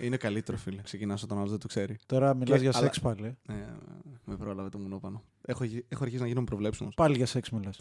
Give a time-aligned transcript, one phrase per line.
[0.00, 0.82] Είναι καλύτερο, φίλε.
[0.82, 1.96] Ξεκινάς όταν άλλος δεν το ξέρει.
[2.06, 3.36] Τώρα μιλάς Και- για αλλά- σεξ πάλι.
[3.48, 3.54] ε.
[4.30, 5.22] Ε, με πρόλαβε το μουνόπανο.
[5.46, 6.94] Έχω, γι- έχω αρχίσει να γίνομαι προβλέψιμος.
[6.94, 7.78] Πάλι για σεξ μιλάς.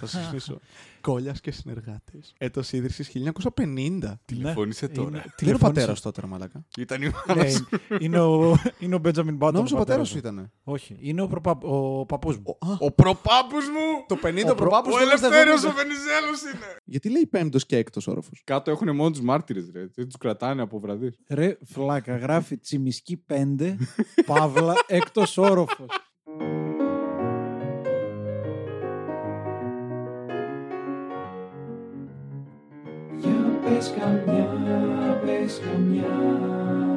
[0.00, 0.58] Θα σας θυμίσω.
[1.00, 2.34] Κόλιας και συνεργάτες.
[2.38, 4.20] Έτος ίδρυσης 1950.
[4.24, 5.08] Τηλεφώνησε τώρα.
[5.08, 5.72] Είναι- Τι είναι ο τηλεφώνησε.
[5.80, 7.66] πατέρας τότε, ρε Μαλάκα; Ήταν η Ναι, μάνα σου.
[8.00, 9.54] είναι ο, είναι ο Μπέντζαμιν Μπάτον.
[9.54, 10.38] Νόμιζα ο πατέρας πατέρας σου μου.
[10.44, 10.52] ήταν.
[10.74, 11.50] Όχι, είναι ο, προπα...
[11.62, 12.56] ο παππούς μου.
[12.78, 14.04] Ο προπάπου μου!
[14.08, 16.76] Το 50 Ο προ- προπάπου Ο Ελευθέρω ο Βενιζέλος είναι!
[16.84, 19.86] Γιατί λέει πέμπτος και έκτος όροφος; Κάτω έχουν μόνο τους μάρτυρες, ρε.
[19.94, 21.18] Δεν τους κρατάνε από βραδύς.
[21.28, 23.76] Ρε, φλάκα, γράφει τσιμισκή 5,
[24.26, 25.86] παύλα, έκτος όροφος.
[33.16, 34.48] Για πες καμιά,
[35.24, 36.91] πες καμιά Καμιά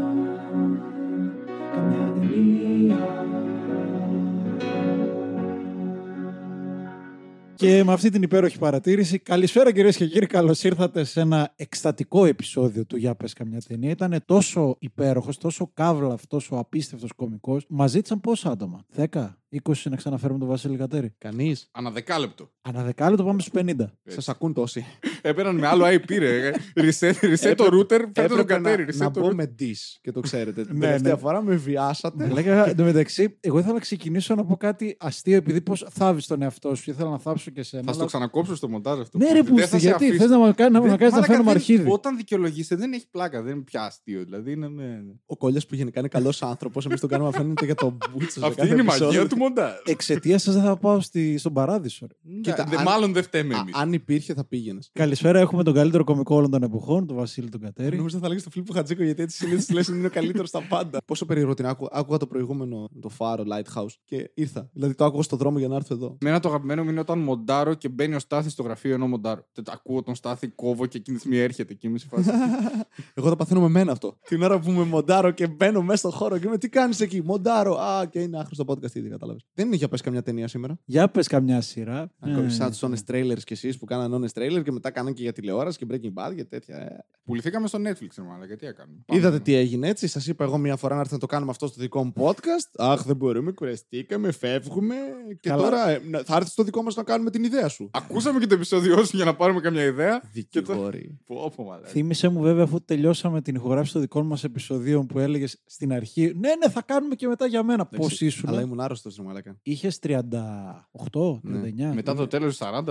[7.56, 10.26] Και με αυτή την υπέροχη παρατήρηση, καλησπέρα κυρίες και κύριοι.
[10.26, 13.90] Καλώς ήρθατε σε ένα εκστατικό επεισόδιο του Για Πες Καμιά Ταινία.
[13.90, 17.66] Ήταν τόσο υπέροχος, τόσο καύλα, τόσο απίστευτος κωμικός.
[17.70, 21.16] Μας ζήτησαν πόσα άτομα, 10, 20 να ξαναφέρουμε τον Βασίλη Κατέρη.
[21.18, 21.68] Κανείς.
[21.72, 22.50] Ανά δεκάλεπτο.
[22.62, 23.74] Ανά δεκάλεπτο πάμε στους 50.
[24.06, 24.86] Σας ακούν τόσοι.
[25.22, 26.52] Έπαιρναν με άλλο IP, ρε.
[26.82, 28.84] Reset, reset το router, φέρτε τον Έπρεπε κατέρι.
[28.86, 29.34] να, Reset να το μπω router.
[29.36, 30.66] με dis και το ξέρετε.
[30.66, 31.20] Την Ναι, τελευταία ναι.
[31.20, 32.28] φορά με βιάσατε.
[32.28, 36.76] Λέγα εντωμεταξύ, εγώ ήθελα να ξεκινήσω να πω κάτι αστείο επειδή πώ θάβεις τον εαυτό
[36.76, 36.90] σου.
[36.90, 37.84] Ήθελα να θάψω και σένα.
[37.84, 39.18] Θα στο αλλά- ξανακόψω στο μοντάζ αυτό.
[39.18, 40.22] Ναι, ρε, Δεν πούστη, θα σε γιατί αφήσω.
[40.22, 41.90] θες να μου κάνει να, Δεν- να, κάνεις να μαλάκα, φέρνουμε δεν- αρχίδι.
[41.92, 44.24] Όταν δικαιολογήσετε δεν έχεις πλάκα, δεν είναι πια αστείο.
[44.24, 44.68] Δηλαδή είναι.
[44.68, 45.14] ναι, ναι.
[45.26, 48.30] Ο Κόλια που γενικά είναι καλός άνθρωπος, εμείς τον κάνουμε να φαίνεται για τον Μπούτσο.
[48.40, 49.06] σε Αυτή κάθε είναι η επεισόδιο.
[49.06, 49.74] μαγεία του μοντάζ.
[49.86, 52.08] Εξαιτίας σας δεν θα πάω στη, στον παράδεισο.
[52.10, 52.40] ρε.
[52.42, 53.76] Κοίτα, Δε- αν- Μάλλον δεν φταίμε Α, εμείς.
[53.76, 54.90] αν υπήρχε, θα πήγαινες.
[54.94, 57.98] Καλησπέρα, έχουμε τον καλύτερο κωμικό όλων των εποχών, τον Βασίλη τον Κατέρη.
[57.98, 60.98] Νόμιζα θα λέγε το Φίλιππο Χατζίκο γιατί έτσι συνήθως λες είναι ο καλύτερος στα πάντα.
[61.06, 61.90] Πόσο περίεργο την άκουγα.
[61.94, 64.70] Άκουγα το προηγούμενο, το Φάρο Lighthouse και ήρθα.
[64.74, 66.18] Δηλαδή το άκουγα στον δρόμο για να έρθω εδώ.
[66.22, 69.46] Μένα το αγαπημένο μου είναι όταν μοντάρω και μπαίνει ο Στάθης στο γραφείο ενώ μοντάρω.
[69.54, 72.30] Τε- Ακούω τον Στάθη, κόβω και εκείνη τη στιγμή έρχεται και είμαι σε φάση.
[73.18, 74.18] Εγώ το παθαίνω με μένα αυτό.
[74.28, 77.22] Την ώρα που με μοντάρω και μπαίνω μέσα στον χώρο και με τι κάνεις εκεί.
[77.24, 77.74] Μοντάρω.
[77.76, 79.46] Α, και είναι άχρηστο podcast ήδη, κατάλαβες.
[79.54, 80.80] Δεν είναι για πες καμιά ταινία σήμερα.
[80.86, 82.12] Για πες καμιά σειρά.
[82.20, 85.16] Ακόμη Ε, σαν του honest trailers κι εσείς που κάνανε honest trailer και μετά κάνανε
[85.16, 86.78] και για τηλεόραση και Breaking Bad και τέτοια.
[86.78, 87.06] Ε.
[87.24, 88.46] Πουληθήκαμε στο Netflix, ρε μάλλον.
[88.48, 88.98] Γιατί έκαναμε.
[89.06, 89.20] Πάμε.
[89.20, 90.08] Είδατε τι έγινε έτσι.
[90.08, 92.70] Σας είπα εγώ μία φορά να έρθετε να το κάνουμε αυτό στο δικό μου podcast.
[92.78, 94.96] Αχ, δεν μπορούμε, κουραστήκαμε, φεύγουμε.
[95.40, 95.62] Και Καλά.
[95.64, 97.90] τώρα ε, να- θα έρθεις στο δικό μας να κάνουμε την ιδέα σου.
[97.94, 100.22] Ακούσαμε και το επεισόδιο σου για να πάρουμε καμιά ιδέα.
[100.32, 101.20] Δικηγόροι.
[101.26, 101.88] Πω, πω, μαλάκα.
[101.88, 106.22] Θύμησε μου βέβαια αφού τελειώσαμε την ηχογράφηση των δικών μας επεισοδίων που έλεγες στην αρχή.
[106.22, 107.86] Ναι, ναι, θα κάνουμε και μετά για μένα.
[107.86, 108.50] Πώς Εντάξει, ήσουν.
[108.50, 109.58] Αλλά ήμουν άρρωστος, ρε Μαλάκα.
[109.62, 111.74] Είχες 38, 39.
[111.76, 111.94] Ναι.
[111.94, 112.84] Μετά το τέλος 40-42.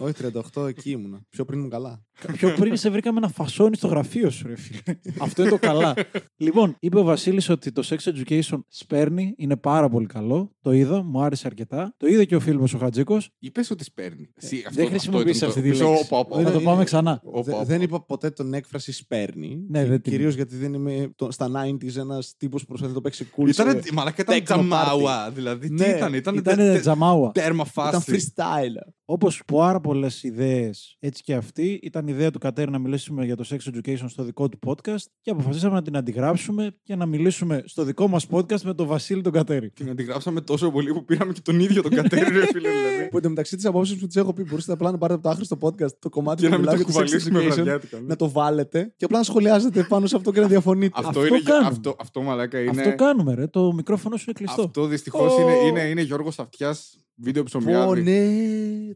[0.00, 0.14] Όχι,
[0.54, 1.20] 38 εκεί ήμουνα.
[1.28, 2.02] Πιο πριν ήμουν καλά.
[2.32, 4.98] Πιο πριν σε βρήκαμε ένα φασόνι στο γραφείο σου, ρε φίλε.
[5.18, 5.94] Αυτό είναι το καλά.
[6.36, 10.52] λοιπόν, είπε ο Βασίλης ότι το sex education σπέρνει, είναι πάρα πολύ καλό.
[10.60, 11.94] Το είδα, μου άρεσε αρκετά.
[11.96, 13.18] Το είδε και ο φίλος ο Χατζίκο.
[13.38, 14.30] Είπες ότι σπέρνει.
[14.34, 16.04] Εσύ, αυτό- δεν αυτό χρησιμοποίησε ήταν αυτή το- τη Μισό, λέξη.
[16.04, 17.20] όπα, όπα, Θα Δεν το είναι- πάμε ξανά.
[17.24, 17.64] όπα, Δε- όπα.
[17.64, 19.64] δεν είπα ποτέ τον έκφραση σπέρνει.
[19.68, 22.96] Ναι, δεν την Κυρίως γιατί δεν είμαι το- στα 90s ένας τύπος που προσπαθεί να
[22.96, 23.48] το παίξει cool.
[23.48, 24.44] Ήτανε, σε- μαλάκα ήταν techno party.
[24.44, 25.30] τζαμάουα.
[25.54, 27.30] Δηλαδή, τι Ναι, ήταν, ήταν, Ήταν τε- τζαμάουα.
[27.32, 28.32] τέρμα Ήταν φάση.
[28.34, 28.92] freestyle.
[29.10, 33.44] Όπως πάρα πολλές ιδέες, έτσι και αυτή, ήταν ιδέα του Κατέρη να μιλήσουμε για το
[33.50, 37.84] sex education στο δικό του podcast και αποφασίσαμε να την αντιγράψουμε και να μιλήσουμε στο
[37.84, 39.70] δικό μας podcast με τον Βασίλη τον Κατέρη.
[39.70, 42.68] Την αντιγράψαμε τόσο πολύ που πήραμε και τον ίδιο τον κατέρι, ρε φίλε.
[42.78, 43.08] Δηλαδή.
[43.10, 45.58] Που εντωμεταξύ τις απόψεις που τις έχω πει, μπορείτε απλά να πάρετε από το άχρηστο
[45.60, 47.98] podcast το κομμάτι Για που να μην μιλάω το για το sex κουβαλήσουμε education, βραδιάτικα.
[47.98, 48.06] ναι.
[48.06, 50.92] να το βάλετε και απλά να σχολιάζετε πάνω σε αυτό και να διαφωνείτε.
[50.94, 51.68] Αυτό, Αυτό είναι, κάνουμε.
[51.68, 52.70] αυτό, αυτό μαλάκα είναι.
[52.70, 53.46] Αυτό κάνουμε, ρε.
[53.46, 54.62] Το μικρόφωνο σου είναι κλειστό.
[54.62, 55.37] Αυτό δυστυχώς Ω.
[55.40, 58.02] είναι, είναι, είναι Γιώργος Αυτιάς βίντεο Πω, ψωμιάδι.
[58.02, 58.26] ναι.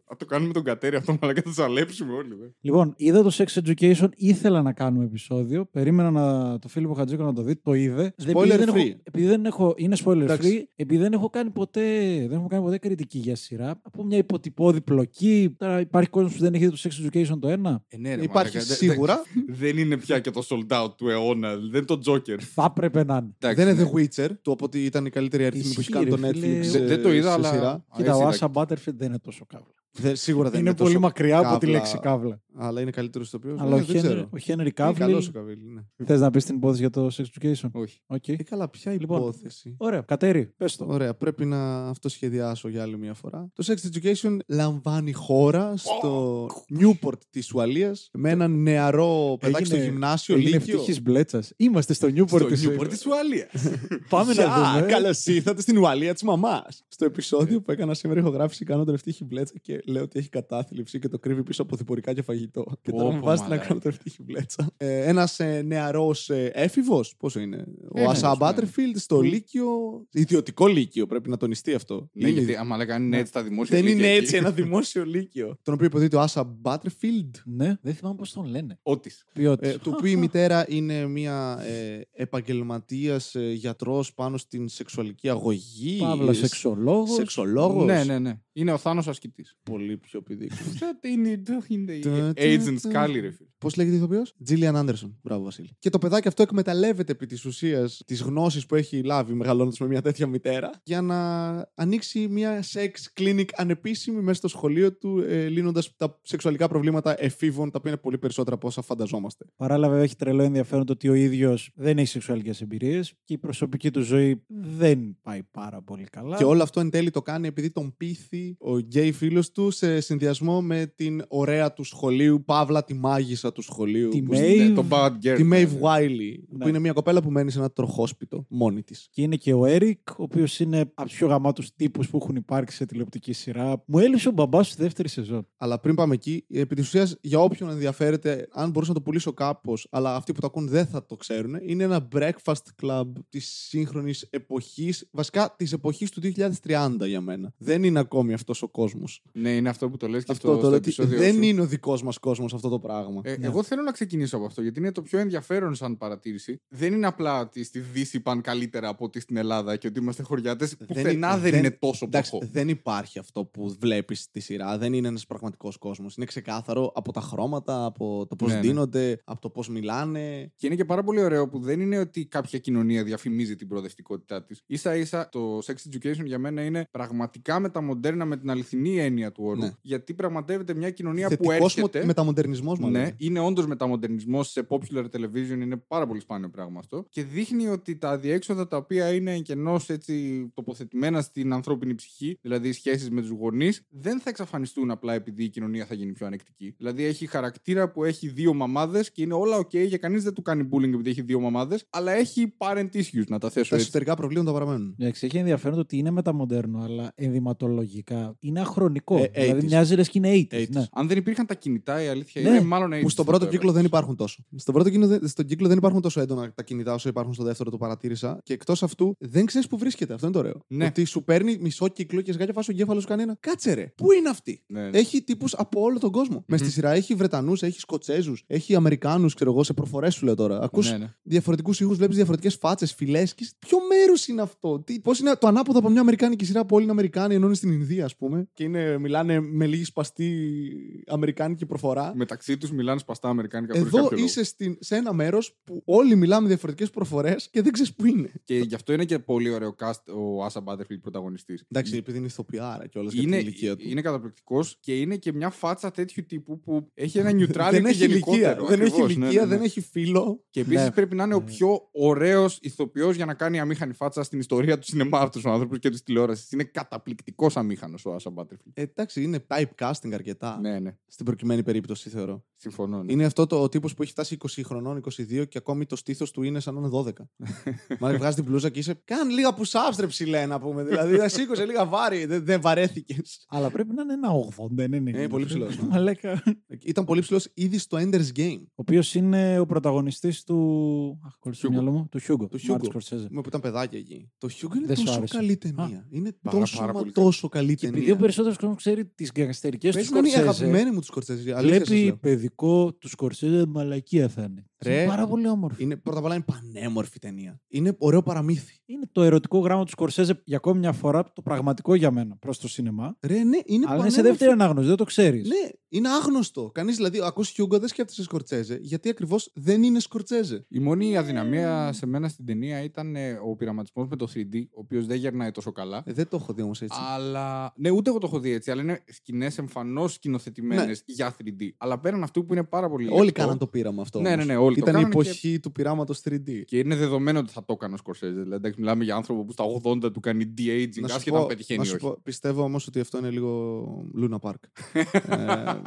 [0.08, 2.28] Θα το κάνουμε τον κατέρι αυτό, μαλάκα θα το ζαλέψουμε όλοι.
[2.40, 2.46] Δε.
[2.60, 5.64] Λοιπόν, είδα το sex education, ήθελα να κάνουμε επεισόδιο.
[5.70, 8.14] Περίμενα να, το Φίλιππο Χατζίκο να το δει, το είδε.
[8.16, 8.76] Δεν- Spoiler επειδή δεν free.
[8.78, 10.60] Έχω, επειδή δεν έχω, είναι spoiler Εντάξει.
[10.68, 11.80] free, επειδή δεν έχω κάνει ποτέ,
[12.28, 13.80] δεν έχω κάνει ποτέ κριτική για σειρά.
[13.82, 15.54] Από μια υποτυπώδη πλοκή.
[15.58, 17.84] Τώρα υπάρχει κόσμος που δεν έχει δει το sex education το ένα.
[17.88, 19.22] Ε, ναι, ρε, Υπάρχει μαλάκα, δε- σίγουρα.
[19.46, 21.56] δε- Δεν είναι πια και το sold out του αιώνα.
[21.56, 22.40] Δεν είναι το Joker.
[22.54, 23.34] Θα έπρεπε να είναι.
[23.38, 23.90] Εντάξει, Δεν είναι ναι.
[23.94, 26.26] The Witcher, το από ότι ήταν η καλύτερη αριθμή που έχει Ισχύει, κάνει το ρε,
[26.32, 26.46] φίλε.
[26.58, 26.70] Netflix.
[26.72, 27.70] Δεν- ε, δεν το είδα, σε αλλά- σειρά.
[27.70, 29.81] Α, Κοίτα, ο έτσι, Άσα Butterfield δεν είναι τόσο καύλα.
[29.94, 32.40] Δεν- Σίγουρα δεν είναι είναι πολύ τόσο μακριά από τη καύλα, λέξη καύλα.
[32.56, 33.56] Αλλά είναι καλύτερος στο οποίο.
[33.58, 34.28] Αλλά ο, δεν Χένρι, ξέρω.
[34.32, 34.98] ο Χένρι Είναι Καύλη.
[34.98, 35.64] καλός ο Καβίλη.
[35.96, 36.06] Ναι.
[36.06, 38.00] Θες να πεις την υπόθεση για το sex education; Όχι.
[38.06, 38.28] Οκ.
[38.28, 40.86] Ε, καλά, ποια Λοιπόν, υπόθεση; Ωραία, Κατέρι, πες το.
[40.88, 43.48] Ωραία, πρέπει να αυτοσχεδιάσω για άλλη μια φορά.
[43.52, 46.46] Το Sex Education λαμβάνει χώρα στο
[46.80, 50.74] Newport της Ουαλίας με έναν νεαρό παιδάκι στο γυμνάσιο, έγινε Λύκειο.
[50.74, 51.52] ευτυχής μπλέτσας.
[51.56, 53.50] Είμαστε στο Newport Στο της Newport της Ουαλίας.
[54.08, 54.44] Πάμε να
[54.74, 54.86] δούμε.
[54.86, 56.84] Καλώς ήρθατε στην Ουαλία της μαμάς.
[56.88, 60.98] Στο επεισόδιο που έκανα σήμερα ηχογράφηση, κάνω τον ευτύχη μπλέτσα και λέει ότι έχει κατάθλιψη
[60.98, 62.64] και το κρύβει πίσω από διπορικά και φαγητό.
[62.82, 63.66] Και Πω, τώρα μου πω, βάζει την μαλάκα.
[63.68, 64.70] άκρη του ευτύχη βλέτσα.
[64.76, 67.64] Ε, Ένας ε, νεαρός ε, έφηβος, πόσο είναι;
[67.94, 69.66] Ο Ε, Ασά ναι, Μπάτερφιλντ στο Λύκειο.
[70.10, 72.08] Ιδιωτικό Λύκειο, πρέπει να τονιστεί αυτό.
[72.12, 73.76] Ναι, Είναι- γιατί άμα λέγανε είναι έτσι τα δημόσια.
[73.76, 74.44] δεν είναι λύκεια έτσι εκεί.
[74.44, 75.58] ένα δημόσιο Λύκειο.
[75.62, 77.36] Τον οποίο υποδείται ο Άσα Μπάτερφιλντ.
[77.44, 78.78] Ναι, δεν θυμάμαι πώς τον λένε.
[78.82, 79.24] Ό,τις.
[79.32, 79.68] Ποιότητα.
[79.68, 85.98] Ε, του οποίου η μητέρα είναι μια ε, επαγγελματίας ε, γιατρός πάνω στην σεξουαλική αγωγή.
[86.00, 87.14] Παύλα Ε, σεξολόγος.
[87.14, 87.84] Σεξολόγος.
[87.84, 88.40] Ναι, ναι, ναι.
[88.52, 89.56] Είναι ο Θάνος ασκητής.
[89.72, 90.70] Πολύ πιο πηδήξιμο.
[90.70, 93.06] Αυτό είναι το είναι Τα, η τα, Agent τα.
[93.06, 93.48] Scully, ρε φίλε.
[93.58, 95.18] Πώς λέγεται η ηθοποιός; Τζίλιαν Άντερσον.
[95.22, 95.70] Μπράβο, Βασίλη.
[95.78, 99.86] Και το παιδάκι αυτό εκμεταλλεύεται επί της ουσίας τις γνώσεις που έχει λάβει μεγαλώνοντας με
[99.86, 105.48] μια τέτοια μητέρα για να ανοίξει μια sex clinic ανεπίσημη μέσα στο σχολείο του, ε,
[105.48, 109.44] λύνοντας τα σεξουαλικά προβλήματα εφήβων, τα οποία είναι πολύ περισσότερα από όσα φανταζόμαστε.
[109.56, 113.38] Παράλληλα, βέβαια, έχει τρελό ενδιαφέρον το ότι ο ίδιος δεν έχει σεξουαλικές εμπειρίες και η
[113.38, 116.36] προσωπική του ζωή δεν πάει πάρα πολύ καλά.
[116.36, 120.00] Και όλο αυτό εν τέλει το κάνει επειδή τον πείθει ο γκέι φίλος του σε
[120.00, 124.08] συνδυασμό με την ωραία του σχολείου, παύλα τη μάγισσα του σχολείου.
[124.08, 124.56] Τη που- Maeve.
[124.68, 125.34] Ναι, Το Bad Girl.
[125.36, 125.78] Τη ναι, Maeve ναι.
[125.82, 126.68] Wiley, που Ναι.
[126.68, 129.08] είναι μια κοπέλα που μένει σε ένα τροχόσπιτο μόνη της.
[129.10, 132.36] Και είναι και ο Έρικ, ο οποίος είναι από τους πιο γαμάτους τύπους που έχουν
[132.36, 133.82] υπάρξει σε τηλεοπτική σειρά.
[133.86, 135.46] Μου έλειψε ο μπαμπάς στη δεύτερη σεζόν.
[135.56, 139.32] Αλλά πριν πάμε εκεί, επί της ουσίας, για όποιον ενδιαφέρεται, αν μπορούσα να το πουλήσω
[139.32, 143.48] κάπως, αλλά αυτοί που το ακούν δεν θα το ξέρουν, είναι ένα breakfast club της
[143.68, 147.54] σύγχρονης εποχής, βασικά της εποχής του 2030 για μένα.
[147.58, 149.22] Δεν είναι ακόμη αυτός ο κόσμος.
[149.32, 151.34] Ναι, είναι αυτό που το λες και Αυτό στο, το στο λέω ότι επεισόδιο δεν
[151.34, 151.42] σου.
[151.42, 153.20] είναι ο δικός μας κόσμος αυτό το πράγμα.
[153.24, 153.46] Ε, Ναι.
[153.46, 156.60] Εγώ θέλω να ξεκινήσω από αυτό γιατί είναι το πιο ενδιαφέρον σαν παρατήρηση.
[156.68, 160.22] Δεν είναι απλά ότι στη Δύση πάνε καλύτερα από ότι στην Ελλάδα και ότι είμαστε
[160.22, 160.76] χωριάτες.
[160.86, 162.48] Πουθενά δεν, δεν- είναι τόσο Εντάξει, ποχό.
[162.52, 164.78] δεν υπάρχει αυτό που βλέπεις στη σειρά.
[164.78, 166.16] Δεν είναι ένας πραγματικός κόσμος.
[166.16, 168.60] Είναι ξεκάθαρο από τα χρώματα, από το πώς Ναι, ναι.
[168.60, 170.52] δίνονται, από το πώς μιλάνε.
[170.56, 174.44] Και είναι και πάρα πολύ ωραίο που δεν είναι ότι κάποια κοινωνία διαφημίζει την προοδευτικότητά
[174.44, 174.62] της.
[174.68, 179.41] σα ίσα το sex education για μένα είναι πραγματικά μεταμοντέρνα με την αληθινή έννοια του
[179.46, 179.60] όρου.
[179.60, 179.70] Ναι.
[179.82, 181.98] Γιατί πραγματεύεται μια κοινωνία που Θετικός έρχεται.
[181.98, 183.00] μο- μεταμοντερνισμός, μάλλον.
[183.00, 187.06] Ναι, είναι όντως μεταμοντερνισμός σε popular television, είναι πάρα πολύ σπάνιο πράγμα αυτό.
[187.08, 192.68] Και δείχνει ότι τα διέξοδα τα οποία είναι κενώ έτσι τοποθετημένα στην ανθρώπινη ψυχή, δηλαδή
[192.68, 196.26] οι σχέσεις με τους γονείς, δεν θα εξαφανιστούν απλά επειδή η κοινωνία θα γίνει πιο
[196.26, 196.74] ανεκτική.
[196.78, 200.42] Δηλαδή έχει χαρακτήρα που έχει δύο μαμάδες και είναι όλα OK και κανείς δεν του
[200.42, 203.74] κάνει bullying επειδή έχει δύο μαμάδες, αλλά έχει parent issues, να τα θέσω Τα έτσι.
[203.76, 204.96] εσωτερικά προβλήματα παραμένουν.
[204.98, 209.16] Εντάξει, έχει ενδιαφέρον το ότι είναι μεταμοντέρνο, αλλά ενδυματολογικά είναι αχρονικό.
[209.16, 209.64] Ε, δηλαδή 80s.
[209.64, 210.54] μοιάζει λε και είναι 80s.
[210.54, 210.68] 80s.
[210.68, 210.84] Ναι.
[210.92, 213.50] Αν δεν υπήρχαν τα κινητά, η αλήθεια Ναι, είναι μάλλον Που έτσι στον πρώτο τώρα.
[213.50, 214.44] κύκλο δεν υπάρχουν τόσο.
[214.56, 217.44] Στον πρώτο κύκλο, δεν- στον κύκλο δεν υπάρχουν τόσο έντονα τα κινητά όσο υπάρχουν στο
[217.44, 218.38] δεύτερο, το παρατήρησα.
[218.42, 220.14] Και εκτός αυτού δεν ξέρεις που βρίσκεται.
[220.14, 220.64] Αυτό είναι το ωραίο.
[220.66, 220.84] Ναι.
[220.86, 223.36] Ότι σου παίρνει μισό κύκλο και σιγά και φας ο εγκέφαλος σου κάνει ένα.
[223.40, 223.92] Κάτσε ρε.
[223.96, 224.88] Πού είναι αυτή; Ναι.
[224.92, 226.44] Έχει τύπους από όλο τον κόσμο.
[226.48, 230.34] Μες στη σειρά έχει Βρετανούς, έχει Σκοτσέζους, έχει Αμερικάνους, ξέρω εγώ, σε προφορές σου λέω
[230.34, 230.60] τώρα.
[230.62, 231.14] Ακούς Ναι, ναι.
[231.22, 233.34] διαφορετικούς ήχους, βλέπεις διαφορετικές φάτσες, φυλές.
[233.58, 236.92] Ποιο μέρος είναι αυτό; Πώς είναι το ανάποδο από μια Αμερικάνικη σειρά που όλοι είναι
[236.92, 238.48] Αμερικάνοι, ενώ είναι στην Ινδία, ας πούμε.
[238.52, 242.12] Και είναι, μιλάνε με λίγη σπαστή Αμερικάνικη προφορά.
[242.14, 244.24] Μεταξύ τους μιλάνε σπαστά Αμερικάνικα χωρίς Εδώ κάποιο λόγο.
[244.28, 248.30] είσαι στην, σε ένα μέρος που όλοι μιλάμε διαφορετικές προφορές και δεν ξέρεις που είναι.
[248.44, 251.64] Και γι' αυτό είναι και πολύ ωραίο cast ο Άσα Μπάτερφιλ πρωταγωνιστής.
[251.70, 253.88] Εντάξει, επειδή είναι ηθοποιάρα και όλα για την Είναι, ηλικία του.
[253.88, 258.04] είναι καταπληκτικός και είναι και μια φάτσα τέτοιου τύπου που έχει ένα δεν neutrality έχει
[258.04, 258.66] ηλικία, γενικότερο.
[258.66, 259.54] δεν έχει, Ακριβώς, ναι, ηλικία ναι, ναι.
[259.56, 260.44] δεν έχει φίλο.
[260.50, 260.90] Και επίσης Ναι.
[260.90, 264.86] πρέπει να είναι ο πιο ωραίος ηθοποιός για να κάνει αμήχανη φάτσα στην ιστορία του
[264.86, 266.52] σινεμά αυτού του άνθρωπου και της τηλεόρασης.
[266.52, 268.72] Είναι καταπληκτικός αμήχανος ο Άσα Μπάτερφιλ.
[269.02, 270.58] Ε, εντάξει, είναι typecasting αρκετά.
[270.60, 270.96] Ναι, ναι.
[271.06, 272.44] Στην προκειμένη περίπτωση, θεωρώ.
[272.56, 273.02] Συμφωνώ.
[273.02, 273.12] ναι.
[273.12, 276.30] Είναι αυτό το, ο τύπος που έχει φτάσει 20 χρονών, 22 και ακόμη το στήθος
[276.30, 277.12] του είναι σαν να είναι 12.
[278.00, 279.00] Μα βγάζει την μπλούζα και είσαι.
[279.04, 280.84] Κάν' λίγα push-ups, ρε ψηλέ να πούμε.
[280.84, 282.24] Δηλαδή, θα σήκωσε λίγα βάρη.
[282.24, 283.44] Δεν, δεν βαρέθηκες.
[283.48, 285.10] Αλλά πρέπει να είναι ένα 80, δεν είναι.
[285.22, 285.88] Ε, πολύ ψηλός, ναι.
[285.88, 286.42] Μαλάκα.
[286.84, 288.60] Ήταν πολύ ψηλός ήδη στο Ender's Game.
[288.62, 291.20] Ο οποίος είναι ο πρωταγωνιστής του.
[291.26, 291.72] Αχ, κόλλησε το Hugo.
[291.72, 292.08] μυαλό μου.
[292.10, 292.48] Του Χιούγκο.
[292.48, 292.88] Του Μάρτιν Hugo.
[292.88, 293.26] Σκορσέζε.
[293.30, 294.30] Με που ήταν παιδάκια εκεί.
[294.38, 295.36] Το Hugo είναι Δεν σου τόσο άρεσε.
[295.36, 296.06] καλή ταινία.
[296.10, 297.98] Είναι Πάρα, τόσο, πάρα μα πολύ τόσο καλή Και ταινία.
[297.98, 300.58] επειδή ο περισσότερος κόσμος ξέρει τις γκαγκαστερικέ του Πες να είναι η Σκορσέζε.
[300.58, 301.54] αγαπημένη μου τους Σκορτσέζε.
[301.54, 302.16] Αλήθεια σας Βλέπει λέω.
[302.16, 304.66] παιδικό του Σκορσέζε μαλακία θα είναι.
[304.82, 304.98] Ρε.
[304.98, 305.82] Είναι πάρα πολύ όμορφη.
[305.82, 307.60] Είναι, πρώτα απ' όλα είναι πανέμορφη ταινία.
[307.68, 308.80] Είναι ωραίο παραμύθι.
[308.86, 312.58] Είναι το ερωτικό γράμμα του Σκορσέζε για ακόμη μια φορά το πραγματικό για μένα προς
[312.58, 313.16] το σινεμά.
[313.20, 314.10] Ρε, ναι, είναι Αλλά είναι πανέμορφη.
[314.12, 315.48] σε δεύτερη ανάγνωση, δεν το ξέρεις.
[315.48, 316.70] Ναι, είναι άγνωστο.
[316.74, 320.66] Κανείς δηλαδή, ακούς Χιούγκο δεν σκέφτεσαι Σκορτσέζε, γιατί ακριβώς δεν είναι Σκορτσέζε.
[320.68, 324.80] Η μόνη αδυναμία σε μένα στην ταινία ήταν ε, ο πειραματισμός με το 3D, ο
[324.80, 326.02] οποίος δεν γερνάει τόσο καλά.
[326.06, 326.98] Ε, δεν το έχω δει όμως έτσι.
[327.14, 327.72] Αλλά.
[327.76, 331.14] Ναι, ούτε εγώ το έχω δει έτσι, αλλά είναι σκηνές εμφανώς σκηνοθετημένες Ναι.
[331.14, 331.68] για 3D.
[331.76, 333.08] Αλλά πέραν αυτού που είναι πάρα πολύ.
[333.10, 334.20] Όλοι λεπτό, κάναν το πείραμα αυτό.
[334.20, 334.44] Ναι, όμως.
[334.46, 336.62] ναι, ναι, όλοι το Ήταν η κάνανε εποχή του πειράματος 3D.
[336.64, 338.32] Και είναι δεδομένο ότι θα το έκανε ο Σκορσέζε.
[338.32, 341.42] Δηλαδή, εντάξει, μιλάμε για άνθρωπο που στα 80 του κάνει de-aging, Να σου άσχετα αν
[341.42, 342.04] πω- πετυχαίνει να ή σου όχι.
[342.06, 343.84] πω, πιστεύω όμως ότι αυτό είναι λίγο
[344.20, 344.54] Luna Park.
[345.28, 345.80] ε, Ναι,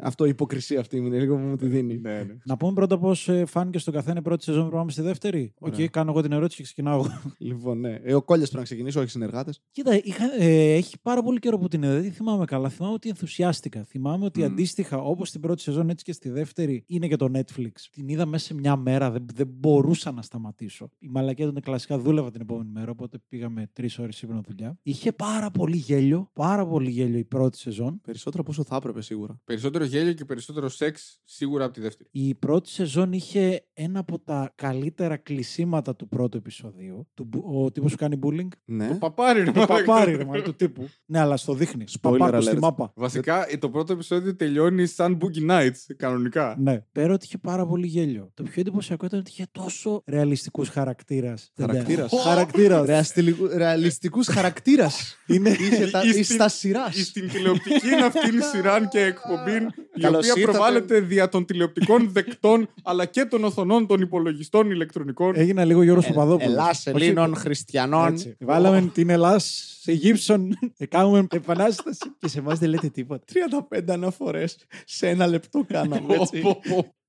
[0.00, 1.98] Αυτό η υποκρισία αυτή είναι λίγο που μου τη δίνει.
[1.98, 2.36] Ναι, ναι.
[2.44, 5.52] Να πούμε πρώτα πώς φάνηκε στον καθένα η πρώτη σεζόν που πάμε στη δεύτερη.
[5.58, 5.86] Οκ, Ωραία.
[5.86, 7.06] κάνω εγώ την ερώτηση και ξεκινάω εγώ.
[7.38, 8.00] Λοιπόν, ναι.
[8.02, 9.60] Ε, ο Κόλλιας πρέπει να ξεκινήσει, όχι συνεργάτες.
[9.70, 11.92] Κοίτα, είχα, ε, έχει πάρα πολύ καιρό που την είδα.
[11.92, 12.68] Δεν τη θυμάμαι καλά.
[12.68, 13.82] Θυμάμαι ότι ενθουσιάστηκα.
[13.82, 14.44] Θυμάμαι ότι Μμ.
[14.44, 17.72] αντίστοιχα, όπως στην πρώτη σεζόν, έτσι και στη δεύτερη, είναι και το Netflix.
[17.92, 19.10] Την είδα μέσα σε μια μέρα.
[19.10, 20.88] Δεν, δεν μπορούσα να σταματήσω.
[20.98, 21.98] Η μαλακία ήταν κλασικά.
[21.98, 24.78] Δούλευα την επόμενη μέρα, οπότε πήγαμε τρεις ώρες ύπνο δουλειά.
[24.82, 26.30] Είχε πάρα πολύ γέλιο.
[26.32, 28.00] Πάρα πολύ γέλιο η πρώτη σεζόν.
[28.00, 29.40] Περισσότερο από όσο θα έπρεπε σίγουρα.
[29.62, 32.08] Περισσότερο γέλιο και περισσότερο σεξ σίγουρα από τη δεύτερη.
[32.12, 37.08] Η πρώτη σεζόν είχε ένα από τα καλύτερα κλεισίματα του πρώτου επεισοδίου.
[37.14, 38.48] Του, μπου- ο τύπος που κάνει bullying.
[38.64, 38.88] Ναι.
[38.88, 39.74] Το παπάρι, ρε Το μαλάκα.
[39.84, 40.88] παπάρι, ρε, μάλλον, του τύπου.
[41.06, 41.84] Ναι, αλλά στο δείχνει.
[41.88, 42.60] Spoiler Παπάκο στη alert.
[42.60, 42.92] μάπα.
[42.96, 46.56] Βασικά, ε, το πρώτο επεισόδιο τελειώνει σαν Boogie Nights, κανονικά.
[46.58, 46.80] Ναι.
[46.92, 48.30] Πέρα ότι είχε πάρα πολύ γέλιο.
[48.34, 51.52] Το πιο εντυπωσιακό ήταν ότι είχε τόσο ρεαλιστικούς χαρακτήρας.
[51.56, 52.12] Χαρακτήρας.
[52.22, 53.12] Χαρακτήρας.
[53.56, 55.16] Ρεαλιστικούς χαρακτήρας.
[55.26, 55.50] Είναι.
[55.50, 56.96] Είχε τα Ή στην- στα σειράς.
[57.06, 59.14] Στην τηλεοπτική αυτήν σειράν και
[59.54, 60.58] εκπομπήν, η Καλώς οποία ήρθατε.
[60.58, 65.32] προβάλλεται δια των τηλεοπτικών δεκτών αλλά και των οθονών των υπολογιστών ηλεκτρονικών.
[65.36, 66.50] Έγινα λίγο Γιώργος Παπαδόπουλος.
[66.52, 68.06] Ελλάς, Όχι- Ελλήνων, Χριστιανών.
[68.12, 68.36] Έτσι.
[68.40, 73.24] Βάλαμε την Ελλάς σε γύψον, κάνουμε επανάσταση και σε εμάς δεν λέτε τίποτα.
[73.70, 76.14] 35 αναφορές σε ένα λεπτό κάναμε.
[76.14, 76.42] έτσι.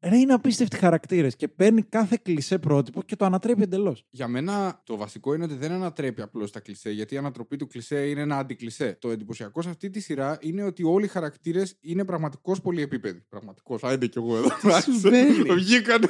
[0.04, 0.10] Πω, πω, πω.
[0.10, 4.06] Ρε, είναι απίστευτοι χαρακτήρες και παίρνει κάθε κλισέ πρότυπο και το ανατρέπει εντελώς.
[4.10, 7.68] Για μένα το βασικό είναι ότι δεν ανατρέπει απλώς τα κλισέ, γιατί η ανατροπή του
[7.68, 8.98] κλισέ είναι ένα αντικλισέ.
[9.02, 13.20] Το εντυπωσιακό σε αυτή τη σειρά είναι ότι όλοι οι χαρακτήρες είναι πραγματικώς πολυεπίπεδοι.
[13.30, 13.82] Πραγματικώς.
[13.82, 14.50] Θα είμαι κι εγώ εδώ.
[14.82, 16.04] συμβαίνει; Βγήκαν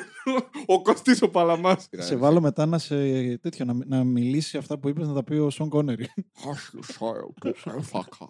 [0.66, 1.88] ο Κωστής ο Παλαμάς.
[1.98, 2.96] Σε βάλω μετά να, σε,
[3.38, 6.08] τέτοιο, να, να μιλήσει αυτά που είπες να τα πει ο Σον Κόνερι.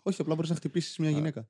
[0.03, 1.47] Όχι, απλά μπορείς να χτυπήσεις μια γυναίκα.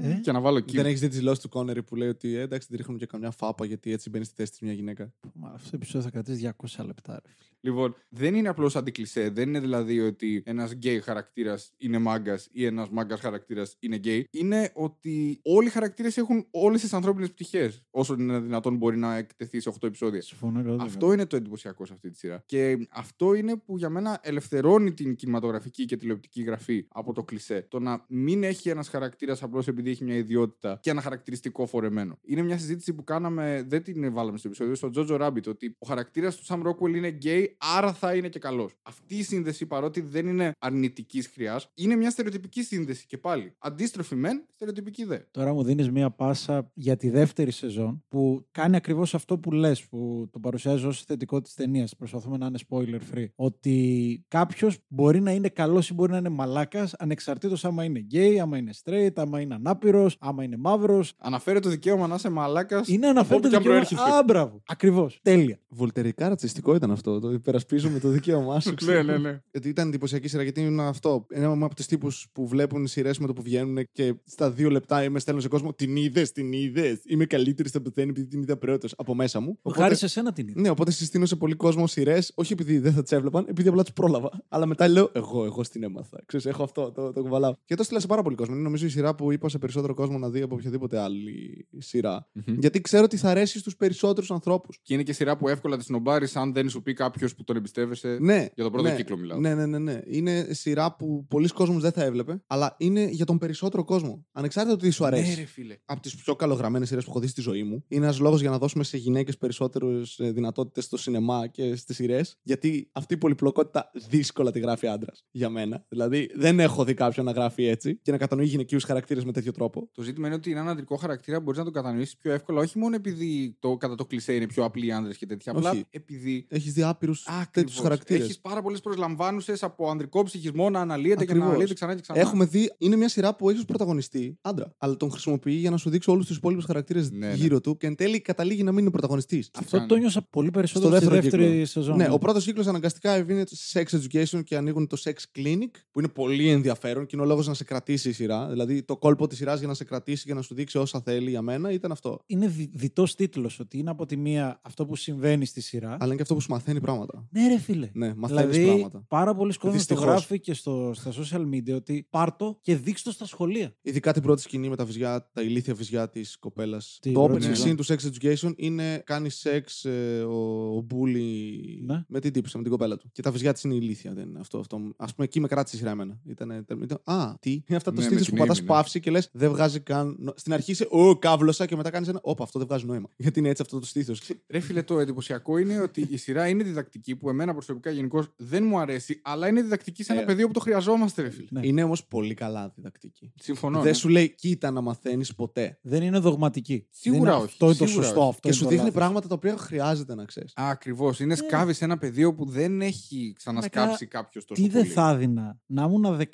[0.00, 0.86] ε; Και να βάλω Δεν κύριο.
[0.86, 3.30] έχεις δει τις δηλώσεις του Κόνερι που λέει ότι ε, εντάξει, δεν ρίχνουμε και καμιά
[3.30, 5.12] φάπα γιατί έτσι μπαίνει στη θέση της μια γυναίκα.
[5.34, 7.12] Μα Αυτό το επεισόδιο θα κρατήσει 200 λεπτά.
[7.12, 7.32] Ρε.
[7.32, 7.53] φίλε.
[7.64, 9.30] Λοιπόν, δεν είναι απλώς αντικλισέ.
[9.30, 14.26] Δεν είναι δηλαδή ότι ένας γκέι χαρακτήρας είναι μάγκας ή ένας μάγκας χαρακτήρας είναι γκέι.
[14.30, 17.84] Είναι ότι όλοι οι χαρακτήρες έχουν όλες τις ανθρώπινες πτυχές.
[17.90, 20.22] Όσο είναι δυνατόν μπορεί να εκτεθεί σε 8 επεισόδια.
[20.22, 20.76] Συμφωνώ 100%.
[20.80, 22.42] Αυτό είναι το εντυπωσιακό σε αυτή τη σειρά.
[22.46, 27.66] Και αυτό είναι που για μένα ελευθερώνει την κινηματογραφική και τηλεοπτική γραφή από το κλισέ.
[27.68, 32.18] Το να μην έχει ένας χαρακτήρας απλώς επειδή έχει μια ιδιότητα και ένα χαρακτηριστικό φορεμένο.
[32.22, 35.86] Είναι μια συζήτηση που κάναμε, δεν την βάλαμε στο επεισόδιο, στο Jojo Rabbit, ότι ο
[35.86, 38.72] χαρακτήρας του Sam Rockwell είναι γκέι, άρα θα είναι και καλός.
[38.82, 43.54] Αυτή η σύνδεση, παρότι δεν είναι αρνητικής χρειάς, είναι μια στερεοτυπική σύνδεση και πάλι.
[43.58, 45.18] Αντίστροφη μεν, στερεοτυπική δε.
[45.30, 49.84] Τώρα μου δίνεις μία πάσα για τη δεύτερη σεζόν που κάνει ακριβώς αυτό που λες,
[49.86, 51.96] που το παρουσιάζει ως θετικό της ταινίας.
[51.96, 53.26] Προσπαθούμε να είναι spoiler free.
[53.34, 58.36] Ότι κάποιος μπορεί να είναι καλός ή μπορεί να είναι μαλάκας ανεξαρτήτως άμα είναι gay,
[58.36, 61.12] άμα είναι straight, άμα είναι ανάπηρος, άμα είναι μαύρος.
[61.18, 62.88] Αναφέρει το δικαίωμα να είσαι μαλάκας.
[62.88, 63.84] Είναι αναφέρεται και αν δικαίωμα...
[63.86, 64.16] προέρχεσαι.
[64.18, 64.62] Α, μπράβο.
[64.66, 65.18] Ακριβώς.
[65.22, 65.58] Τέλεια.
[65.68, 67.20] Βολτερικά ρατσιστικό ήταν αυτό.
[67.20, 68.68] Το υπερασπίζουμε το δικαίωμά σου.
[68.70, 69.02] ναι, ξέρω.
[69.02, 69.40] ναι, ναι.
[69.50, 71.26] Γιατί ήταν εντυπωσιακή σειρά, γιατί είναι αυτό.
[71.30, 75.02] Ένα από του τύπους που βλέπουν σειρές με το που βγαίνουν και στα δύο λεπτά
[75.02, 75.72] είμαι στέλνω σε κόσμο.
[75.72, 77.00] Την είδες, την είδες.
[77.04, 79.58] Είμαι καλύτερη στα πεθαίνει επειδή την είδα πρώτος από μέσα μου.
[79.62, 79.82] Οπότε...
[79.82, 80.60] Χάρη σε σένα την είδα.
[80.60, 83.82] Ναι, οπότε συστήνω σε πολύ κόσμο σειρές, όχι επειδή δεν θα τις έβλεπαν, επειδή απλά
[83.82, 84.30] του πρόλαβα.
[84.48, 86.22] Αλλά μετά λέω, εγώ, εγώ στην έμαθα.
[86.26, 87.54] Ξέρεις, έχω αυτό, το, το κουβαλάω.
[87.64, 88.54] Και το στείλα σε πάρα πολύ κόσμο.
[88.54, 92.28] Είναι νομίζω η σειρά που είπα σε περισσότερο κόσμο να δει από οποιαδήποτε άλλη σειρά.
[92.32, 92.58] Μμμ.
[92.58, 94.78] Γιατί ξέρω ότι θα αρέσει στους περισσότερους ανθρώπους.
[94.82, 97.56] Και είναι και σειρά που εύκολα τη σνομπάρεις αν δεν σου πει κάποιο που τον
[97.56, 98.18] εμπιστεύεσαι.
[98.20, 98.46] Ναι.
[98.54, 99.38] Για τον πρώτο ναι, κύκλο μιλάω.
[99.38, 100.00] Ναι, ναι, ναι, ναι.
[100.06, 104.26] Είναι σειρά που πολλοί κόσμος δεν θα έβλεπε, αλλά είναι για τον περισσότερο κόσμο.
[104.32, 105.28] Ανεξάρτητα του τι σου αρέσει.
[105.28, 105.76] Ναι, ρε φίλε.
[105.84, 107.84] από τις πιο καλογραμμένες σειρές που έχω δει στη ζωή μου.
[107.88, 112.38] Είναι ένας λόγος για να δώσουμε σε γυναίκες περισσότερες δυνατότητες στο σινεμά και στις σειρές.
[112.42, 115.24] Γιατί αυτή η πολυπλοκότητα δύσκολα τη γράφει άντρας.
[115.30, 115.84] Για μένα.
[115.88, 119.52] Δηλαδή, δεν έχω δει κάποιον να γράφει έτσι και να κατανοεί γυναικείους χαρακτήρες με τέτοιο
[119.52, 119.88] τρόπο.
[119.92, 122.94] Το ζήτημα είναι ότι έναν αντρικό χαρακτήρα μπορείς να τον κατανοήσεις πιο εύκολα, όχι μόνο
[122.94, 125.52] επειδή το, κατά το κλισέ είναι πιο απλοί άντρε και τέτοια.
[125.52, 125.84] Απλά Όχι.
[125.90, 126.46] επειδή.
[126.48, 127.13] Έχεις δει άπειρους
[127.50, 128.22] τέτοιους χαρακτήρες.
[128.22, 131.48] Έχεις πάρα πολλές προσλαμβάνουσες από ανδρικό ψυχισμό να αναλύεται και να Ακριβώς.
[131.48, 132.18] αναλύεται ξανά και ξανά.
[132.20, 134.74] Έχουμε δει, είναι μια σειρά που έχει ως πρωταγωνιστή άντρα.
[134.78, 137.34] Αλλά τον χρησιμοποιεί για να σου δείξει όλους τους υπόλοιπους χαρακτήρες Ναι, ναι.
[137.34, 139.50] γύρω του και εν τέλει καταλήγει να μην είναι πρωταγωνιστής.
[139.58, 139.88] Αυτό κάνει.
[139.88, 141.66] το νιώσα πολύ περισσότερο Στο στη δεύτερο δεύτερη κύκλο.
[141.66, 141.96] σεζόν.
[141.96, 145.98] Ναι, ο πρώτος κύκλος αναγκαστικά είναι το sex education και ανοίγουν το sex clinic, που
[145.98, 148.48] είναι πολύ ενδιαφέρον και είναι ο λόγος να σε κρατήσει η σειρά.
[148.48, 151.30] Δηλαδή, το κόλπο της σειράς για να σε κρατήσει και να σου δείξει όσα θέλει
[151.30, 152.20] για μένα ήταν αυτό.
[152.26, 155.88] Είναι δι- διτός τίτλος ότι είναι από τη μία αυτό που συμβαίνει στη σειρά.
[155.90, 157.03] Αλλά είναι και αυτό που σου μαθαίνει πράγματα.
[157.30, 157.90] Ναι, ρε φίλε.
[157.92, 159.04] Ναι, μαθαίνεις Δηλαδή, πράγματα.
[159.08, 160.04] πάρα πολλοί κόσμοι το Δυστυχώς.
[160.04, 163.74] γράφει και στο, στα social media ότι πάρτο και δείξτε το στα σχολεία.
[163.82, 166.98] Ειδικά την πρώτη σκηνή με τα βυζιά, τα ηλίθια βυζιά της κοπέλας.
[167.00, 167.72] Τι, Το πρώτη opening σεζόν.
[167.72, 170.34] scene του sex education είναι κάνει σεξ ε, ο,
[170.76, 172.04] ο Μπούλι Ναι.
[172.08, 173.08] με την τύπησα, με την κοπέλα του.
[173.12, 174.12] Και τα βυζιά της είναι ηλίθια.
[174.14, 174.58] Δεν είναι αυτό.
[174.58, 174.76] αυτό.
[174.76, 176.20] Α πούμε, εκεί με κράτησε η σειρά εμένα.
[176.26, 176.50] Ήταν,
[176.82, 177.50] ήταν, α, τι.
[177.50, 178.66] Είναι αυτά το Ναι, στήθο με που την πατάς Amy, ναι.
[178.66, 180.16] παύση και λες δεν βγάζει καν.
[180.18, 182.20] νο- Στην αρχή είσαι, Ω, κάβλωσα και μετά κάνεις ένα.
[182.22, 183.08] Όπα, αυτό δεν βγάζει βγάζει νόημα.
[183.24, 184.20] Γιατί είναι έτσι αυτό το στήθος.
[184.48, 188.64] Ρε φίλε, το εντυπωσιακό είναι ότι η σειρά είναι διδακτική που εμένα προσωπικά γενικώς δεν
[188.66, 190.24] μου αρέσει, αλλά είναι διδακτική σε ένα Ε.
[190.24, 191.46] πεδίο που το χρειαζόμαστε, ρε φίλε.
[191.50, 191.66] Ναι.
[191.66, 193.32] Είναι όμως πολύ καλά διδακτική.
[193.40, 193.78] Συμφωνώ.
[193.78, 193.92] Δεν ναι.
[193.92, 195.78] σου λέει κοίτα να μαθαίνεις ποτέ.
[195.82, 196.86] Δεν είναι δογματική.
[196.90, 198.20] Σίγουρα Δεν είναι όχι, Αυτό είναι το σίγουρα σωστό.
[198.20, 198.28] όχι.
[198.28, 198.98] Αυτό Και είναι σου το δείχνει λάθος.
[199.00, 200.52] πράγματα τα οποία χρειάζεται να ξέρεις.
[200.56, 201.20] Ακριβώς.
[201.20, 204.92] Είναι σκάβεις σε ένα πεδίο που δεν έχει ξανασκάψει κάποιος τόσο Τι δεν πολύ.
[204.92, 206.26] θα έδινα; Να ήμουν 16-15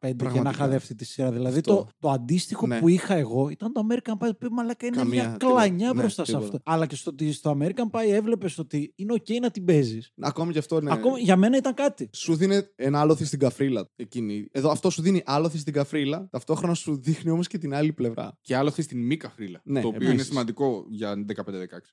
[0.00, 0.50] και να Πραγματικά.
[0.50, 1.30] είχα δει αυτή τη σειρά.
[1.32, 1.74] Δηλαδή Αυτό.
[1.76, 2.78] το, το αντίστοιχο Ναι.
[2.78, 4.30] που είχα εγώ ήταν το American Pie.
[4.38, 5.60] Που μαλάκα είναι Καμία, μια τίποτα.
[5.60, 6.46] κλανιά Ναι, μπροστά σε τίποτα.
[6.56, 6.70] αυτό.
[6.72, 10.12] Αλλά και στο, ότι στο American Pie έβλεπες ότι είναι OK να την παίζεις.
[10.20, 10.92] Ακόμη και αυτό ναι.
[10.92, 12.10] Ακόμα για μένα ήταν κάτι.
[12.12, 14.48] Σου δίνει ένα άλοθη στην καφρίλα εκείνη.
[14.50, 18.38] Εδώ αυτό σου δίνει άλοθη στην καφρίλα, ταυτόχρονα σου δείχνει όμως και την άλλη πλευρά.
[18.40, 19.60] Και άλλο στην Μίκα Φρύλα.
[19.64, 20.14] Ναι, το οποίο επίσης.
[20.14, 21.42] είναι σημαντικό για 15-16.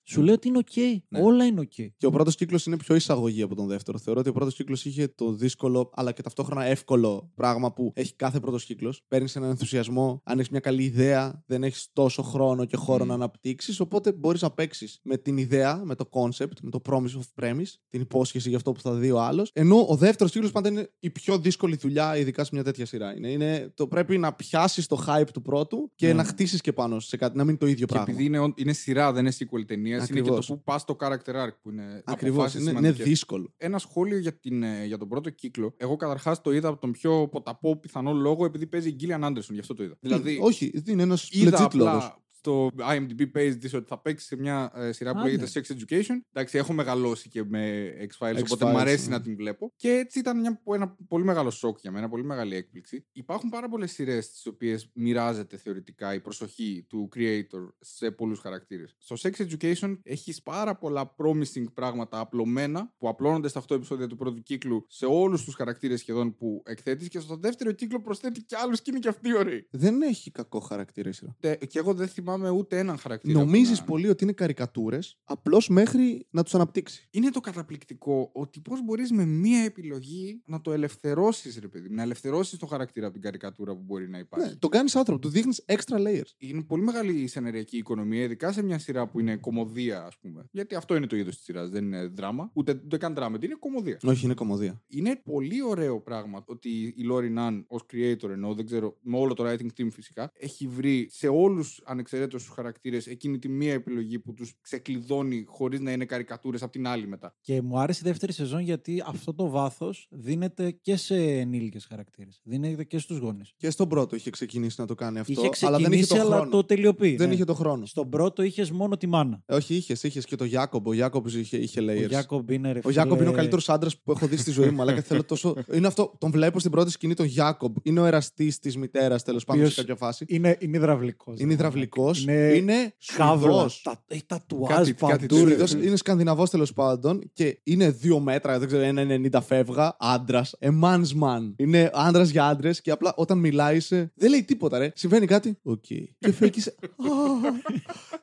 [0.04, 0.80] Σου λέω ότι είναι OK.
[1.08, 1.22] Ναι.
[1.22, 1.88] Όλα είναι OK.
[1.98, 3.98] Και ο πρώτος κύκλος είναι πιο εισαγωγή από τον δεύτερο.
[3.98, 8.16] Θεωρώ ότι ο πρώτος κύκλος είχε το δύσκολο αλλά και ταυτόχρονα εύκολο πράγμα που έχει
[8.16, 9.04] κάθε πρώτος κύκλος.
[9.08, 13.08] Παίρνεις έναν ενθουσιασμό, αν έχεις μια καλή ιδέα, δεν έχεις τόσο χρόνο και χώρο Μμ.
[13.08, 13.80] να αναπτύξεις.
[13.80, 17.65] Οπότε μπορείς να παίξεις με την ιδέα, με το concept, με το promise of premise,
[17.90, 19.50] την υπόσχεση για αυτό που θα δει ο άλλος.
[19.54, 23.16] Ενώ ο δεύτερος κύκλο πάντα είναι η πιο δύσκολη δουλειά, ειδικά σε μια τέτοια σειρά.
[23.16, 26.14] Είναι, είναι το πρέπει να πιάσεις το hype του πρώτου και Ναι.
[26.14, 28.12] να χτίσεις και πάνω σε κάτι, να μην είναι το ίδιο Και πράγμα.
[28.12, 30.48] επειδή είναι, ον- είναι σειρά, δεν είναι sequel ταινία, είναι και το Ακριβώς.
[30.48, 32.36] που πας στο character arc που είναι Ακριβώς.
[32.36, 33.08] αποφάσεις Είναι, είναι σημαντικές.
[33.08, 33.54] δύσκολο.
[33.58, 35.74] Ένα σχόλιο για, την, ε, για τον πρώτο κύκλο.
[35.78, 39.56] Εγώ καταρχάς το είδα από τον πιο ποταπό πιθανό λόγο επειδή παίζει η Γκίλιαν Άντερσον,
[39.56, 39.98] γι' αυτό το είδα.
[40.00, 42.16] Δηλαδή, όχι, είναι ένας είδα legit λόγος.
[42.50, 45.30] Απλά στο IMDb page της ότι θα παίξεις σε μια ε, σειρά που Άντε.
[45.30, 46.16] λέγεται Sex Education.
[46.34, 49.16] Εντάξει, έχω μεγαλώσει και με X-Files, οπότε X-Files, μου αρέσει ναι.
[49.16, 49.74] να την βλέπω.
[49.76, 53.06] Και έτσι ήταν μια, ένα πολύ μεγάλο σοκ για μένα, πολύ μεγάλη έκπληξη.
[53.12, 58.96] Υπάρχουν πάρα πολλές σειρές στι οποίες μοιράζεται θεωρητικά η προσοχή του creator σε πολλούς χαρακτήρες.
[58.98, 64.16] Στο Sex Education έχεις πάρα πολλά promising πράγματα απλωμένα που απλώνονται στα 8 επεισόδια του
[64.16, 68.56] πρώτου κύκλου σε όλους τους χαρακτήρες σχεδόν που εκθέτεις και στο δεύτερο κύκλο προσθέτει κι
[68.56, 69.68] άλλους και είναι και αυτοί ωραίοι.
[69.72, 71.36] Δεν έχει κακό χαρακτήρα η σειρά.
[71.40, 73.40] Τε- Και εγώ δεν θυμάμαι ούτε έναν χαρακτήρα.
[73.40, 77.08] που Νομίζεις να- πολύ ότι είναι καρικατούρες, απλώς μέχρι να τους αναπτύξεις.
[77.12, 81.90] Είναι το καταπληκτικό ότι πώς μπορείς με μία επιλογή να το ελευθερώσεις, ρε παιδί.
[81.90, 84.50] μου, Να ελευθερώσεις το χαρακτήρα από την καρικατούρα που μπορεί να υπάρχει.
[84.50, 86.30] Ναι, το κάνεις άνθρωπο, του δείχνεις extra layers.
[86.38, 90.46] Είναι πολύ μεγάλη η σενεριακή οικονομία, ειδικά σε μια σειρά που είναι κομμωδία, ας πούμε.
[90.52, 91.70] Γιατί αυτό είναι το είδος της σειράς.
[91.70, 94.00] Δεν είναι δράμα, ούτε, ούτε καν δράμα, είναι κομμωδία.
[94.04, 94.82] Όχι, είναι κομμωδία.
[94.88, 99.34] Είναι πολύ ωραίο πράγμα ότι η Λόρι Ναν ως creator εννοώ, δεν ξέρω, με όλο
[99.34, 104.20] το writing team φυσικά, έχει βρει σε όλους ανεξαιρέτω του χαρακτήρες εκείνη τη μία επιλογή
[104.20, 107.36] που τους ξεκλειδώνει χωρίς να είναι καρικατούρες από την άλλη μετά.
[107.42, 112.42] Και μου άρεσε η δεύτερη σεζόν γιατί αυτό το βάθος δίνεται και σε ενήλικες χαρακτήρες.
[112.44, 113.54] Δίνεται και στους γονείς.
[113.58, 116.22] Και στον πρώτο είχε ξεκινήσει να το κάνει αυτό, Είχε αλλά δεν είχε ξεκινήσει, το
[116.22, 116.50] αλλά χρόνο.
[116.52, 117.16] το τελειοποιεί.
[117.16, 117.34] Δεν ναι.
[117.34, 117.86] είχε το χρόνο.
[117.86, 119.44] Στον πρώτο είχες μόνο τη μάνα.
[119.46, 120.88] Ε, Όχι, είχες, είχες και το Γιάκομπ.
[120.88, 122.04] Ο Γιάκομπ είχε, είχε layers.
[122.04, 124.52] Ο Γιάκομπ είναι ρε Ο Γιάκομπ είναι ο φίλε, καλύτερος άντρας που έχω δει στη
[124.52, 124.82] ζωή μου.
[124.82, 125.56] Αλλά και θέλω τόσο.
[125.74, 126.14] Είναι αυτό.
[126.18, 127.76] Τον βλέπω στην πρώτη σκηνή τον Γιάκομπ.
[127.84, 130.26] Είναι ο εραστής της μητέρας τέλος πάντων Οποίος σε κάποια φάση.
[130.28, 131.40] Είναι, είναι υδραυλικός.
[131.40, 132.05] Είναι υδραυλικός.
[132.14, 133.38] Είναι, Είναι καύλα.
[133.40, 133.82] Σουηδός.
[133.84, 135.36] Τα, έχει τατουάζ Κάτι- κάτι παντού.
[135.36, 135.86] ρε Σουηδός, φίλε.
[135.86, 139.02] είναι Σκανδιναβός τέλος πάντων και είναι δύο μέτρα, δεν ξέρω, ένα
[139.34, 140.56] 90 φεύγα, άντρας.
[140.62, 141.54] A man's man.
[141.56, 144.12] Είναι άντρας για άντρες και απλά όταν μιλάει σε.
[144.16, 144.92] Δεν λέει τίποτα, ρε.
[144.96, 145.58] Συμβαίνει κάτι.
[145.64, 145.84] Οκ.
[146.20, 146.60] Και φεύγει.
[146.62, 147.52] σε- Α,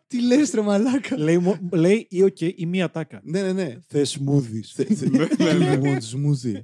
[0.06, 1.18] Τι λες, ρε μαλάκα.
[1.18, 3.20] λέει, μο- λέει ή οκ ή μία ατάκα.
[3.24, 3.76] Ναι, ναι, ναι.
[3.86, 4.62] Θες smoothie.
[4.74, 5.08] Θε- θε-
[5.70, 6.60] Λοιπόν, smoothie.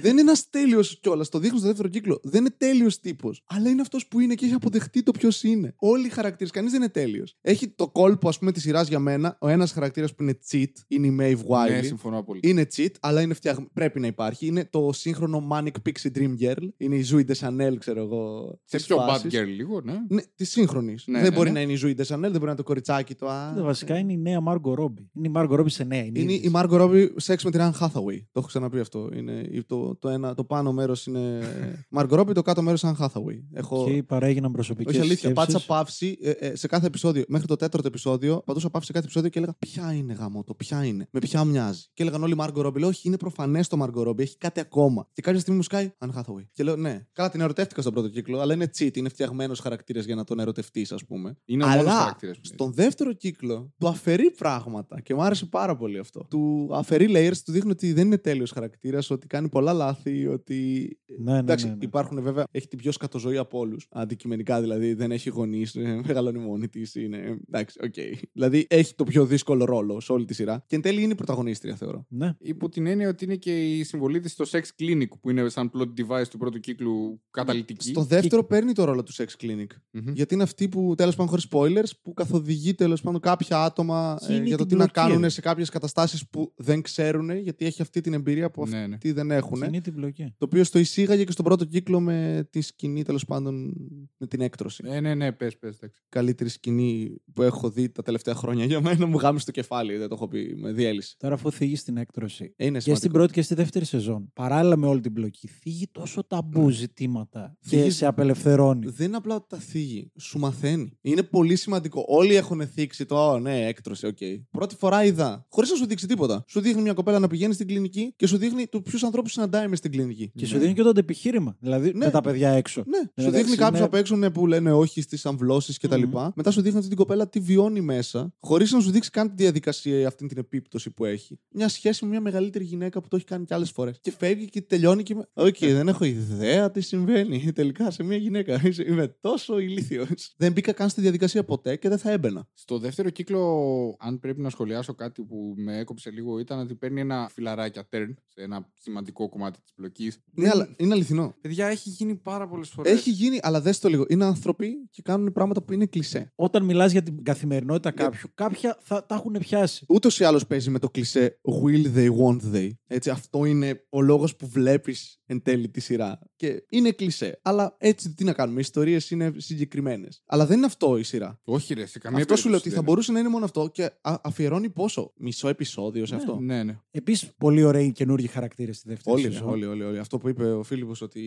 [0.00, 1.28] Δεν είναι ένας τέλειος κιόλας.
[1.28, 2.20] Το δείχνω στο δεύτερο κύκλο.
[2.22, 3.42] Δεν είναι τέλειος τύπος.
[3.46, 5.74] Αλλά είναι αυτός που είναι και έχει αποδεχτεί το ποιος είναι.
[5.78, 6.52] Όλοι οι χαρακτήρες.
[6.52, 7.36] Κανείς δεν είναι τέλειος.
[7.40, 9.36] Έχει το κόλπο, ας πούμε, της σειράς για μένα.
[9.40, 11.70] Ο ένας χαρακτήρας που είναι cheat είναι η Maeve Wiley.
[11.70, 12.48] Ναι, συμφωνώ απόλυτα.
[12.48, 13.56] Είναι cheat, αλλά είναι φτιαγ...
[13.72, 14.46] πρέπει να υπάρχει.
[14.46, 16.68] Είναι το σύγχρονο Manic Pixie Dream Girl.
[16.76, 18.54] Είναι η Zooey Deschanel, ξέρω εγώ.
[18.64, 19.32] Σε της πιο bad φάσης.
[19.40, 19.92] girl λίγο, ναι.
[20.08, 21.04] Ναι, της σύγχρονης.
[21.06, 21.54] Ναι, δεν ναι, μπορεί ναι.
[21.54, 23.28] να είναι η Zoe Deschanel, δεν μπορεί να είναι το κοριτσάκι του.
[23.28, 25.10] Α, Ε, Βασικά είναι η νέα Μάργκο Ρόμπι.
[25.12, 26.04] Είναι η Μάργκο Ρόμπι σε νέα.
[26.04, 28.18] Είναι, Είναι η Margot Robbie σεξ με την Anne Hathaway.
[28.32, 29.10] Το έχω ξαναπεί αυτό.
[29.16, 31.40] Είναι η- το, το, ένα, το πάνω μέρος είναι
[31.98, 33.38] Margot Robbie, το κάτω μέρος Anne Hathaway.
[33.52, 33.84] Έχω...
[33.90, 37.24] Και παρέγιναν προσωπικέ Όχι αλήθεια, πάτησα παύση ε, ε, σε κάθε επεισόδιο.
[37.28, 40.54] Μέχρι το τέταρτο επεισόδιο, πατούσα παύση σε κάθε επεισόδιο και έλεγα Ποια είναι γαμό το,
[40.54, 41.82] ποια είναι, με ποια μοιάζει.
[41.94, 42.78] Και έλεγαν όλοι Margot Robbie.
[42.78, 45.08] Λέω, Όχι, είναι προφανές το Margot Robbie, έχει κάτι ακόμα.
[45.12, 46.44] Και κάποια στιγμή μου σκάει Anne Hathaway.
[46.52, 50.04] Και λέω, Ναι, καλά την ερωτεύτηκα στον πρώτο κύκλο, αλλά είναι cheat, είναι φτιαγμένος χαρακτήρας
[50.04, 51.36] για να τον ερωτευτείς, ας πούμε.
[51.44, 52.54] Είναι ο μόνος Αλλά χαρακτήρας που είναι.
[52.54, 56.26] στον δεύτερο κύκλο του αφαιρεί πράγματα και μου άρεσε πάρα πολύ αυτό.
[56.30, 60.90] Του αφαιρεί layers, του δείχνει ότι δεν είναι τέλειος χαρακτήρας, ότι κάνει πολλά λάθη, ότι.
[61.18, 61.78] Ναι, ναι, Εντάξει, ναι, ναι.
[61.80, 62.44] υπάρχουν βέβαια.
[62.50, 63.86] Έχει την πιο σκατοζωή από όλους.
[63.90, 64.94] Αντικειμενικά δηλαδή.
[64.96, 66.94] Δεν έχει γονείς, μεγαλώνει μόνη της.
[66.94, 67.38] Είναι.
[67.48, 67.94] Εντάξει, οκ.
[68.32, 70.64] Δηλαδή έχει το πιο δύσκολο ρόλο σε όλη τη σειρά.
[70.66, 72.06] Και εν τέλει είναι η πρωταγωνίστρια, θεωρώ.
[72.08, 72.34] Ναι.
[72.38, 75.70] Υπό την έννοια ότι είναι και η συμβολή της στο Sex Clinic που είναι σαν
[75.74, 77.88] plot device του πρώτου κύκλου καταλυτική.
[77.88, 79.66] Στο δεύτερο παίρνει το ρόλο του Sex Clinic.
[79.90, 80.12] Μμμ.
[80.12, 84.32] Γιατί είναι αυτή που τέλος πάντων χωρίς spoilers, που καθοδηγεί τέλος πάντων κάποια άτομα Τι
[84.32, 86.82] ε, είναι για το την τι να πλοκή, κάνουν ρε; σε κάποιες καταστάσεις που δεν
[86.82, 88.94] ξέρουν, γιατί έχει αυτή την εμπειρία που Ναι, ναι.
[88.94, 89.62] αυτοί δεν έχουν.
[89.62, 90.34] Είναι την πλοκή.
[90.38, 93.74] Το οποίο στο εισήγαγε και στον πρώτο κύκλο με τη σκηνή τέλος πάντων
[94.16, 94.84] με την έκτρωση.
[94.88, 95.78] Ναι, ναι, ναι, πες, πες.
[96.08, 100.08] Καλύτερη σκηνή που έχω δει τα τελευταία χρόνια για μένα μου γάμησε το κεφάλι, δεν
[100.08, 101.14] το έχω πει, με διέλυσε.
[101.18, 102.52] Τώρα, αφού θίγεις την έκτρωση.
[102.56, 103.18] Ε, Είναι Και στην σημαντικό.
[103.18, 107.68] πρώτη και στη δεύτερη σεζόν, παράλληλα με όλη την πλοκή, θίγει τόσο ταμπού ζητήματα και
[107.76, 108.86] Θίγει- σε απελευθερώνει.
[108.90, 110.10] Δεν είναι απλά ότι τα θίγει.
[110.20, 110.98] Σου μαθαίνει.
[111.00, 112.04] Είναι πολύ σημαντικό.
[112.08, 114.16] Όλοι έχουν θίξει το, «Ω, ναι, έκτρωση, οκ.
[114.50, 115.46] Πρώτη φορά είδα.
[115.48, 116.44] Χωρίς να σου δείξει τίποτα.
[116.48, 119.68] Σου δείχνει μια κοπέλα να πηγαίνει στην κλινική και σου δείχνει του ποιους ανθρώπους συναντάει
[119.68, 120.30] μες στην κλινική.
[120.34, 121.56] Και σου δίνει και το αντεπιχείρημα.
[121.60, 122.04] Δηλαδή Ναι.
[122.04, 122.82] με τα παιδιά έξω.
[122.86, 126.02] Ναι, σου Εντάξει, δείχνει κάποιους είναι- απ' έξω ναι, που λένε όχι στις αμβλώσεις κτλ.
[126.02, 126.28] Μμμ.
[126.34, 129.34] Μετά σου δείχνει αυτή την κοπέλα τι βιώνει μέσα, χωρίς να σου δείξει καν τη
[129.42, 131.38] διαδικασία ή αυτή την επίπτωση που έχει.
[131.50, 133.98] Μια σχέση με μια μεγαλύτερη γυναίκα που το έχει κάνει κι άλλες φορές.
[134.00, 135.14] Και φεύγει και τελειώνει και.
[135.14, 138.60] με- Οκ, δεν έχω ιδέα τι συμβαίνει τελικά σε μια γυναίκα.
[138.86, 140.34] Είμαι τόσο ηλίθιος.
[140.36, 142.48] δεν μπήκα καν στη διαδικασία ποτέ και δεν θα έμπαινα.
[142.54, 147.00] Στο δεύτερο κύκλο, αν πρέπει να σχολιάσω κάτι που με έκοψε λίγο, ήταν ότι παίρνει
[147.00, 150.12] ένα φιλαράκι turn σε ένα σημαντικό κομμάτι της πλοκής.
[150.34, 151.34] Ναι, αλλά είναι αληθινό.
[151.40, 152.92] Παιδιά, έχει γίνει πάρα πολλές φορές.
[152.92, 154.04] Έχει γίνει, αλλά δες το λίγο.
[154.08, 154.24] Είναι
[154.66, 156.32] άνθρωποι και κάνουν πράγματα που είναι κλισέ.
[156.34, 159.84] Όταν μιλάς για την καθημερινότητα κάποιου, κάποια θα τα έχουν πιάσει.
[159.88, 162.70] Ούτως ή άλλως παίζει με το κλισέ Will they, won't they.
[162.86, 166.18] Έτσι, αυτό είναι ο λόγος που βλέπεις εν τέλει τη σειρά.
[166.36, 167.38] Και είναι κλισέ.
[167.42, 168.58] Αλλά έτσι τι να κάνουμε.
[168.58, 170.22] Οι ιστορίες είναι συγκεκριμένες.
[170.26, 171.40] Αλλά δεν είναι αυτό η σειρά.
[171.44, 173.44] Όχι, ρε, σε καμία αυτό σου λέω ότι περίπτωση θα δεν μπορούσε να είναι μόνο
[173.44, 175.12] αυτό και α- αφιερώνει πόσο.
[175.16, 176.20] Μισό επεισόδιο σε Ναι.
[176.20, 176.38] αυτό.
[176.40, 176.54] είναι.
[176.56, 176.78] Ναι, ναι.
[176.90, 179.48] Επίσης, πολύ ωραίοι καινούργιοι χαρακτήρες στη δεύτερη Όλοι, ρε, σεζόν.
[179.48, 179.98] όλοι, όλοι, όλοι.
[179.98, 181.20] Αυτό που είπε ο Φίλιππος, ότι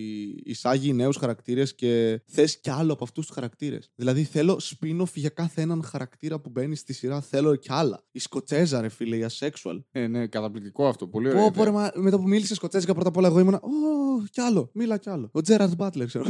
[0.43, 3.92] εισάγει νέους χαρακτήρες και θες κι άλλο από αυτούς του χαρακτήρες.
[3.96, 7.22] Δηλαδή θέλω spin-off για κάθε έναν χαρακτήρα που μπαίνει στη σειρά.
[7.22, 8.04] Θέλω κι άλλα.
[8.12, 9.84] Η Σκοτσέζα, ρε φίλε, η asexual.
[9.92, 11.08] Ε, ναι, καταπληκτικό αυτό.
[11.08, 11.44] Πολύ ωραίο.
[11.44, 13.58] Πω, πω, ρε, μα, μετά που μίλησε σκοτσέζικα πρώτα απ' όλα, εγώ ήμουνα.
[13.58, 13.70] Ω,
[14.32, 15.30] κι άλλο, μίλα κι άλλο.
[15.32, 16.26] Ο Τζέραντ Μπάτλερ, ξέρω.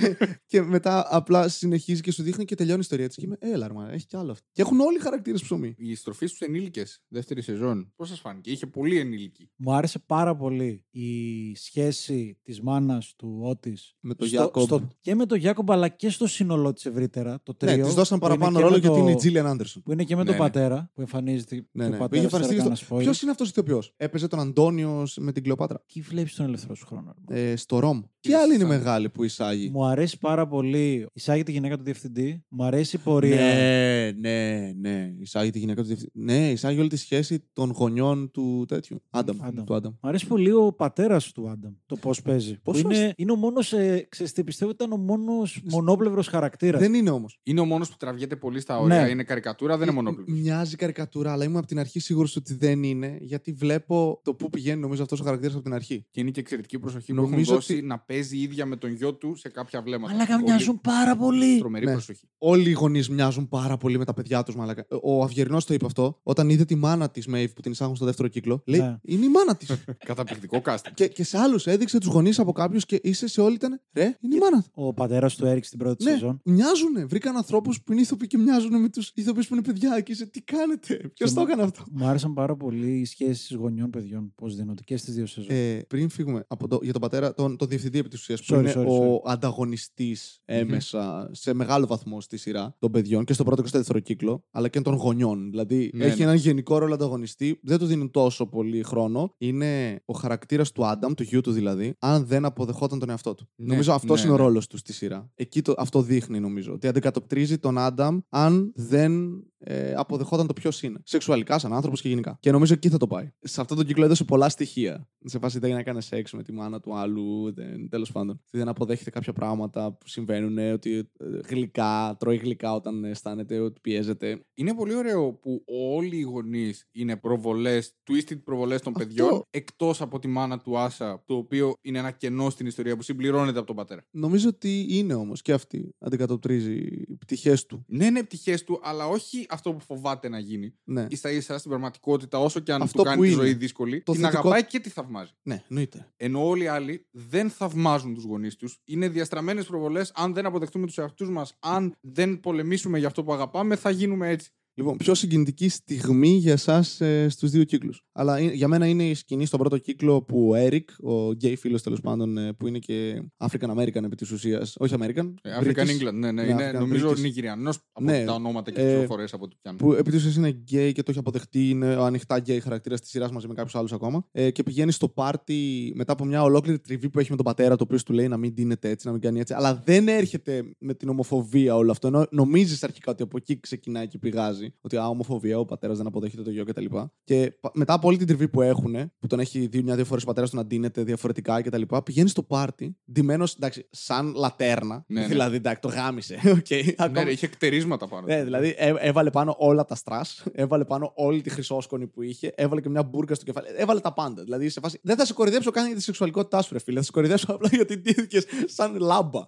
[0.50, 3.16] και μετά απλά συνεχίζει και σου δείχνει και τελειώνει η ιστορία της.
[3.16, 4.46] Και είμαι, έλα, ρε, μα, έχει κι άλλο αυτό.
[4.52, 5.74] Και έχουν όλοι χαρακτήρες ψωμί.
[5.78, 8.50] Η στροφή στου ενήλικες, δεύτερη σεζόν, πώς σας φάνηκε.
[8.50, 9.50] Είχε πολύ ενήλικη.
[9.56, 13.78] Μου άρεσε πάρα πολύ η σχέση της μάνας του Ότη.
[14.00, 14.82] Με τον Γιάκομπ.
[15.00, 17.40] και με τον Γιάκομπ, αλλά και στο σύνολό της ευρύτερα.
[17.42, 19.14] Το Ναι, τρίο, της δώσαν που είναι παραπάνω και ρόλο με γιατί το- είναι η
[19.14, 19.82] Τζίλιαν Άντερσον.
[19.82, 20.40] Που είναι και με Ναι, τον ναι.
[20.40, 21.54] πατέρα, που εμφανίζεται.
[21.54, 21.96] Ναι, και ο ναι.
[21.96, 22.84] πατέρας, Είχε εμφανιστεί τώρα στο...
[22.84, 23.04] έκανα spoiler.
[23.04, 25.82] Ποιος είναι αυτός ο ηθοποιός; Έπαιζε τον Αντώνιος με την Κλεοπάτρα.
[25.92, 27.14] Τι βλέπεις τον ελεύθερο σου χρόνο.
[27.28, 27.50] ρε.
[27.50, 28.02] Ε, στο Rome.
[28.26, 31.06] Και Είναι άλλη είναι σαν- μεγάλη που εισάγει; Μου αρέσει πάρα πολύ.
[31.12, 32.44] Εισάγει τη γυναίκα του διευθυντή.
[32.48, 33.36] Μου αρέσει η πορεία.
[33.36, 35.12] Ναι, ναι, ναι.
[35.20, 36.10] Εισάγει τη γυναίκα του διευθυντή.
[36.14, 39.02] Ναι, εισάγει όλη τη σχέση των γονιών του τέτοιου.
[39.10, 39.36] Άνταμ.
[39.42, 39.64] Άνταμ.
[39.64, 39.92] Του Άνταμ.
[40.02, 41.72] Μου αρέσει πολύ ο πατέρας του Άνταμ.
[41.86, 42.58] Το πώς παίζει.
[42.62, 43.72] Πόσο Που είναι, είναι ο μόνος.
[43.72, 46.80] Ε, ξέρεις τι, πιστεύω ότι ήταν ο μόνος μονόπλευρος χαρακτήρας.
[46.80, 47.40] Δεν είναι όμως.
[47.42, 49.02] Είναι ο μόνος που τραβιέται πολύ στα όρια.
[49.02, 49.08] Ναι.
[49.10, 50.40] Είναι καρικατούρα, δεν είναι μονόπλευρος.
[50.40, 54.50] Μοιάζει καρικατούρα, αλλά ήμουν από την αρχή σίγουρος ότι δεν είναι, γιατί βλέπω το πού
[54.50, 56.06] πηγαίνει νομίζω αυτός ο χαρακτήρας από την αρχή.
[56.10, 58.92] Και είναι και εξαιρετική προσοχή που Νομίζω έχουν δώσει ότι- να παίζει ίδια με τον
[58.92, 60.14] γιο του σε κάποια βλέμματα.
[60.14, 61.58] Αλλά Πολύ μοιάζουν πάρα πολύ.
[61.58, 61.92] Τρομερή Ναι.
[61.92, 62.28] προσοχή.
[62.38, 64.86] Όλοι οι γονείς μοιάζουν πάρα πολύ με τα παιδιά τους, μαλακα.
[65.02, 68.04] Ο Αυγερινός το είπε αυτό, όταν είδε τη μάνα της Μέιβ που την εισάγουν στο
[68.04, 68.62] δεύτερο κύκλο.
[68.66, 68.98] Λέει, Ναι.
[69.02, 69.70] είναι η μάνα της.
[70.06, 70.90] Καταπληκτικό casting.
[70.94, 73.80] και, και σε άλλους έδειξε τους γονείς από κάποιους και είσαι σε όλοι ήταν.
[73.92, 74.64] Ρε, είναι η μάνα.
[74.74, 76.40] Ο πατέρας του έριξε την πρώτη Ναι, σεζόν.
[76.44, 77.04] μοιάζουνε.
[77.04, 80.00] Βρήκαν ανθρώπους που είναι ηθοποιοί και μοιάζουν με τους ηθοποιούς που είναι παιδιά.
[80.00, 83.04] Και είσαι, τι κάνετε, ποιος Και το μου- έκανε αυτό; Μου άρεσαν πάρα πολύ οι
[83.04, 84.32] σχέσεις γονιών παιδιών.
[84.34, 85.56] Πώς δίνονται και στις δύο σεζόν.
[85.56, 88.54] Ε, πριν φύγουμε από το, για τον πατέρα, τον, τον διευθυντή επί της ουσίας, που
[88.54, 93.44] Sorry, είναι sorry, ο ανταγωνιστής έμεσα σε μεγάλο βαθμό στη σειρά των παιδιών και στο
[93.44, 95.50] πρώτο και στο δεύτερο κύκλο, αλλά και των γονιών.
[95.50, 96.24] Δηλαδή Ναι, έχει ναι.
[96.24, 99.34] έναν γενικό ρόλο ανταγωνιστή, δεν του δίνουν τόσο πολύ χρόνο.
[99.38, 103.48] Είναι ο χαρακτήρας του Άνταμ, του γιού του δηλαδή, αν δεν αποδεχόταν τον εαυτό του.
[103.56, 104.42] Ναι, νομίζω αυτός ναι, είναι ο ναι.
[104.44, 105.30] ρόλος του στη σειρά.
[105.34, 106.72] Εκεί το, αυτό δείχνει νομίζω.
[106.72, 110.98] Ότι αντικατοπτρίζει τον Άνταμ αν δεν ε, αποδεχόταν το ποιος είναι.
[111.04, 112.36] Σεξουαλικά, σαν άνθρωπος και γενικά.
[112.40, 113.32] Και νομίζω εκεί θα το πάει.
[113.40, 115.08] Σε αυτόν τον κύκλο έδωσε πολλά στοιχεία.
[115.24, 117.54] Σε φάση δεν έκανε σεξ με τη μάνα του άλλου,
[117.88, 118.30] τέλος πάντων.
[118.30, 123.80] Ότι δεν αποδέχεται κάποια πράγματα που συμβαίνουν, ότι ε, γλυκά, τρώει γλυκά όταν αισθάνεται ότι
[123.80, 124.44] πιέζεται.
[124.54, 129.06] Είναι πολύ ωραίο που όλοι οι γονείς είναι προβολές, twisted προβολές των Αυτό.
[129.06, 133.02] παιδιών, εκτός από τη μάνα του Άσα, το οποίο είναι ένα κενό στην ιστορία που
[133.02, 134.04] συμπληρώνεται από τον πατέρα.
[134.10, 135.94] Νομίζω ότι είναι όμως και αυτή.
[135.98, 136.80] Αντικατοπτρίζει
[137.18, 137.84] πτυχές του.
[137.88, 140.74] Ναι, είναι πτυχές του, αλλά όχι αυτό που φοβάται να γίνει.
[140.84, 143.36] Ναι, σα ίσα στην πραγματικότητα, όσο και αν Αυτό του κάνει που τη είναι.
[143.42, 145.30] ζωή δύσκολη, Το την θετικό- αγαπάει και τη θαυμάζει.
[145.42, 146.08] ναι, εννοείται.
[146.16, 148.78] Ενώ όλοι οι άλλοι δεν θαυμάζουν τους γονείς τους.
[148.84, 150.12] Είναι διαστραμμένες προβολές.
[150.14, 154.28] Αν δεν αποδεχτούμε τους εαυτούς μας, αν δεν πολεμήσουμε για αυτό που αγαπάμε, θα γίνουμε
[154.28, 154.50] έτσι.
[154.78, 158.02] Λοιπόν, πιο συγκινητική στιγμή για εσάς ε, στους δύο κύκλους.
[158.12, 161.56] Αλλά ε, για μένα είναι η σκηνή στον πρώτο κύκλο που ο Έρικ, ο γκέι
[161.56, 164.74] φίλος τέλος πάντων, ε, που είναι και African American επί της ουσίας.
[164.78, 165.34] Όχι American.
[165.42, 166.42] Ε, African British, England, ναι, ναι.
[166.42, 167.20] Ναι, είναι, African νομίζω British.
[167.20, 169.78] Νιγηριανό από Ναι, τα ονόματα και ε, τις πληροφορίες από ό,τι πιάνω.
[169.78, 173.00] Που επί της ουσίας είναι γκέι και το έχει αποδεχτεί, είναι ο ανοιχτά γκέι χαρακτήρας
[173.00, 174.26] της σειράς μαζί με κάποιους άλλους ακόμα.
[174.32, 177.76] Ε, και πηγαίνει στο πάρτι μετά από μια ολόκληρη τριβή που έχει με τον πατέρα,
[177.76, 179.54] ο οποίος του λέει να μην δίνεται έτσι, να μην κάνει έτσι.
[179.54, 182.06] Αλλά δεν έρχεται με την ομοφοβία όλο αυτό.
[182.06, 184.65] Ενώ νομίζεις αρχικά ότι από εκεί ξεκινάει και πηγάζει.
[184.80, 186.84] Ότι α, ομοφοβία, ο πατέρας δεν αποδέχεται το γιο κτλ.
[186.84, 190.04] Και, και πα- μετά από όλη την τριβή που έχουν, που τον έχει δει μια-δύο
[190.04, 191.82] φορές ο πατέρας του να ντύνεται διαφορετικά κτλ.
[192.04, 195.04] Πηγαίνει στο πάρτι, ντυμένος, εντάξει, σαν λατέρνα.
[195.08, 195.26] Ναι, ναι.
[195.26, 196.38] Δηλαδή, εντάξει, το γάμισε.
[196.44, 198.26] Okay, Ναι, ακόμα- ρε, είχε κτερίσματα πάνω.
[198.26, 202.52] ναι, δηλαδή έ- έβαλε πάνω όλα τα στρας, έβαλε πάνω όλη τη χρυσόσκονη που είχε,
[202.56, 203.66] έβαλε και μια μπουρκα στο κεφάλι.
[203.76, 204.42] Έβαλε τα πάντα.
[204.42, 204.98] Δηλαδή σε φάση.
[205.02, 206.98] Δεν θα σε κορυδέψω καν για τη σεξουαλικότητά σου, ρε φίλε.
[206.98, 209.40] Θα σε κορυδέψω απλά γιατί ντύθηκες σαν λάμπα.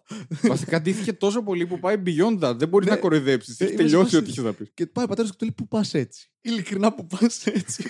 [0.42, 2.54] Βασικά ντύθηκε τόσο πολύ που πάει beyond that.
[2.56, 2.90] Δεν μπορεί Ναι.
[2.90, 3.60] να κοροϊδέψεις.
[3.60, 4.70] Ε, Έχεις είμαι σε τελειώσει φάση- ό,τι είχες να πεις.
[4.74, 7.84] Και πάει ο πατέρας του και του λέει: Πού πας έτσι; Ειλικρινά που πας έτσι;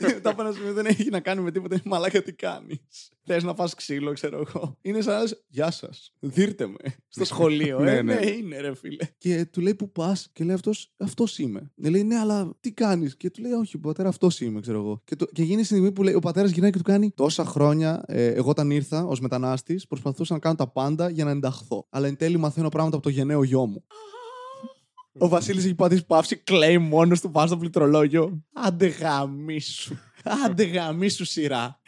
[0.00, 1.74] Μετά από ένα σημείο δεν έχει να κάνει με τίποτα.
[1.74, 4.78] Είναι μαλάκα τι κάνεις; Θες να φας ξύλο, ξέρω εγώ.
[4.82, 6.12] Είναι σαν να λες, Γεια σας.
[6.20, 6.94] Δίρτε με.
[7.08, 7.78] Στο σχολείο.
[7.78, 8.14] Ναι, ε, ναι.
[8.14, 9.04] ναι, είναι ρε φίλε.
[9.18, 11.72] Και του λέει: Πού πας; Και λέει αυτός: Αυτός είμαι.
[11.82, 15.02] Και λέει: Ναι, αλλά τι κάνεις; Και του λέει: Όχι, πατέρα, αυτός είμαι, ξέρω εγώ.
[15.04, 17.44] Και, το, και γίνει η στιγμή που λέει: Ο πατέρας γυρνάει και του κάνει: Τόσα
[17.44, 21.86] χρόνια, ε, εγώ όταν ήρθα ως μετανάστης, προσπαθούσα να κάνω τα πάντα για να ενταχθώ.
[21.90, 23.84] Αλλά εν τέλει μαθαίνω πράγματα από το γενναίο γιο μου.
[25.18, 28.44] Ο Βασίλης έχει πατήσει παύση, κλαίει μόνος του πάνω στο πληκτρολόγιο.
[28.52, 29.96] Άντε γαμίσου.
[30.44, 31.80] Άντε γαμίσου σειρά.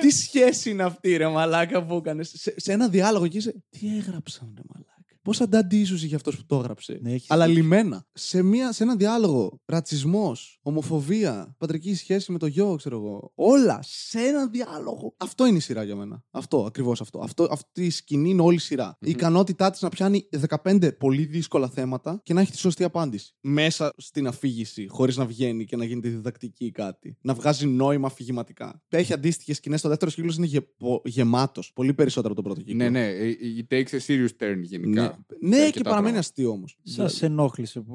[0.00, 3.62] Τι σχέση είναι αυτή, ρε μαλάκα που έκανες; Σε, σε ένα διάλογο και είσαι.
[3.70, 4.87] Τι έγραψαν, ρε μαλάκα;
[5.28, 7.62] Πόσα ντάντι ίσω είχε αυτός που το έγραψε; Ναι, έχεις Αλλά δίκιο.
[7.62, 8.06] λιμένα.
[8.12, 9.60] Σε, μια, σε ένα διάλογο.
[9.64, 13.32] Ρατσισμός, ομοφοβία, πατρική σχέση με το γιο, ξέρω εγώ.
[13.34, 15.14] Όλα σε ένα διάλογο.
[15.16, 16.22] Αυτό είναι η σειρά για μένα.
[16.30, 17.18] Αυτό, ακριβώς αυτό.
[17.18, 17.48] αυτό.
[17.50, 18.96] Αυτή η σκηνή είναι όλη η σειρά.
[19.00, 20.28] Η ικανότητά της να πιάνει
[20.62, 23.34] 15 πολύ δύσκολα θέματα και να έχει τη σωστή απάντηση.
[23.40, 27.16] Μέσα στην αφήγηση, χωρίς να βγαίνει και να γίνεται διδακτική ή κάτι.
[27.20, 28.82] Να βγάζει νόημα αφηγηματικά.
[28.88, 29.80] Έχει αντίστοιχες σκηνές.
[29.80, 30.60] Το δεύτερο κύκλο είναι γε,
[31.04, 31.72] γεμάτος.
[31.74, 32.84] Πολύ περισσότερο από τον πρώτο κύκλο.
[32.84, 33.06] Ναι, ναι.
[33.06, 33.36] ε,
[33.68, 35.02] It takes a serious turn γενικά.
[35.02, 36.18] Ναι, ναι και αρκετά παραμένει πράγματα.
[36.18, 36.78] αστείο όμως.
[36.82, 37.94] Σα ενόχλησε που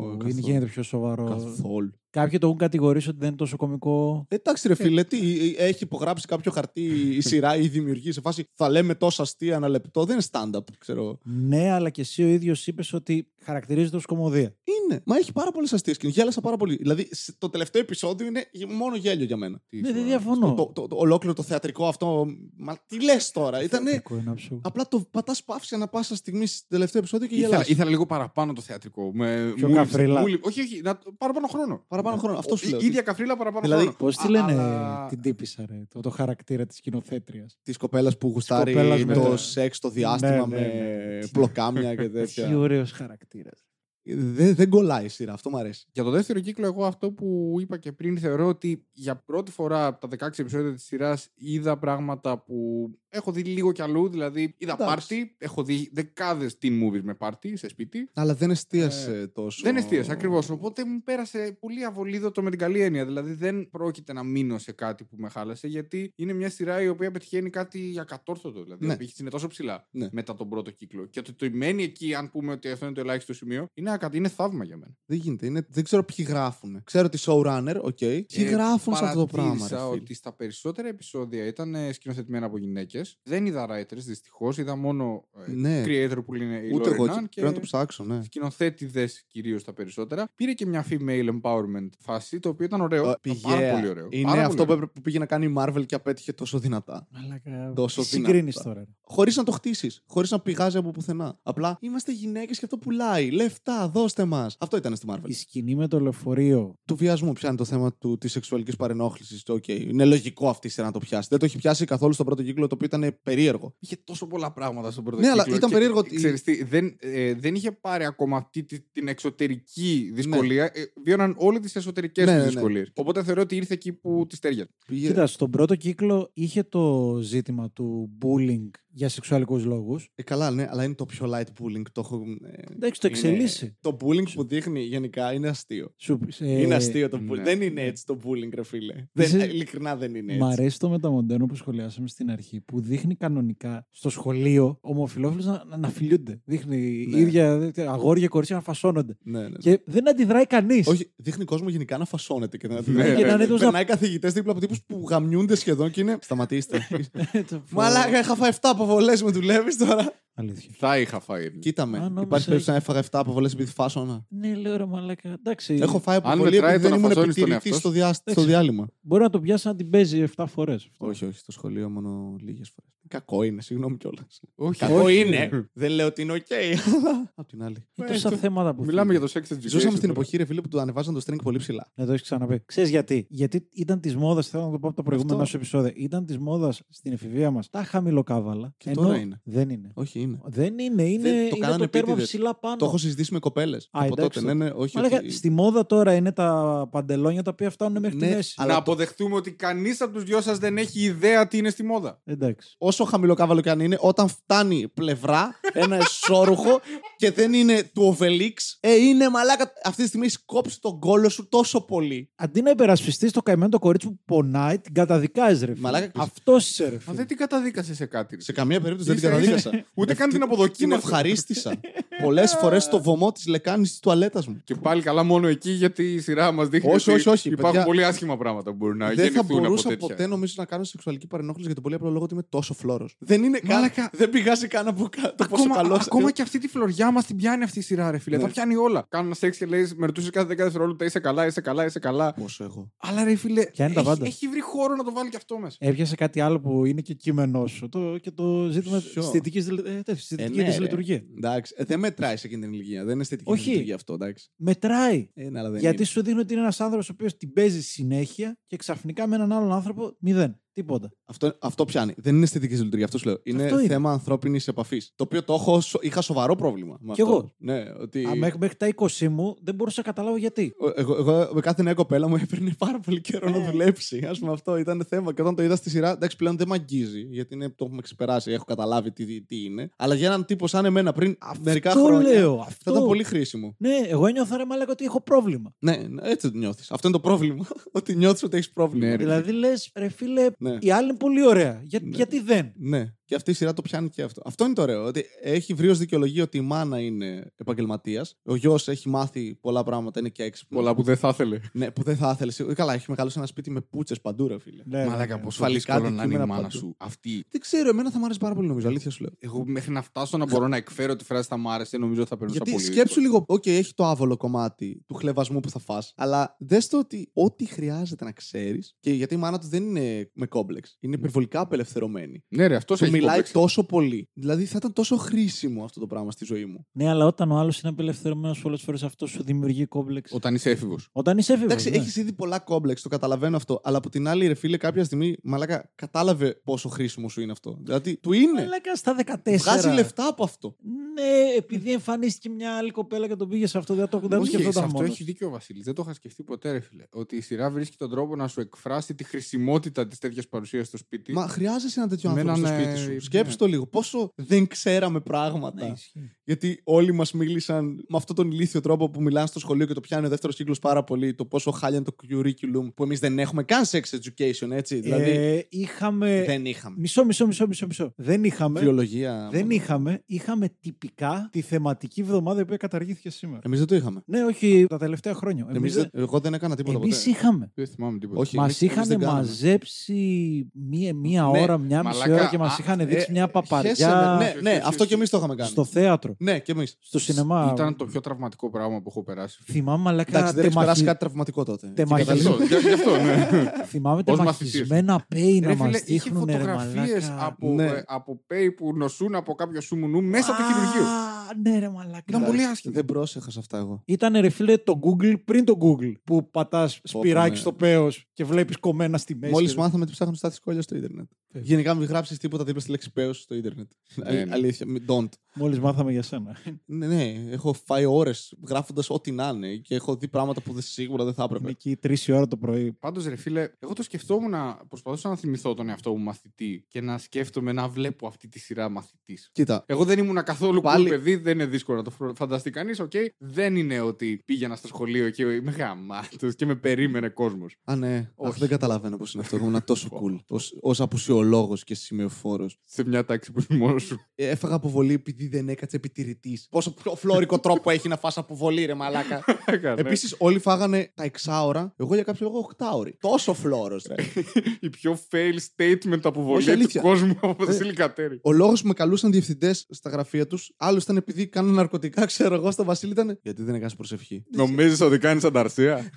[0.00, 0.38] Ω, είναι, καθόλου.
[0.38, 1.24] γίνεται πιο σοβαρό.
[1.24, 1.92] Καθόλου.
[2.14, 4.26] Κάποιοι το έχουν κατηγορήσει ότι δεν είναι τόσο κωμικό.
[4.28, 5.18] Εντάξει, ρε φίλε, τι,
[5.58, 6.82] έχει υπογράψει κάποιο χαρτί
[7.16, 10.04] η σειρά ή δημιουργεί σε φάση θα λέμε τόσα αστεία ένα λεπτό.
[10.04, 11.18] Δεν είναι stand-up, ξέρω εγώ.
[11.22, 14.54] Ναι, αλλά και εσύ ο ίδιος είπες ότι χαρακτηρίζεται ως κομμωδία.
[14.64, 15.02] Είναι.
[15.04, 16.12] Μα έχει πάρα πολλές αστείες σκηνέ.
[16.12, 16.76] Γέλασα πάρα πολύ.
[16.76, 19.60] Δηλαδή, σε- το τελευταίο επεισόδιο είναι μόνο γέλιο για μένα.
[19.68, 20.08] Τι Ναι, δεν σοβαρό.
[20.08, 20.54] διαφωνώ.
[20.54, 22.26] Το, το, το, ολόκληρο το θεατρικό αυτό.
[22.56, 23.62] Μα τι λες τώρα.
[23.62, 23.82] Ήταν.
[23.84, 24.60] Θεατρικό είναι άψογο.
[24.64, 27.68] Απλά το πατάς παύση ανά πάσα στιγμή στο τελευταίο επεισόδιο και Ήθελα, γελάς.
[27.68, 29.10] ήθελα λίγο παραπάνω το θεατρικό.
[29.14, 30.20] Με, Πιο μου λείψε- καφρίλα.
[30.20, 30.80] μου λείψε- Όχι, όχι.
[30.82, 31.84] Να, παραπάνω χρόνο.
[32.04, 32.38] Παραπάνω χρόνο.
[32.38, 32.80] Αυτός σου Η λέω.
[32.80, 33.96] ίδια καφρίλα παραπάνω Δηλαδή, χρόνο.
[33.98, 38.18] Πώς τη Α, λένε αλλά- την τύπησα, ρε, το, το χαρακτήρα της σκηνοθέτριας; Της κοπέλας
[38.18, 41.26] που γουστάρει κοπέλας με το τα- σεξ στο διάστημα Ναι, ναι, με ναι.
[41.26, 42.58] πλοκάμια και Τι τέτοια.
[42.58, 43.64] ωραίος χαρακτήρας.
[44.06, 45.32] Δεν, δεν κολλάει η σειρά.
[45.32, 45.86] Αυτό μου αρέσει.
[45.92, 49.86] Για το δεύτερο κύκλο, εγώ αυτό που είπα και πριν, θεωρώ ότι για πρώτη φορά
[49.86, 54.08] από τα 16 επεισόδια της σειράς είδα πράγματα που έχω δει λίγο κι αλλού.
[54.08, 54.84] Δηλαδή, είδα Εντάξει.
[54.94, 58.08] πάρτι, έχω δει δεκάδες teen movies με πάρτι σε σπίτι.
[58.14, 59.60] Αλλά δεν εστίασε τόσο.
[59.62, 60.50] Δεν εστίασε ακριβώς.
[60.50, 63.04] Οπότε μου πέρασε πολύ αβολίδωτο με την καλή έννοια.
[63.04, 66.88] Δηλαδή, δεν πρόκειται να μείνω σε κάτι που με χάλασε, γιατί είναι μια σειρά η
[66.88, 68.62] οποία πετυχαίνει κάτι ακατόρθωτο.
[68.62, 68.90] Δηλαδή, Ναι.
[68.92, 70.08] η απήχηση είναι τόσο ψηλά Ναι.
[70.12, 71.06] μετά τον πρώτο κύκλο.
[71.06, 74.10] Και το, το μένει εκεί, αν πούμε ότι αυτό είναι το ελάχιστο σημείο, είναι, ακα-
[74.14, 74.92] είναι θαύμα για μένα.
[75.06, 75.46] Δεν γίνεται.
[75.46, 75.66] Είναι...
[75.68, 76.80] Δεν ξέρω ποιοι γράφουν.
[76.84, 77.96] Ξέρω ότι showrunner, οκ.
[77.96, 79.50] Ποιοι Ε, γράφουν σε αυτό το πράγμα.
[79.50, 83.03] παρατήρησα Ρε, φίλε; ότι στα περισσότερα επεισόδια ήταν ε, σκηνοθετημένα από γυναίκες.
[83.22, 84.58] Δεν είδα writers δυστυχώς.
[84.58, 85.82] Είδα μόνο ε, Ναι.
[85.86, 87.04] creator που είναι η Ούτε εγώ.
[87.04, 87.28] Laurie Nunn έτσι.
[87.28, 88.22] και Πρέπει να το ψάξω, ναι.
[88.22, 90.28] σκηνοθέτηδες κυρίως τα περισσότερα.
[90.34, 93.08] Πήρε και μια female empowerment φάση, το οποίο ήταν ωραίο.
[93.10, 93.72] Ε, Ήταν πάρα πηγαία.
[93.74, 94.06] πολύ ωραίο.
[94.10, 94.74] Είναι Πάρα πολύ αυτό που, ωραίο.
[94.74, 97.08] έπρεπε- που πήγε να κάνει η Marvel και απέτυχε τόσο δυνατά.
[97.10, 97.72] Μαλάκα.
[97.74, 98.62] Τόσο Συγκρίνει δυνατά.
[98.62, 98.74] τώρα.
[98.78, 98.84] ρε.
[99.06, 100.02] Χωρίς να το χτίσεις.
[100.06, 101.38] Χωρίς να πηγάζει από πουθενά.
[101.42, 103.30] Απλά είμαστε γυναίκες και αυτό πουλάει.
[103.30, 104.56] Λεφτά, δώστε μας.
[104.60, 105.26] Αυτό ήταν στη Marvel.
[105.28, 106.74] Η σκηνή με το λεωφορείο.
[106.84, 109.42] Του βιασμού πιάνει το θέμα της σεξουαλικής παρενόχλησης.
[109.48, 109.68] Οκ.
[109.68, 111.28] Είναι λογικό αυτή η σειρά να το πιάσει.
[111.30, 113.74] Δεν το έχει πιάσει καθόλου στον πρώτο κύκλο, το οποίο ήταν περίεργο.
[113.78, 116.42] Είχε τόσο πολλά πράγματα στον πρώτο Ναι, αλλά κύκλο ήταν και, περίεργο ε, ότι- ξέρεις
[116.42, 120.64] τι, δεν, ε, δεν είχε πάρει ακόμα αυτή τη- την εξωτερική δυσκολία.
[120.64, 120.70] Ε,
[121.04, 122.50] βίωναν όλες τις εσωτερικές Ναι, ναι, ναι, ναι.
[122.50, 122.90] δυσκολίες.
[122.94, 124.68] Οπότε θεωρώ ότι ήρθε εκεί που τη τέριαζε.
[124.86, 125.06] Πήγε...
[125.06, 130.10] Κοίτα, στον πρώτο κύκλο είχε το ζήτημα του bullying για σεξουαλικούς λόγους.
[130.14, 131.82] Ε, καλά, ναι, αλλά είναι το πιο light bullying.
[131.92, 133.76] Το έχω, ε, Εντάξει, το είναι- εξελίσσει.
[133.80, 135.92] Το bullying που δείχνει γενικά είναι αστείο.
[135.96, 137.36] Σου, ε, είναι αστείο το bullying.
[137.36, 137.42] ναι.
[137.42, 138.94] Δεν είναι έτσι το bullying, ρε φίλε.
[139.12, 140.60] Δεν, Είσαι- ειλικρινά δεν είναι Μ' έτσι.
[140.60, 145.76] αρέσει το μεταμοντέρνο που σχολιάσαμε στην αρχή, που δείχνει κανονικά στο σχολείο ομοφυλόφιλους να, να,
[145.76, 146.40] να φιλιούνται.
[146.44, 147.18] Δείχνει Ναι.
[147.18, 149.16] ίδια τέτοια, αγόρια και κορίτσια να φασώνονται.
[149.22, 149.56] Ναι, ναι.
[149.58, 150.86] Και δεν αντιδράει κανείς.
[150.86, 152.92] Όχι, δείχνει κόσμο γενικά να φασώνεται και να Ναι, και
[153.24, 156.18] να είναι έτοιμος να- Περνάει καθηγητές δίπλα από τύπους που γαμιούνται σχεδόν και είναι.
[156.20, 156.78] Σταματήστε.
[157.50, 160.12] Το Μαλάκα, είχα φάει 7 αποβολές, με δουλεύεις τώρα.
[160.36, 160.70] Αλήθεια.
[160.78, 161.44] Θα είχα φάει.
[161.44, 161.58] ειρήνη.
[161.60, 161.96] Κοίτα με.
[161.98, 164.24] Α, νόμιζα Υπάρχει περίπτωση να έχει- έφαγα 7 αποβολές επειδή φάσωνα.
[164.28, 165.28] Ναι, λέω ρε μαλάκα.
[165.32, 165.74] Εντάξει.
[165.80, 167.88] Έχω φάει Αν αποβολή μετράει επειδή το δεν να ήμουν φασώνεις τον επιτηρητή εαυτό στο,
[167.88, 167.94] σου.
[167.94, 168.12] διά...
[168.12, 168.48] στο Εντάξει.
[168.50, 168.86] διάλειμμα.
[169.00, 170.90] Μπορεί να το πιάσει να την παίζει 7 φορές.
[170.96, 172.93] Όχι, όχι, στο σχολείο μόνο λίγες φορές.
[173.14, 174.40] Κακό είναι, συγγνώμη κιόλας.
[174.54, 174.78] Όχι.
[174.78, 175.18] Κακό Όχι.
[175.20, 175.68] είναι.
[175.72, 176.46] Δεν λέω ότι είναι οκ,
[176.94, 177.32] αλλά.
[177.34, 177.76] Απ' την άλλη.
[177.94, 178.84] Είναι τόσα το- θέματα που.
[178.84, 179.28] Μιλάμε φύγουν.
[179.32, 179.68] για το sex education.
[179.68, 180.12] Ζούσαμε στην τώρα.
[180.12, 181.86] εποχή, ρε φίλε, που του ανεβάζαν το string πολύ ψηλά.
[181.94, 182.62] Ναι, το έχεις ξαναπεί.
[182.66, 185.50] Ξέρεις γιατί; Γιατί ήταν της μόδας, θέλω να το πω από τα προηγούμενα Αυτό.
[185.50, 185.92] σου επεισόδια.
[185.96, 188.74] Ήταν της μόδας στην εφηβεία μας τα χαμηλοκάβαλα.
[188.76, 189.40] Και τώρα είναι.
[189.44, 189.90] Δεν είναι.
[189.94, 190.38] Όχι, είναι.
[190.44, 191.02] Δεν είναι.
[191.02, 192.24] Είναι Δεν- το είναι κάνανε το τέρμα επίτηδες.
[192.28, 192.76] ψηλά πάνω.
[192.76, 193.88] Το έχω συζητήσει με κοπέλες.
[193.90, 194.54] Από εντάξει, τότε.
[194.54, 194.96] Ναι, ναι, όχι.
[194.96, 198.54] Μαλάκα, ότι- Στη μόδα τώρα είναι τα παντελόνια τα οποία φτάνουν μέχρι Ναι, τη μέση.
[198.56, 201.70] αλλά Να το- αποδεχτούμε ότι κανείς από τους δυο σας δεν έχει ιδέα τι είναι
[201.70, 202.20] στη μόδα.
[202.24, 202.74] Εντάξει.
[202.78, 206.80] Όσο χαμηλό κάβαλο και αν είναι, όταν φτάνει πλευρά, ένα εσόρουχο
[207.16, 209.72] και δεν είναι του Obelix, ε, είναι μαλάκα.
[209.84, 212.30] Αυτή τη στιγμή έχει κόψει τον κόλο σου τόσο πολύ.
[212.34, 215.80] Αντί να υπερασπιστείς το καημένο το κορίτσι που πονάει, την καταδικάζεις, ρε φίλε.
[215.80, 217.16] Μαλάκα, Αυτός είσαι, ρε Μα φίλε.
[217.16, 218.34] δεν την καταδίκασες σε κάτι.
[218.36, 218.40] ρε.
[218.42, 219.84] Σε καμία περίπτωση δεν την Ίσα- καταδίκασα.
[220.00, 221.00] Ούτε καν την αποδοκίμασα.
[221.00, 221.80] Την ευχαρίστησα.
[222.22, 224.60] Πολλές φορές στο βωμό της λεκάνης της τουαλέτας μου.
[224.64, 227.70] Και πάλι καλά μόνο εκεί γιατί η σειρά μας δείχνει Όχι, ότι όχι, όχι, υπάρχουν
[227.70, 227.86] παιδιά.
[227.86, 230.06] πολύ άσχημα πράγματα που μπορεί να Δεν θα γεννηθούν από μπορούσα τέτοια.
[230.08, 233.08] ποτέ νομίζω να κάνω σεξουαλική παρενόχληση για τον πολύ απλό λόγο ότι είμαι τόσο φλόρο.
[233.18, 233.74] Δεν είναι καν.
[233.76, 234.10] Μαλάκα.
[234.12, 237.24] Δεν πηγάζει καν από κα- το πόσο Ακόμα, καλός ακόμα και αυτή τη φλωριά μας
[237.26, 238.36] την πιάνει αυτή η σειρά, ρε φίλε.
[238.36, 238.42] Ναι.
[238.42, 239.06] Τα πιάνει όλα.
[239.08, 241.98] Κάνουν ένα σεξ και λέει, με ρωτούσες κάθε 10 δευτερόλεπτα είσαι καλά, είσαι καλά, είσαι
[241.98, 242.32] καλά.
[242.34, 242.92] Πόσο εγώ.
[242.96, 244.26] Αλλά ρε φίλε, Πιάνει τα έχει, πάντα.
[244.26, 245.76] έχει βρει χώρο να το βάλει και αυτό μέσα.
[245.80, 247.88] Έπιασε κάτι άλλο που είναι και κείμενό σου.
[247.88, 249.62] Το, και το ζήτημα Ποιο; τη θετική ε,
[250.02, 250.80] τέτοια, στη Ε, θετική ναι, της ρε.
[250.82, 251.22] λειτουργία.
[251.36, 253.02] Εντάξει, ε, δεν μετράει σε εκείνη την ηλικία.
[253.04, 253.68] Δεν είναι αισθητική Όχι.
[253.70, 254.50] λειτουργία αυτό, εντάξει.
[254.56, 255.28] Μετράει.
[255.34, 256.04] Ε, ναι, αλλά δεν Γιατί είναι.
[256.04, 259.52] σου δείχνει ότι είναι ένας άνθρωπος ο οποίος την παίζει συνέχεια και ξαφνικά με έναν
[259.52, 260.60] άλλον άνθρωπο μηδέν.
[260.74, 261.10] Τίποτα.
[261.24, 262.14] Αυτό, αυτό πιάνει.
[262.16, 263.38] Δεν είναι αισθητική λειτουργία, αυτό σου λέω.
[263.42, 263.88] Είναι, Αυτό είναι.
[263.88, 265.12] θέμα ανθρώπινης επαφής.
[265.16, 266.96] Το οποίο το έχω, σο- είχα σοβαρό πρόβλημα.
[267.00, 267.34] Με Κι αυτό.
[267.34, 267.52] εγώ.
[267.58, 268.24] Ναι, ότι.
[268.24, 270.74] Α, μέχρι, μέχρι τα 20 μου δεν μπορούσα να καταλάβω γιατί.
[270.80, 273.58] Ο- Εγώ, εγώ με κάθε νέα κοπέλα μου έπαιρνε πάρα πολύ καιρό Ναι.
[273.58, 274.18] να δουλέψει.
[274.18, 275.32] Α πούμε, αυτό ήταν θέμα.
[275.34, 278.02] Και όταν το είδα στη σειρά, εντάξει, πλέον δεν με αγγίζει, γιατί είναι, το έχουμε
[278.02, 279.88] ξεπεράσει, έχω καταλάβει τι, τι είναι.
[279.96, 282.28] Αλλά για έναν τύπο σαν εμένα πριν μερικά Αυτό χρόνια.
[282.32, 282.56] λέω.
[282.56, 282.90] Θα Αυτό.
[282.90, 283.74] ήταν πολύ χρήσιμο.
[283.78, 285.74] Ναι, εγώ ένιωθα ρε μαλάκα ότι έχω πρόβλημα.
[285.78, 286.90] Ναι, ναι, έτσι το νιώθεις.
[286.90, 287.66] Αυτό είναι το πρόβλημα.
[287.92, 289.04] ότι νιώθεις ότι έχεις πρόβλημα.
[289.06, 289.16] Ναι, ρε.
[289.16, 290.76] Δηλαδή λες, ρε φίλε, Ναι.
[290.80, 291.80] η άλλη είναι πολύ ωραία.
[291.84, 292.16] Για, Ναι.
[292.16, 293.04] Γιατί δεν; Ναι.
[293.24, 294.42] Και αυτή η σειρά το πιάνει και αυτό.
[294.44, 295.04] Αυτό είναι το ωραίο.
[295.04, 298.36] Ότι έχει βρει ως δικαιολογία ότι η μάνα είναι επαγγελματίας.
[298.44, 300.82] Ο γιος έχει μάθει πολλά πράγματα, είναι και έξυπνος.
[300.82, 301.60] Πολλά που δεν θα ήθελε.
[301.72, 302.70] Ναι, που δεν θα ήθελε.
[302.70, 304.82] Ε, Καλά, έχει μεγαλώσει ένα σπίτι με πούτσες παντού, ρε φίλε.
[304.86, 305.42] Ναι, Μαλάκα, ναι.
[305.42, 306.76] πόσο Φαλικά δύσκολο να είναι η αντικείμενα μάνα παντού.
[306.78, 307.44] σου αυτή.
[307.50, 308.88] Δεν ξέρω, εμένα θα μου άρεσε πάρα πολύ νομίζω.
[308.88, 309.32] Αλήθεια σου λέω.
[309.38, 312.36] Εγώ μέχρι να φτάσω να μπορώ να εκφέρω τη φράση θα μ' άρεσε, νομίζω θα
[312.36, 312.92] περνούσα Γιατί πολύ.
[312.92, 316.98] σκέψου λίγο, οκ, έχει το άβολο κομμάτι του χλευασμού που θα φας, αλλά δες το
[316.98, 321.14] ότι ό,τι χρειάζεται να ξέρεις, και γιατί η μάνα του δεν είναι με κόμπλεξ, είναι
[321.14, 322.44] υπερβολικά απελευθερωμένη.
[322.48, 324.28] Ναι, ρε, αυτός Του μιλάει τόσο πολύ.
[324.32, 326.86] Δηλαδή θα ήταν τόσο χρήσιμο αυτό το πράγμα στη ζωή μου.
[326.92, 330.32] Ναι, αλλά όταν ο άλλος είναι απελευθερωμένος, πολλές φορές αυτός σου δημιουργεί κόμπλεξ.
[330.32, 331.08] Όταν είσαι έφηβος.
[331.12, 331.96] Όταν είσαι έφηβος, Εντάξει, ναι.
[331.96, 333.80] έχεις ήδη πολλά κόμπλεξ, το καταλαβαίνω αυτό.
[333.84, 337.78] Αλλά από την άλλη, ρε φίλε, κάποια στιγμή, μαλάκα, κατάλαβε πόσο χρήσιμο σου είναι αυτό.
[337.82, 338.60] Δηλαδή, του είναι.
[338.60, 339.56] Μαλάκα στα 14.
[339.58, 340.76] Βγάζει λεφτά από αυτό.
[341.14, 344.36] Ναι, επειδή εμφανίστηκε μια άλλη κοπέλα και τον πήγε σε αυτό, δεν το, δεν το
[344.36, 345.10] Όχι, σε σκεφτόταν αυτό μόνος.
[345.10, 345.84] έχει δίκιο ο Βασίλης.
[345.84, 347.04] Δεν το είχα σκεφτεί ποτέ, ρε φίλε.
[347.10, 350.96] Ότι η σειρά βρίσκει τον τρόπο να σου εκφράσει τη χρησιμότητα της τέτοιας παρουσίας στο
[350.96, 351.32] σπίτι.
[351.32, 353.20] Μα χρειάζεσαι ένα τέτοιο Με άνθρωπο στο έναν, σπίτι ε, σου.
[353.20, 353.86] Σκέψτε το λίγο.
[353.86, 355.84] Πόσο δεν ξέραμε πράγματα.
[355.86, 356.30] Ναι, ισχύει.
[356.44, 360.00] Γιατί όλοι μας μίλησαν με αυτόν τον ηλίθιο τρόπο που μιλάνε στο σχολείο και το
[360.00, 361.34] πιάνει ο δεύτερος κύκλος πάρα πολύ.
[361.34, 365.00] Το πόσο χάλια είναι το curriculum που εμείς δεν έχουμε καν sex education, έτσι.
[365.00, 365.30] Δηλαδή.
[365.30, 366.42] Ε, είχαμε.
[366.46, 366.96] δεν είχαμε.
[366.98, 368.12] Μισό, μισό, μισό, μισό, μισό.
[368.16, 368.80] Δεν είχαμε.
[368.80, 369.48] Βιολογία.
[369.52, 370.22] Δεν είχαμε.
[370.26, 373.60] Είχαμε τυπικά τη θεματική εβδομάδα η οποία καταργήθηκε σήμερα.
[373.64, 374.22] Εμείς δεν το είχαμε.
[374.26, 375.62] Ναι, όχι τα τελευταία χρόνια.
[375.68, 377.30] Εμείς Εμείς δεν- Εγώ δεν έκανα τίποτα εμείς ποτέ.
[377.30, 377.70] είχαμε.
[377.74, 378.40] Δεν θυμάμαι τίποτα.
[378.40, 378.56] Όχι.
[378.56, 379.38] Μας εμείς- εμείς είχαν δεν κάναμε.
[379.38, 383.32] μαζέψει μία, μία Ναι, ώρα, μία μισή μαλάκα, ώρα και μας α, είχαν Ε, δείξει
[383.32, 384.44] μια χέσε παπαριά με.
[384.44, 385.06] Ναι, Όχι, ναι, όχι, αυτό όχι.
[385.08, 385.70] και εμείς το είχαμε κάνει.
[385.70, 386.96] στο θέατρο, Ναι, και εμείς.
[387.00, 387.70] στο σινεμά.
[387.72, 389.58] Ήταν το πιο τραυματικό πράγμα που έχω περάσει.
[389.64, 391.92] Θυμάμαι, μαλάκα, Εντάξει, δεν έχεις τεμαχι- περάσει κάτι τραυματικό τότε.
[391.94, 393.48] τεμαχι- Γι' αυτό, γι' γι' αυτό, ναι.
[393.86, 397.46] Θυμάμαι Ως τεμαχισμένα πέι να Ρε μας φίλε, είχε δείχνουν ρε φωτογραφίες μαλάκα.
[397.46, 397.84] από, Ναι.
[397.86, 401.02] ε, από πέι που νοσούν από κάποιο σου μουνού μέσα από το χειρουργείο.
[401.12, 402.22] Α, Ναι, ρε μαλάκα.
[402.28, 402.94] Ήταν πολύ άσχημο.
[402.94, 404.02] Δεν πρόσεχα σε αυτά εγώ.
[404.04, 407.56] Ήταν ρε φίλε το Google πριν το Google που πατάς σπυράκι ναι.
[407.56, 409.52] στο πέος και βλέπεις κομμένα στη μέση.
[409.52, 411.26] Μόλις και- μάθαμε τι ψάχνουν στα σχόλια στο Ιντερνετ.
[411.56, 411.60] Ε.
[411.62, 413.90] Γενικά, μην γράψεις τίποτα δίπλα στη λέξη πέος στο Ιντερνετ.
[414.14, 414.52] Ναι, Αλ- ναι.
[414.54, 415.28] Αλήθεια, μην- don't.
[415.56, 416.56] Μόλις μάθαμε για σένα.
[416.84, 420.82] Ναι, ναι, έχω φάει ώρες γράφοντας ό,τι να είναι και έχω δει πράγματα που δεν-
[420.82, 421.70] σίγουρα δεν θα Είναι έπρεπε.
[421.72, 422.92] εκεί τρεις η ώρα το πρωί.
[422.92, 427.00] Πάντως, ρε φίλε, εγώ το σκεφτόμουν να προσπαθούσα να θυμηθώ τον εαυτό μου μαθητή και
[427.00, 429.48] να σκέφτομαι να βλέπω αυτή τη σειρά μαθητής.
[429.52, 432.70] Κοίτα, Εγώ δεν ήμουν καθόλου Πάλι- cool παιδί, δεν είναι δύσκολο να το φρο- φανταστεί
[432.70, 433.00] κανείς.
[433.00, 433.12] οκ.
[433.38, 437.76] Δεν είναι ότι πήγαινα στο σχολείο και είμαι γαμάτος και με περίμενε κόσμος.
[437.84, 438.50] α ναι, Όχι.
[438.50, 439.56] Αχ, δεν καταλαβαίνω πώς είναι αυτό.
[439.56, 440.58] Εγώ ήμουν τόσο cool.
[440.82, 442.78] Ο απουσιολόγος δικαιολόγος και σημειοφόρος.
[442.84, 444.18] Σε μια τάξη που είναι μόνος σου.
[444.34, 446.66] Έφαγα αποβολή επειδή δεν έκατσε επιτηρητής.
[446.70, 449.44] Πόσο πιο φλόρικο τρόπο έχει να φας αποβολή, ρε μαλάκα.
[449.66, 450.00] Έκανε.
[450.00, 451.94] Επίσης, όλοι φάγανε τα εξάωρα.
[451.96, 453.10] Εγώ για κάποιο λόγο 8 ώρες.
[453.20, 454.24] Τόσο φλόρος, ρε.
[454.80, 457.00] Η πιο fail statement Όχι, αποβολή του αλήθεια.
[457.00, 458.38] κόσμου από το Ε, Σιλικατέρι.
[458.42, 462.54] Ο λόγος που με καλούσαν διευθυντές στα γραφεία τους, άλλο ήταν επειδή κάνουν ναρκωτικά, ξέρω
[462.54, 463.38] εγώ, στο Βασίλη ήταν.
[463.42, 464.44] Γιατί δεν έκανες προσευχή.
[464.56, 466.10] Νομίζεις ότι κάνεις ανταρσία;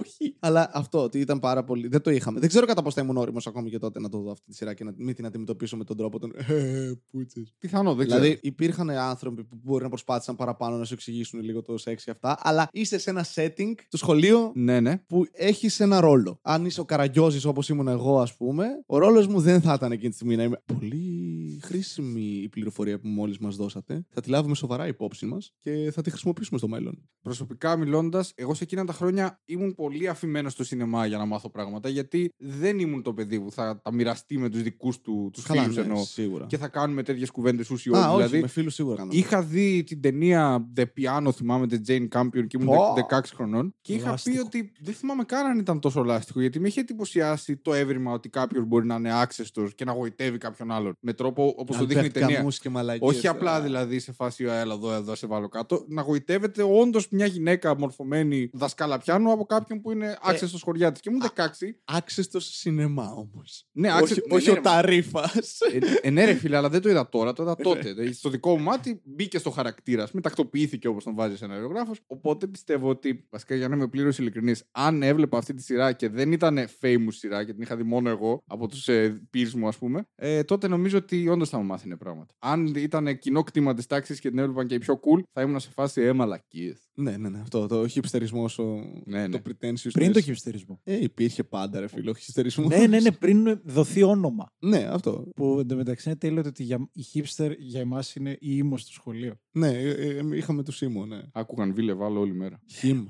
[0.00, 0.35] Όχι.
[0.46, 1.88] Αλλά αυτό ότι ήταν πάρα πολύ.
[1.88, 2.40] Δεν το είχαμε.
[2.40, 4.54] Δεν ξέρω κατά πώ θα ήμουν όριμος ακόμη και τότε να το δω αυτή τη
[4.54, 6.32] σειρά και να μην την αντιμετωπίσω με τον τρόπο των.
[6.36, 7.54] Ε, πούτσες.
[7.58, 8.22] Πιθανό, δεν ξέρω.
[8.22, 12.10] Δηλαδή, υπήρχαν άνθρωποι που μπορεί να προσπάθησαν παραπάνω να σου εξηγήσουν λίγο το σεξ και
[12.10, 14.98] αυτά, αλλά είσαι σε ένα setting, το σχολείο, Ναι, ναι.
[14.98, 16.38] που έχεις ένα ρόλο.
[16.42, 19.92] Αν είσαι ο Καραγκιόζης όπως ήμουν εγώ, ας πούμε, ο ρόλος μου δεν θα ήταν
[19.92, 20.62] εκείνη τη στιγμή να είμαι.
[20.78, 24.06] Πολύ χρήσιμη η πληροφορία που μόλις μας δώσατε.
[24.08, 27.08] Θα τη λάβουμε σοβαρά υπόψη μας και θα τη χρησιμοποιήσουμε στο μέλλον.
[27.22, 31.50] Προσωπικά μιλώντας, εγώ σε εκείνα τα χρόνια ήμουν πολύ αφημένος στο σινεμά για να μάθω
[31.50, 35.44] πράγματα, γιατί δεν ήμουν το παιδί που θα τα μοιραστεί με τους δικούς του τους
[35.44, 36.04] Καλά, φίλους ναι, εννοώ.
[36.04, 36.46] σίγουρα.
[36.46, 38.06] Και θα κάνουμε τέτοιες κουβέντες ούσιοι Α, όλοι.
[38.06, 39.10] όχι, Δηλαδή, με φίλους σίγουρα κάνω.
[39.14, 42.94] Είχα δει την ταινία The Piano, θυμάμαι, The Jane Campion και ήμουν Πω.
[43.10, 43.74] 16 χρονών.
[43.80, 44.42] Και είχα πει Λάστιχο.
[44.46, 48.28] ότι δεν θυμάμαι καν αν ήταν τόσο λάστιχο, γιατί με είχε εντυπωσιάσει το έβριμα ότι
[48.28, 50.96] κάποιος μπορεί να είναι άξεστος και να γοητεύει κάποιον άλλον.
[51.00, 52.36] Με τρόπο όπως το δείχνει η Αλμπέρτ ταινία.
[52.36, 53.28] Καμούς και μαλακίες, Όχι ε.
[53.28, 55.84] απλά δηλαδή σε φάση «Α, έλα εδώ, εδώ, σε βάλω κάτω.
[55.88, 61.00] Να γοητεύεται όντως μια γυναίκα μορφωμένη δασκάλα πιάνου από κάποιον που είναι άξεστο σχολιά της.
[61.00, 61.48] Και ήμουν 16.
[61.84, 63.66] Άξεστο σινεμά όμως.
[63.72, 65.30] Ναι, όχι άξε- όχι ναι, ο ρε, Ταρήφα.
[65.72, 67.92] Ε, ε, ναι, ρε φίλε, αλλά δεν το είδα τώρα, το είδα τότε.
[67.92, 71.54] Δηλαδή, στο δικό μου μάτι μπήκε στο χαρακτήρα, ας πούμε, τακτοποιήθηκε όπως τον βάζει ένα
[71.54, 71.92] αερογράφο.
[72.06, 76.08] Οπότε πιστεύω ότι, βασικά για να είμαι πλήρως ειλικρινής, αν έβλεπα αυτή τη σειρά και
[76.08, 79.68] δεν ήταν famous σειρά και την είχα δει μόνο εγώ από τους ε, peers μου,
[79.68, 82.34] ας πούμε, ε, τότε νομίζω ότι όντως θα μου μάθαινε πράγματα.
[82.38, 85.60] Αν ήταν κοινό κτήμα της τάξης και την έβλεπαν και οι πιο cool, θα ήμουν
[85.60, 86.74] σε φάση έμαλακίε.
[86.94, 87.40] ναι, ναι, ναι.
[87.40, 88.64] Αυτό το χιπστερισμός, ο...
[89.04, 89.28] Ναι, ναι.
[89.28, 89.90] το pretentious.
[90.10, 90.80] Πριν το χυψτερισμό.
[90.84, 92.66] Ε, υπήρχε πάντα, ρε φίλο, χιπστερισμό.
[92.68, 94.52] ναι, ναι, ναι, πριν δοθεί όνομα.
[94.58, 95.24] ναι, αυτό.
[95.36, 99.34] Που εντωμεταξύ είναι τέλειο ότι για, η hipster για εμάς είναι η ήμος στο σχολείο.
[99.52, 101.20] Ναι, ε, ε, είχαμε τους Σίμω, ναι.
[101.32, 102.60] Άκουγαν βίλε βάλω όλη μέρα.
[102.70, 103.04] Χιμ.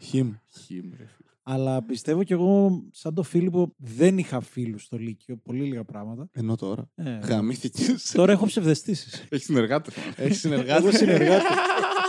[0.00, 0.32] Χιμ.
[0.64, 1.30] Χιμ, ρε φίλε.
[1.44, 5.36] Αλλά πιστεύω κι εγώ, σαν το Φίλιππο, δεν είχα φίλους στο Λύκειο.
[5.36, 6.28] Πολύ λίγα πράγματα.
[6.32, 6.90] Ενώ τώρα.
[6.94, 8.10] Ε, Γαμήθηκες.
[8.14, 9.26] τώρα έχω ψευδεστήσεις.
[9.28, 9.94] Έχεις συνεργάτες.
[10.16, 10.82] Έχεις συνεργάτη.
[10.82, 11.44] Εγώ συνεργάτη.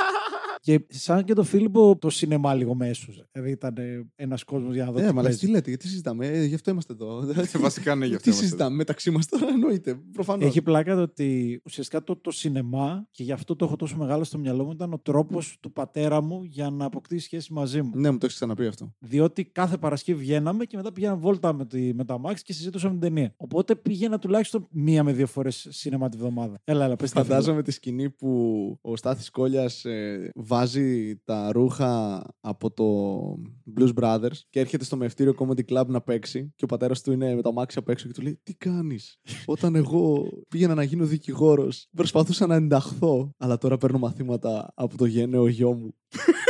[0.64, 3.14] και σαν και το Φίλιππο, το σινεμά λίγο μέσο.
[3.32, 3.76] Δηλαδή ήταν
[4.16, 5.00] ένας κόσμος για να δω.
[5.00, 5.38] Ε, τι μα παίζει.
[5.38, 7.26] τι λέτε, γιατί συζητάμε, ε, γι' αυτό είμαστε εδώ.
[7.60, 9.96] Βασικά ναι, γι' αυτό Τι είμαστε συζητάμε μεταξύ μας τώρα, εννοείται.
[10.14, 10.46] Προφανώς.
[10.46, 14.24] Έχει πλάκα το ότι ουσιαστικά το, το σινεμά, και γι' αυτό το έχω τόσο μεγάλο
[14.24, 17.92] στο μυαλό μου, ήταν ο τρόπος του πατέρα μου για να αποκτήσει σχέση μαζί μου.
[17.94, 18.94] Ναι, μου το έχεις ξαναπεί αυτό.
[19.00, 22.92] Διότι κάθε Παρασκευή βγαίναμε και μετά πήγαινα βόλτα με, τη, με τα μάξι και συζητούσαμε
[22.92, 23.34] την ταινία.
[23.38, 26.60] Οπότε πήγαινα τουλάχιστον μία με δύο φορές σινεμά τη βδομάδα.
[26.64, 27.36] Έλα, έλα, πες τα φίλα.
[27.36, 28.30] Φαντάζομαι τη σκηνή που
[28.82, 32.86] ο Στάθης Κόλλιας ε, βάζει τα ρούχα από το
[33.78, 37.36] Blues Brothers και έρχεται στο μευτήριο Comedy Club να παίξει και ο πατέρας του είναι
[37.36, 41.06] με τα μάξια απ' έξω και του λέει «Τι κάνεις, όταν εγώ πήγαινα να γίνω
[41.06, 45.96] δικηγόρος προσπαθούσα να ενταχθώ αλλά τώρα παίρνω μαθήματα από το γένεο γιο μου».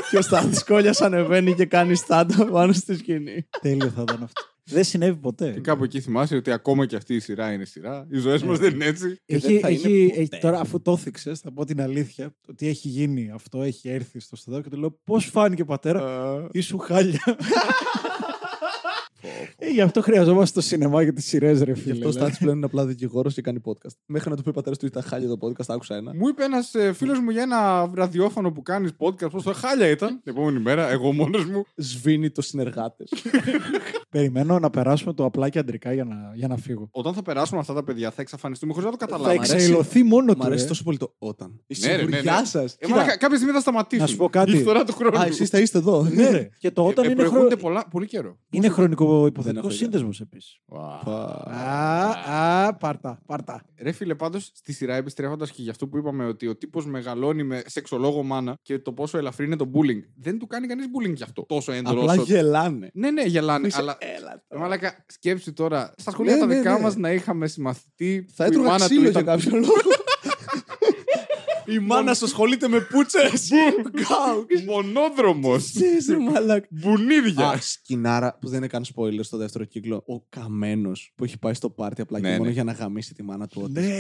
[0.10, 3.48] και ο Στάθης Κόλλιας ανεβαίνει και κάνει stand πάνω στη σκηνή.
[3.62, 4.53] Τέλειο θα ήταν αυτό.
[4.66, 5.52] Δεν συνέβη ποτέ.
[5.52, 8.08] Και κάπου εκεί θυμάσαι ότι ακόμα και αυτή η σειρά είναι σειρά.
[8.12, 9.20] Οι ζωές μας δεν είναι έτσι.
[9.26, 10.22] Και Έχει, δεν θα είναι έχει, ποτέ.
[10.22, 14.20] έχει, τώρα, αφού το έθιξες, θα πω την αλήθεια, ότι έχει γίνει αυτό, έχει έρθει
[14.20, 17.24] στο στεδό και του λέω πώς φάνηκε πατέρα, ήσου χάλια.
[19.58, 21.94] ε, γι' αυτό χρειαζόμαστε το σινεμά για τις σειρές, ρε Γι' φίλε.
[21.94, 23.96] αυτό ο Στάθης πλέον είναι απλά δικηγόρος και κάνει podcast.
[24.06, 26.14] Μέχρι να του πει ο πατέρας του ήταν χάλια το podcast, άκουσα ένα.
[26.16, 29.32] Μου είπε ένας φίλος μου για ένα ραδιόφωνο που κάνεις podcast.
[29.32, 30.20] Πώ το χάλια ήταν.
[30.24, 31.66] Την επόμενη μέρα, εγώ μόνος μου.
[31.76, 33.10] Σβήνει το συνεργάτες.
[34.10, 36.88] Περιμένω να περάσουμε το απλά και αντρικά για να, για να φύγω.
[36.92, 39.38] Όταν θα περάσουν αυτά τα παιδιά, θα εξαφανιστούμε χωρίς να το Θα καταλάβουμε.
[39.40, 39.54] αρέσει.
[39.54, 40.46] εξαϊλωθεί μόνο Μ' του.
[40.46, 40.68] αρέσει ε.
[40.68, 41.62] τόσο πολύ το όταν.
[41.68, 42.16] Η Ναι, ρε, ναι, ναι.
[42.16, 42.76] σιγουριά σας.
[42.80, 44.06] Ε, μαλάκα, κάποια στιγμή θα σταματήσουν.
[44.06, 44.52] Να σου πω κάτι.
[44.52, 45.18] Η φθορά του χρόνου.
[45.20, 46.04] Α, εσείς θα είστε εδώ.
[46.14, 46.50] Ναι, ρε.
[46.60, 47.58] Και το όταν ε, είναι, προηγούνται χρο...
[47.58, 48.38] πολλά, πολύ καιρό.
[48.50, 49.78] είναι χρονικό υποθετικό έχω ιδέα.
[49.80, 50.60] σύνδεσμος επίσης.
[50.66, 51.02] Πα.
[51.46, 53.64] Α, α, πάρτα, πάρτα.
[53.82, 57.44] Ρε φίλε, πάντως στη σειρά επιστρέφοντας και για αυτό που είπαμε ότι ο τύπος μεγαλώνει
[57.44, 60.02] με σεξολόγο μάνα και το πόσο ελαφρύ είναι το bullying.
[60.16, 61.46] Δεν του κάνει κανείς bullying γι' αυτό.
[61.48, 62.00] Τόσο έντονο.
[62.00, 62.90] Απλά όσο- γελάνε.
[62.94, 63.68] Ναι, ναι, γελάνε.
[63.68, 64.62] Είσαι- Αλλά Έλα Ε, τώρα.
[64.62, 65.94] Μαλάκα, σκέψου τώρα.
[65.98, 66.80] Στα σχολεία Ναι, τα ναι, δικά ναι.
[66.80, 68.26] μας να είχαμε συμμαθητή.
[68.34, 69.74] Θα που η έτρωγα μάνα του ξύλο για ήταν- κάποιο λόγο.
[71.66, 73.50] Η μάνα σου ασχολείται με πούτσες.
[73.90, 74.46] Γκάου.
[74.66, 75.72] Μονόδρομος.
[75.76, 76.68] Ξέρεις, μαλάκα.
[76.70, 77.48] Μπουνίδια.
[77.50, 79.96] Α, σκηνάρα που δεν είναι καν spoiler στο δεύτερο κύκλο.
[80.08, 82.52] Ο καμένος που έχει πάει στο πάρτι απλά Ναι, και μόνο ναι.
[82.52, 83.62] για να γαμίσει τη μάνα του.
[83.64, 83.92] ότι Ναι.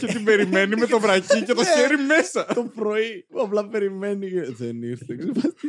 [0.00, 2.44] Και την περιμένει με το βρακί και το χέρι μέσα.
[2.54, 4.30] Το πρωί που απλά περιμένει.
[4.30, 5.14] και Δεν ήρθε.
[5.16, 5.68] ξέρω τι.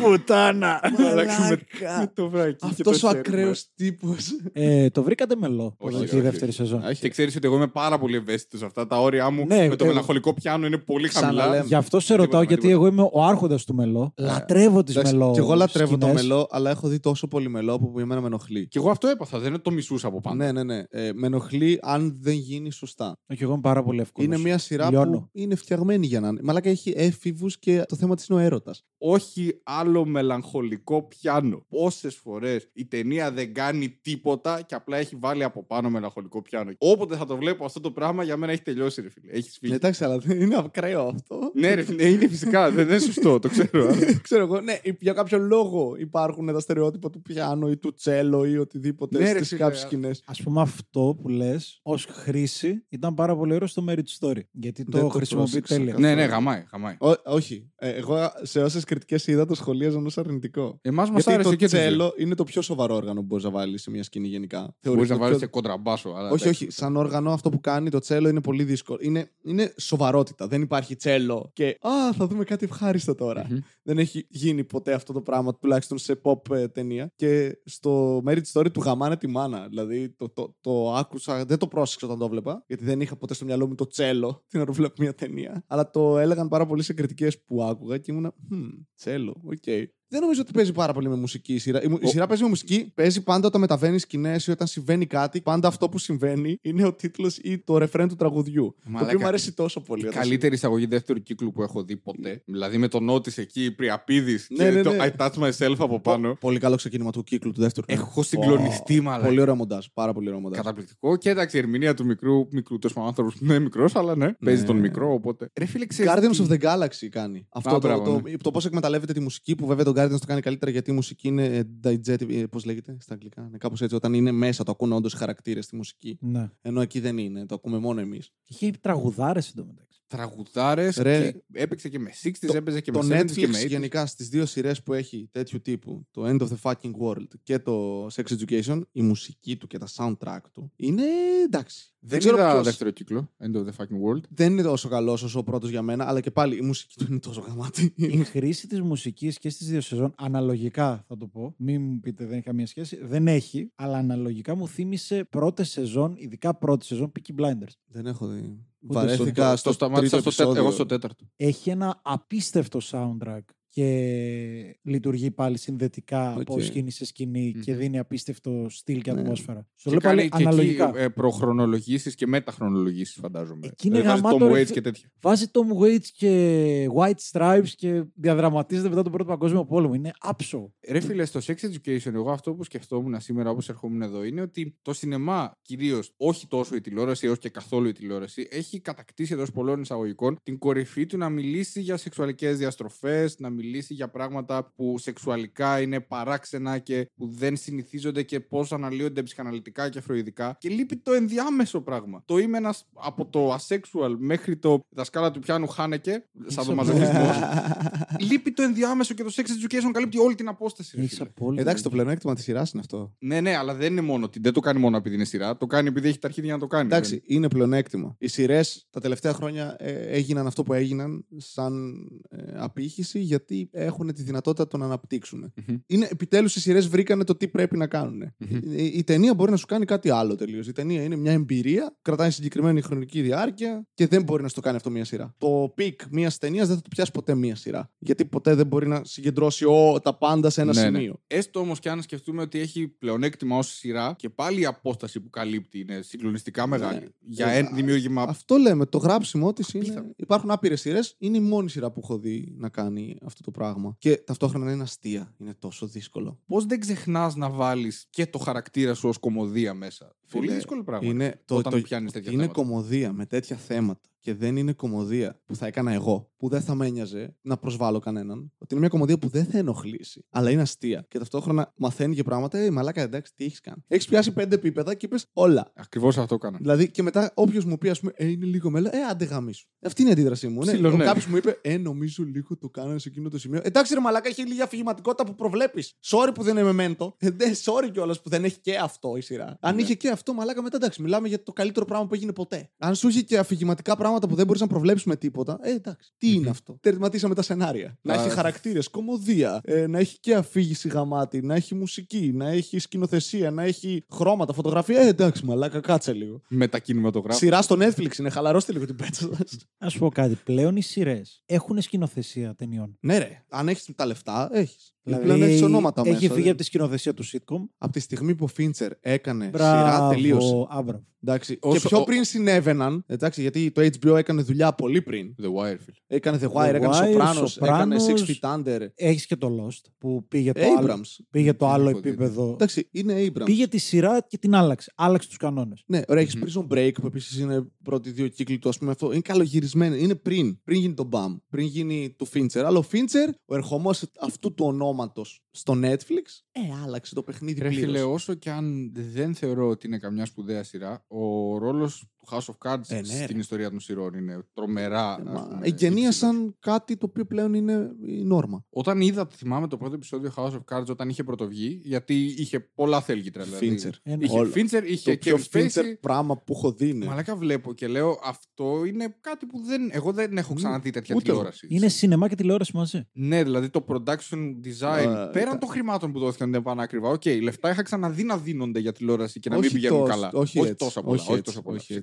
[0.00, 0.80] Πουτάνα.
[0.98, 1.98] Αλλάξουμε Μαλάκα.
[2.00, 2.52] με το βράκι.
[2.76, 3.18] και το Αυτό ο σέρμα.
[3.18, 4.28] ακραίος τύπος.
[4.52, 5.74] Ε, το βρήκατε μελό.
[5.78, 6.24] Όχι, Όχι, όχι, τη όχι.
[6.24, 6.82] δεύτερη σεζόν.
[7.00, 8.86] Και ξέρεις ότι εγώ είμαι πάρα πολύ ευαίσθητος σε αυτά.
[8.86, 11.40] Τα όρια μου Ναι, με το ε, μελαγχολικό πιάνο είναι πολύ χαμηλά.
[11.40, 11.66] Ξαναλέμε.
[11.66, 12.84] Γι' αυτό σε Τίποτα, ρωτάω, γιατί τίποτα.
[12.84, 14.12] εγώ είμαι ο άρχοντας του μελό.
[14.16, 15.30] Λατρεύω τις μελό.
[15.32, 16.22] Και εγώ λατρεύω το σκηνές.
[16.22, 18.68] μελό, αλλά έχω δει τόσο πολύ μελό που εμένα με ενοχλεί.
[18.68, 19.38] Και εγώ αυτό έπαθα.
[19.38, 20.36] Δεν είναι το μισούσα από πάνω.
[20.36, 20.82] Ναι, ναι, ναι.
[20.90, 23.16] Ε, με ενοχλεί αν δεν γίνει σωστά.
[23.26, 24.32] Όχι, εγώ είμαι πάρα πολύ εύκολος.
[24.32, 25.18] Είναι μια σειρά Λιώνω.
[25.18, 26.40] που είναι φτιαγμένη για να είναι.
[26.42, 28.84] Μαλάκα έχει έφηβους και το θέμα της είναι ο έρωτας.
[29.02, 31.64] Όχι άλλο μελαγχολικό πιάνο.
[31.68, 36.72] Πόσες φορές η ταινία δεν κάνει τίποτα και απλά έχει βάλει από πάνω μελαγχολικό πιάνο.
[36.78, 39.32] Όποτε θα το βλέπω αυτό το πράγμα, για μένα έχει τελειώσει, ρε φίλε.
[39.32, 39.72] Έχεις φύγει.
[39.74, 41.50] Εντάξει, αλλά δεν είναι ακραίο αυτό.
[41.54, 42.70] ναι, ρε φίλε, είναι φυσικά.
[42.70, 43.86] δεν είναι σωστό, το ξέρω.
[43.88, 43.94] α.
[44.22, 48.56] Ξέρω εγώ, ναι, για κάποιο λόγο υπάρχουν τα στερεότυπα του πιάνο ή του τσέλο ή
[48.58, 49.86] οτιδήποτε Ναι, ρε στις φίλε, κάποιες α.
[49.86, 50.22] σκηνές.
[50.26, 54.40] Α πούμε, αυτό που λες ως χρήση ήταν πάρα πολύ ωραίο στο Merit Story.
[54.50, 55.92] Γιατί Δεν το, το χρησιμοποιεί πρόσεξα τέλεια.
[55.92, 56.08] καθόλου.
[56.08, 56.64] ναι, ναι, γαμάει.
[56.72, 56.96] γαμάει.
[56.98, 57.70] Ό, όχι.
[57.76, 60.78] Ε, εγώ σε όσες κριτικές είδα το σχολίαζαν ως αρνητικό.
[60.82, 63.44] Εμάς μας Γιατί άρεσε το και το τσέλο είναι το πιο σοβαρό όργανο που μπορείς
[63.44, 64.58] να βάλεις σε μια σκηνή γενικά.
[64.60, 66.08] Μπορείς Θεωρείται να το βάλεις πιο- και κοντραμπάσο.
[66.10, 66.64] Αλλά Όχι, εντάξει.
[66.64, 66.72] όχι.
[66.72, 68.98] Σαν όργανο αυτό που κάνει το τσέλο είναι πολύ δύσκολο.
[69.02, 70.46] Είναι, είναι σοβαρότητα.
[70.46, 73.46] Δεν υπάρχει τσέλο και Α, θα δούμε κάτι ευχάριστο τώρα.
[73.50, 73.58] Μμμ.
[73.82, 77.12] Δεν έχει γίνει ποτέ αυτό το πράγμα, τουλάχιστον σε pop ε, ταινία.
[77.16, 79.66] Και στο Merit Story του γαμάνε τη μάνα.
[79.68, 83.34] Δηλαδή το, το, το άκουσα, δεν το πρόσεξα όταν το βλέπα, γιατί δεν είχα ποτέ
[83.34, 85.64] στο μυαλό μου το τσέλο την ώρα που βλέπω μια ταινία.
[85.66, 89.64] Αλλά το έλεγαν πάρα πολύ σε κριτικές που άκουγα και ήμουνα, «Hm, τσέλο, οκ.
[90.12, 91.82] Δεν νομίζω ότι παίζει πάρα πολύ με μουσική η σειρά.
[91.82, 95.06] Η, μου- η σειρά παίζει με μουσική, παίζει πάντα όταν μεταβαίνει σκηνές ή όταν συμβαίνει
[95.06, 95.40] κάτι.
[95.40, 98.74] Πάντα αυτό που συμβαίνει είναι ο τίτλος ή το ρεφρέν του τραγουδιού.
[98.84, 100.02] Το Μαλάκα, οποίο μου αρέσει τόσο πολύ.
[100.04, 102.42] Η όταν καλύτερη εισαγωγή δεύτερου κύκλου που έχω δει ποτέ.
[102.44, 105.10] Δηλαδή με τον Νότι εκεί, Πριαπίδης Ναι, και ναι, το ναι.
[105.18, 106.34] I touch myself από πάνω.
[106.40, 107.86] Πολύ καλό ξεκίνημα του κύκλου του δεύτερου.
[107.88, 109.26] Έχω συγκλονιστεί, Ω, μαλάκα.
[109.26, 109.86] Πολύ ωραίο μοντάζ.
[109.94, 110.58] Πάρα πολύ ωραίο μοντάζ.
[110.58, 111.16] Καταπληκτικό.
[111.16, 114.64] Και εντάξει, η ερμηνεία του μικρού, μικρού τόσο άνθρωπο που είναι μικρός, αλλά ναι, παίζει
[114.64, 115.50] τον μικρό, οπότε.
[115.58, 117.46] Ρε φίλε, ξέρεις Guardians τι- of the Galaxy κάνει.
[117.48, 118.36] Αυτό το, μπράβο, το, ναι.
[118.36, 121.28] το, πώς εκμεταλλεύεται τη μουσική που βέβαια το Guardians το κάνει καλύτερα γιατί η μουσική
[121.28, 122.44] είναι ε, diegetic.
[122.50, 123.48] Πώς λέγεται στα αγγλικά.
[123.50, 123.94] Ναι, κάπως έτσι.
[123.94, 126.18] Όταν είναι μέσα το ακούνε όντως χαρακτήρες στη μουσική.
[126.20, 126.50] Ναι.
[126.62, 127.46] Ενώ εκεί δεν είναι.
[127.46, 128.32] Το ακούμε μόνο εμείς.
[128.44, 129.89] Είχε τραγουδάρε εντωμεταξύ.
[130.10, 130.96] Τραγουδάρες.
[130.96, 131.32] Ρε.
[131.52, 133.68] Έπαιξε και με 60s, Το- έπαιζε και το με 70s Netflix και με 80s.
[133.68, 137.58] γενικά στις δύο σειρές που έχει τέτοιου τύπου, το End of the Fucking World και
[137.58, 141.02] το Sex Education, η μουσική του και τα soundtrack του είναι
[141.44, 141.84] εντάξει.
[142.02, 143.30] Δεν ξέρω είδα ποιος- δεύτερο κύκλο.
[143.38, 144.20] End of the fucking world.
[144.28, 147.06] Δεν είναι τόσο καλός όσο ο πρώτος για μένα, αλλά και πάλι η μουσική του
[147.10, 147.92] είναι τόσο γαμάτη.
[147.96, 152.24] Η χρήση της μουσικής και στις δύο σεζόν, αναλογικά θα το πω, μην μου πείτε
[152.24, 157.12] δεν έχει καμία σχέση, δεν έχει, αλλά αναλογικά μου θύμισε πρώτες σεζόν, ειδικά πρώτη σεζόν,
[157.18, 157.72] Peaky Blinders.
[157.86, 158.64] Δεν έχω δει.
[158.82, 160.42] Ούτε Βαρέθηκα Το- στο το σταμάτησα τρίτο στο τέταρτο.
[160.42, 160.62] επεισόδιο.
[160.62, 161.24] Εγώ στο τέταρτο.
[161.36, 163.40] Έχει ένα απίστευτο soundtrack
[163.72, 166.40] και λειτουργεί πάλι συνδετικά Οκ.
[166.40, 167.78] από σκηνή σε σκηνή και Μμμ.
[167.80, 169.20] δίνει απίστευτο στυλ και Ναι.
[169.20, 169.66] ατμόσφαιρα.
[169.74, 170.46] Στο Και λέω πάλι κάνει και εκεί
[170.76, 171.02] αναλογικά.
[171.02, 173.66] ε, προχρονολογήσεις και μεταχρονολογήσεις φαντάζομαι.
[173.66, 175.10] Εκεί είναι Ε, βάζει γαμάτο, Tom ρε, Waits φι- και τέτοια.
[175.20, 179.94] Βάζει Tom Waits και White Stripes και διαδραματίζεται μετά τον Πρώτο Παγκόσμιο Πόλεμο.
[179.94, 180.72] Είναι άψο.
[180.88, 184.76] Ρε φίλε, στο Sex Education, εγώ αυτό που σκεφτόμουν σήμερα όπως ερχόμουν εδώ είναι ότι
[184.82, 189.50] το σινεμά κυρίως, όχι τόσο η τηλεόραση, έως και καθόλου η τηλεόραση, έχει κατακτήσει εντός
[189.52, 193.58] πολλών εισαγωγικών την κορυφή του να μιλήσει για σεξουαλικές διαστροφές, να μιλήσει
[193.88, 200.00] για πράγματα που σεξουαλικά είναι παράξενα και που δεν συνηθίζονται και πώς αναλύονται ψυχαναλυτικά και
[200.00, 200.56] φροηδικά.
[200.58, 202.22] Και λείπει το ενδιάμεσο πράγμα.
[202.24, 206.74] Το είμαι ένας από το asexual μέχρι το δασκάλα του πιάνου Χάνεκε, σαν το Είσαι
[206.74, 207.30] μαζοχισμό.
[208.30, 210.96] λείπει το ενδιάμεσο και το sex education καλύπτει όλη την απόσταση.
[210.96, 211.28] ρε Έχει φίλε.
[211.28, 211.60] απόλυτο.
[211.60, 213.14] Εντάξει, το πλεονέκτημα της σειράς είναι αυτό.
[213.18, 215.56] Ναι, ναι, αλλά δεν είναι μόνο ότι δεν το κάνει μόνο επειδή είναι σειρά.
[215.56, 216.86] Το κάνει επειδή έχει τα αρχίδια να το κάνει.
[216.86, 218.16] Εντάξει, είναι πλεονέκτημα.
[218.18, 224.14] Οι σειρές τα τελευταία χρόνια ε, έγιναν αυτό που έγιναν σαν ε, απήχηση γιατί έχουν
[224.14, 225.52] τη δυνατότητα να τον αναπτύξουν.
[225.66, 225.76] Μμμ.
[225.86, 228.34] Είναι επιτέλους οι σειρές βρήκανε το τι πρέπει να κάνουν.
[228.38, 228.60] Μμμ.
[228.76, 230.66] Η, η ταινία μπορεί να σου κάνει κάτι άλλο τελείως.
[230.68, 234.60] Η ταινία είναι μια εμπειρία, κρατάει συγκεκριμένη χρονική διάρκεια και δεν μπορεί να σου το
[234.60, 235.34] κάνει αυτό μια σειρά.
[235.38, 237.90] Το πικ μιας ταινίας δεν θα το πιάσει ποτέ μια σειρά.
[237.98, 240.98] Γιατί ποτέ δεν μπορεί να συγκεντρώσει ό, τα πάντα σε ένα Ναι, ναι.
[240.98, 241.20] σημείο.
[241.26, 245.30] Έστω όμως και αν σκεφτούμε ότι έχει πλεονέκτημα ως σειρά και πάλι η απόσταση που
[245.30, 247.00] καλύπτει είναι συγκλονιστικά μεγάλη.
[247.00, 247.06] Ναι.
[247.20, 248.22] Για Ε, ένα δημιούργημα.
[248.22, 248.86] Αυτό λέμε.
[248.86, 249.84] Το γράψιμό της είναι.
[249.84, 250.12] Απίθανο.
[250.16, 251.14] Υπάρχουν άπειρες σειρές.
[251.18, 253.96] Είναι η μόνη σειρά που έχω δει να κάνει αυτό το πράγμα.
[253.98, 255.34] Και ταυτόχρονα είναι αστεία.
[255.38, 256.38] Είναι τόσο δύσκολο.
[256.46, 260.84] Πώς δεν ξεχνάς να βάλεις και το χαρακτήρα σου ως κομμωδία μέσα; Πολύ Φίλε, δύσκολο
[260.84, 261.08] πράγμα.
[261.08, 262.62] Είναι, το, όταν το, πιάνεις τέτοια είναι θέματα.
[262.62, 264.09] κομμωδία με τέτοια θέματα.
[264.20, 267.98] Και δεν είναι κομμωδία που θα έκανα εγώ, που δεν θα με ένοιαζε να προσβάλλω
[267.98, 268.38] κανέναν.
[268.58, 271.04] Ότι είναι μια κομμωδία που δεν θα ενοχλήσει, αλλά είναι αστεία.
[271.08, 272.58] Και ταυτόχρονα μαθαίνει και πράγματα.
[272.58, 273.84] Ε, μαλάκα, εντάξει, τι έχεις κάνει.
[273.88, 275.72] Έχεις πιάσει πέντε επίπεδα και είπες όλα.
[275.74, 276.58] Ακριβώς αυτό έκανα.
[276.60, 279.66] Δηλαδή και μετά όποιος μου πει, ας πούμε, Ε, είναι λίγο μέλα, Ε, άντε γαμίσου.
[279.82, 280.64] Αυτή είναι η αντίδρασή μου.
[280.64, 280.72] Ναι.
[280.72, 281.04] Ψιλο, ναι.
[281.04, 283.60] Κάποιος μου είπε, Ε, νομίζω λίγο το κάνανε σε εκείνο το σημείο.
[283.64, 285.94] Εντάξει, ρε Μαλάκα, έχει λίγη αφηγηματικότητα που προβλέπεις.
[286.04, 287.14] Sorry που δεν είναι μεμέντο.
[287.18, 289.56] Ε, δε, sorry κιόλας που δεν έχει και αυτό η σειρά.
[289.60, 289.82] Αν Ναι.
[289.82, 292.70] είχε και αυτό, Μαλάκα, μετά εντάξει, μιλάμε για το καλύτερο πράγμα που έγινε ποτέ.
[292.78, 295.58] Αν σου είχε και αφηγηματικά πράγματα πράγματα που δεν μπορείς να προβλέψεις με τίποτα.
[295.62, 296.12] Ε, εντάξει.
[296.18, 297.98] Τι είναι αυτό; Τερματίσαμε τα σενάρια.
[298.02, 298.20] Να Α.
[298.20, 303.50] έχει χαρακτήρες, κομμωδία, ε, να έχει και αφήγηση γαμάτη, να έχει μουσική, να έχει σκηνοθεσία,
[303.50, 305.00] να έχει χρώματα, φωτογραφία.
[305.00, 306.40] Ε, εντάξει, μαλάκα, κάτσε λίγο.
[306.48, 307.38] Με τα κινηματογράφα.
[307.38, 309.56] Σειρά στο Netflix είναι, χαλαρώστε λίγο την πέτσα σας.
[309.78, 310.38] Α σου πω κάτι.
[310.44, 313.44] Πλέον οι σειρές έχουν σκηνοθεσία ταινιών; Ναι, ρε.
[313.48, 314.94] Αν έχεις τα λεφτά, έχεις.
[315.02, 316.34] Δηλαδή, Πλέον έχεις ονόματα έχει μέσα.
[316.34, 320.08] φύγει από τη σκηνοθεσία του sitcom; Από τη στιγμή που ο Φίντσερ έκανε σειρά, Μπράβο.
[320.14, 320.54] τελείωσε.
[320.68, 321.04] Α, μπράβο.
[321.22, 321.58] Εντάξει.
[321.60, 325.34] Όσο- και πιο ο- πριν συνέβαιναν, εντάξει, γιατί το HBO έκανε δουλειά πολύ πριν.
[325.42, 325.96] The Wire, φίλε.
[326.06, 328.18] Έκανε The Wire, The έκανε Wire, Sopranos, έκανε Sopranos.
[328.18, 328.86] Six Feet Under.
[328.94, 331.24] Έχεις και το Lost που πήγε το άλλο, Abrams.
[331.30, 332.08] πήγε το Δεν άλλο έχω δει.
[332.08, 332.50] επίπεδο.
[332.52, 333.44] Εντάξει, είναι Abrams.
[333.44, 334.92] Πήγε τη σειρά και την άλλαξε.
[334.96, 335.82] Άλλαξε τους κανόνες.
[335.86, 336.42] Ναι, ωραία, έχεις Μμμ.
[336.44, 339.12] Prison Break που επίσης είναι πρώτοι δύο κύκλοι του, ας πούμε αυτό.
[339.12, 339.94] Είναι καλογυρισμένο.
[339.94, 340.62] Είναι πριν.
[340.64, 341.36] Πριν γίνει το BAM.
[341.50, 342.58] Πριν γίνει του Fincher.
[342.64, 343.90] Αλλά ο Fincher, ο ερχομό
[344.20, 348.02] αυτού του ονόματος στο Netflix, ε, άλλαξε το παιχνίδι Ρε φίλε, πλήρως.
[348.12, 352.70] όσο και αν δεν θεωρώ ότι είναι καμιά σπουδαία σειρά, ο ρόλος του House of
[352.72, 353.38] Cards Ε, ναι, στην ρε.
[353.38, 355.12] ιστορία των σειρών είναι τρομερά.
[355.12, 355.58] ας πούμε, υψηλός.
[355.62, 358.64] Εγγενίασαν κάτι το οποίο πλέον είναι η νόρμα.
[358.70, 363.00] Όταν είδα, θυμάμαι το πρώτο επεισόδιο House of Cards όταν είχε πρωτοβγεί, γιατί είχε πολλά
[363.00, 363.44] θέλγητρα.
[363.44, 363.76] Δηλαδή.
[363.82, 363.90] Fincher.
[364.02, 364.24] Ε, ναι.
[364.24, 364.50] Είχε Όλο.
[364.54, 365.66] Fincher, είχε Το πιο Kevin Spacey.
[365.66, 367.06] Fincher πράγμα που έχω δει είναι.
[367.06, 371.14] Μαλάκα βλέπω και λέω αυτό είναι κάτι που δεν, εγώ δεν έχω Μμ, ξαναδεί τέτοια
[371.16, 371.38] ούτε εγώ.
[371.38, 371.66] τηλεόραση.
[371.70, 373.08] Είναι σινεμά και τηλεόραση μαζί.
[373.12, 377.08] Ναι, δηλαδή το production design, Α, πέραν ήταν- των χρημάτων που δόθηκαν δεν πανάκριβα.
[377.08, 380.30] Οκ, λεφτά είχα ξαναδεί να δίνονται για τηλεόραση και να Όχι μην πηγαίνουν τόσο- καλά.
[380.32, 381.22] όχι έτσι, τόσα πολλά.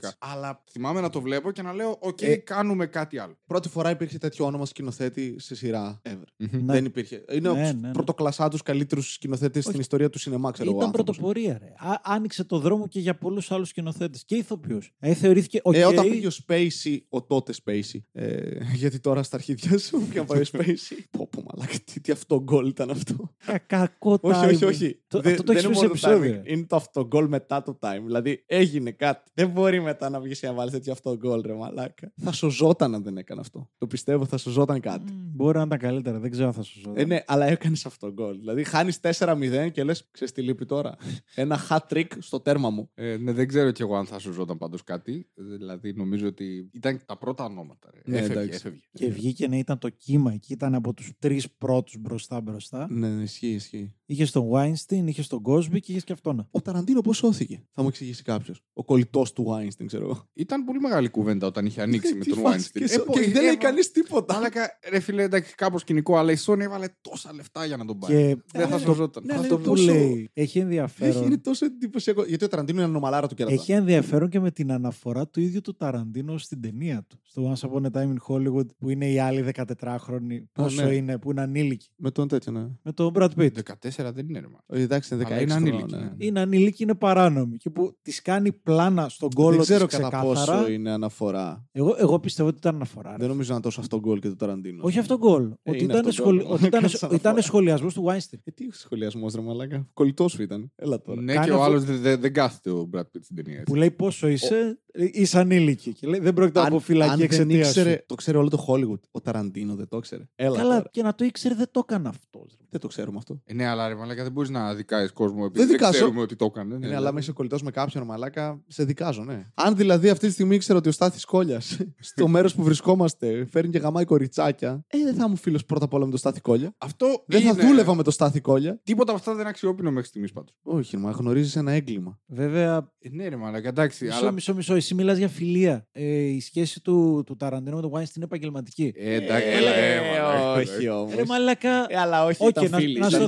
[0.07, 0.27] Όχι Όχι, έτσι, τόσα πολλά όχι φυσικά.
[0.29, 0.37] έτσι.
[0.37, 3.37] Αλλά θυμάμαι να το βλέπω και να λέω, οκ, Ε, κάνουμε κάτι άλλο.
[3.47, 6.23] Πρώτη φορά υπήρχε τέτοιο όνομα σκηνοθέτη σε σειρά ever.
[6.37, 6.73] Ναι.
[6.73, 7.23] Δεν υπήρχε.
[7.31, 7.91] Είναι Ναι, ο ναι, ναι.
[7.91, 10.77] πρωτοκλασάτους καλύτερους σκηνοθέτες στην ιστορία του σινεμά, ξέρω εγώ.
[10.77, 11.15] Ήταν άνθρωπος.
[11.17, 11.89] πρωτοπορία, ρε.
[11.89, 14.93] Α, άνοιξε το δρόμο και για πολλούς άλλους σκηνοθέτες και ηθοποιούς.
[14.99, 15.57] Ε, θεωρήθηκε.
[15.57, 17.99] Ε, οκ, όταν πήγε ο Spacey, ο τότε Spacey.
[18.11, 18.49] Ε,
[18.81, 20.97] γιατί τώρα στα αρχίδια σου πια πάει ο Spacey.
[21.11, 23.33] πω, πω, μαλάκα, τι, τι αυτογκόλ ήταν αυτό.
[23.45, 24.67] κα- κακό όχι, όχι, timing.
[24.67, 25.01] όχι.
[25.07, 26.41] Το, Δεν- αυτό το δεν έχεις είναι πει σε μόνο το επεισόδιο.
[26.45, 26.51] timing.
[26.57, 28.01] Είναι το αυτογκολ μετά το time.
[28.05, 29.31] Δηλαδή έγινε κάτι.
[29.33, 32.11] Δεν μπορεί μετά να βγεις και να βάλεις τέτοιο αυτογκόλ, ρε μαλάκα.
[32.15, 33.69] Θα σωζόταν αν δεν έκανε αυτό.
[33.77, 35.11] Το πιστεύω, θα σωζόταν κάτι.
[35.11, 36.93] Μμ, Μπορεί να ήταν καλύτερα, δεν ξέρω αν θα σωζόταν.
[36.95, 38.37] Ε, ναι, αλλά έκανες αυτογκόλ.
[38.39, 40.95] Δηλαδή χάνεις 4-0 και λες, ξέρεις τι λείπει τώρα;
[41.35, 42.89] Ένα hat trick στο τέρμα μου.
[42.93, 45.29] Ε, ναι, δεν ξέρω κι εγώ αν θα σου ζώταν πάντως κάτι.
[45.35, 47.89] Δηλαδή, νομίζω ότι ήταν τα πρώτα ονόματα.
[47.93, 48.01] Ρε.
[48.05, 48.55] Ναι, έφευγε, εντάξει.
[48.55, 48.81] έφευγε.
[48.91, 52.87] Και βγήκε να ήταν το κύμα εκεί, ήταν από τους τρεις πρώτους μπροστά μπροστά.
[52.89, 53.95] Ναι, ναι, ισχύει, ισχύει.
[54.09, 56.47] Είχες τον Weinstein, είχες τον Cosby και είχες και αυτόν.
[56.51, 58.61] Ο Ταραντίνο πώς σώθηκε, θα μου εξηγήσει κάποιος.
[58.73, 60.27] Ο κολλητός του Weinstein, ξέρω εγώ.
[60.33, 62.79] Ήταν πολύ μεγάλη κουβέντα όταν είχε ανοίξει με Τι τον φάση, Weinstein.
[62.79, 64.33] Και, σω- πω, και ε, δεν λέει έβαλε- κανείς τίποτα.
[64.33, 67.99] Μάλακα, ρε φίλε, εντάξει, κάπως σκηνικό, αλλά η Sony έβαλε τόσα λεφτά για να τον
[67.99, 68.13] πάρει.
[68.13, 69.23] Και Δεν θα Ε, σωζόταν.
[69.25, 71.23] ναι, αυτό λέει που τόσο- λέει έχει Έχει, ενδιαφέρον.
[71.23, 72.23] είναι τόσο εντυπωσιακό.
[72.23, 73.55] Γιατί ο Ταραντίνο είναι ανομαλάρα του κερατά.
[73.55, 77.19] Έχει ενδιαφέρον και με την αναφορά του ίδιου του Ταραντίνο στην ταινία του.
[77.23, 80.43] Στο Once Upon a Time in Hollywood, που είναι οι άλλοι 14χρονοι.
[80.53, 80.93] Πόσο ναι.
[80.93, 81.87] είναι, που είναι ανήλικοι.
[81.95, 82.67] Με τον τέτοιο, ναι.
[82.83, 83.51] Με τον Brad Pitt.
[83.63, 84.77] 14 δεν είναι ρε μα.
[84.77, 86.01] Ε, Εντάξει, είναι 16 Αλλά είναι χρόνια, ανήλικη, ναι.
[86.01, 86.11] ναι.
[86.17, 87.57] Είναι ανήλικοι, είναι παράνομοι.
[87.57, 90.57] Και που τη κάνει πλάνα στον κόλλο Δεν της ξέρω κατά ξεκάθαρα.
[90.57, 91.65] πόσο είναι αναφορά.
[91.71, 93.11] Εγώ, εγώ πιστεύω ότι ήταν αναφορά.
[93.11, 93.17] ρε.
[93.17, 94.83] Δεν νομίζω να είναι τόσο αυτό γκολ και το Ταραντίνο.
[94.83, 95.43] Όχι αυτό γκολ.
[95.43, 96.37] ότι είναι ήταν, αυτό σχολ...
[96.37, 96.51] γκολ.
[96.51, 97.41] ότι ήταν, Κάνεις ήταν αναφορά.
[97.41, 98.39] σχολιασμός του Weinstein.
[98.43, 99.87] Ε, τι σχολιασμός, ρε Μαλάκα.
[99.93, 100.71] Κολλητός σου ήταν.
[100.75, 101.21] Έλα τώρα.
[101.21, 103.53] Ναι, Κάνει και ο αυτό- άλλος δεν δεν- δεν κάθεται ο Brad Pitt στην ταινία.
[103.55, 103.77] Που έτσι.
[103.77, 105.93] λέει πόσο είσαι, ε, είσαι ανήλικη.
[105.93, 107.79] Και λέει δεν πρόκειται από φυλακή αν δεν εξαιτίας σου.
[107.79, 108.99] ήξερε, το ξέρει όλο το Hollywood.
[109.11, 110.23] Ο Ταραντίνο δεν το ξέρει.
[110.35, 110.89] Έλα Καλά, τώρα.
[110.91, 112.57] και να το ήξερε δεν το έκανε αυτός.
[112.69, 113.41] Δεν το ξέρουμε αυτό.
[113.45, 115.91] Ε, ναι, αλλά ρε Μαλάκα δεν μπορείς να δικάζει κόσμο επειδή Δεν δεν, δικάζω.
[115.91, 116.67] ξέρουμε ότι το έκανε.
[116.67, 116.95] Ναι, Ναι, δηλαδή.
[116.97, 119.45] αλλά με είσαι κολλητός με κάποιον μαλάκα, σε δικάζω, ναι.
[119.53, 123.71] Αν δηλαδή αυτή τη στιγμή ήξερα ότι ο Στάθης Κόλιας στο μέρος που βρισκόμαστε φέρνει
[123.71, 126.73] και γαμάει κοριτσάκια, ε, δεν θα ήμουν φίλος πρώτα απ' όλα με τον Στάθη Κόλια.
[126.77, 128.79] Αυτό Δεν θα είναι- δούλευα με τον Στάθη Κόλια.
[128.83, 130.53] Τίποτα από αυτά δεν είναι αξιόπινο μέχρι στιγμής πάντως.
[130.61, 132.19] Όχι, μα γνωρίζεις ένα έγκλημα.
[132.25, 134.05] Βέβαια, Ε, ναι, ρε Μαλάκα, εντάξει.
[134.05, 134.31] μισό, αλλά...
[134.31, 134.75] μισό, μισό.
[134.75, 135.87] Εσύ μιλάς για φιλία.
[135.91, 138.93] Ε, η σχέση του, του Ταραντίνο με τον Weinstein είναι επαγγελματική.
[138.95, 141.15] Ε, εντάξει, έλα, ε, μαλάκα, όχι όμως.
[141.15, 142.99] Ρε μαλάκα, Ε, αλλά όχι, Οκ, ήταν να- φίλοι.
[142.99, 143.21] να Ήταν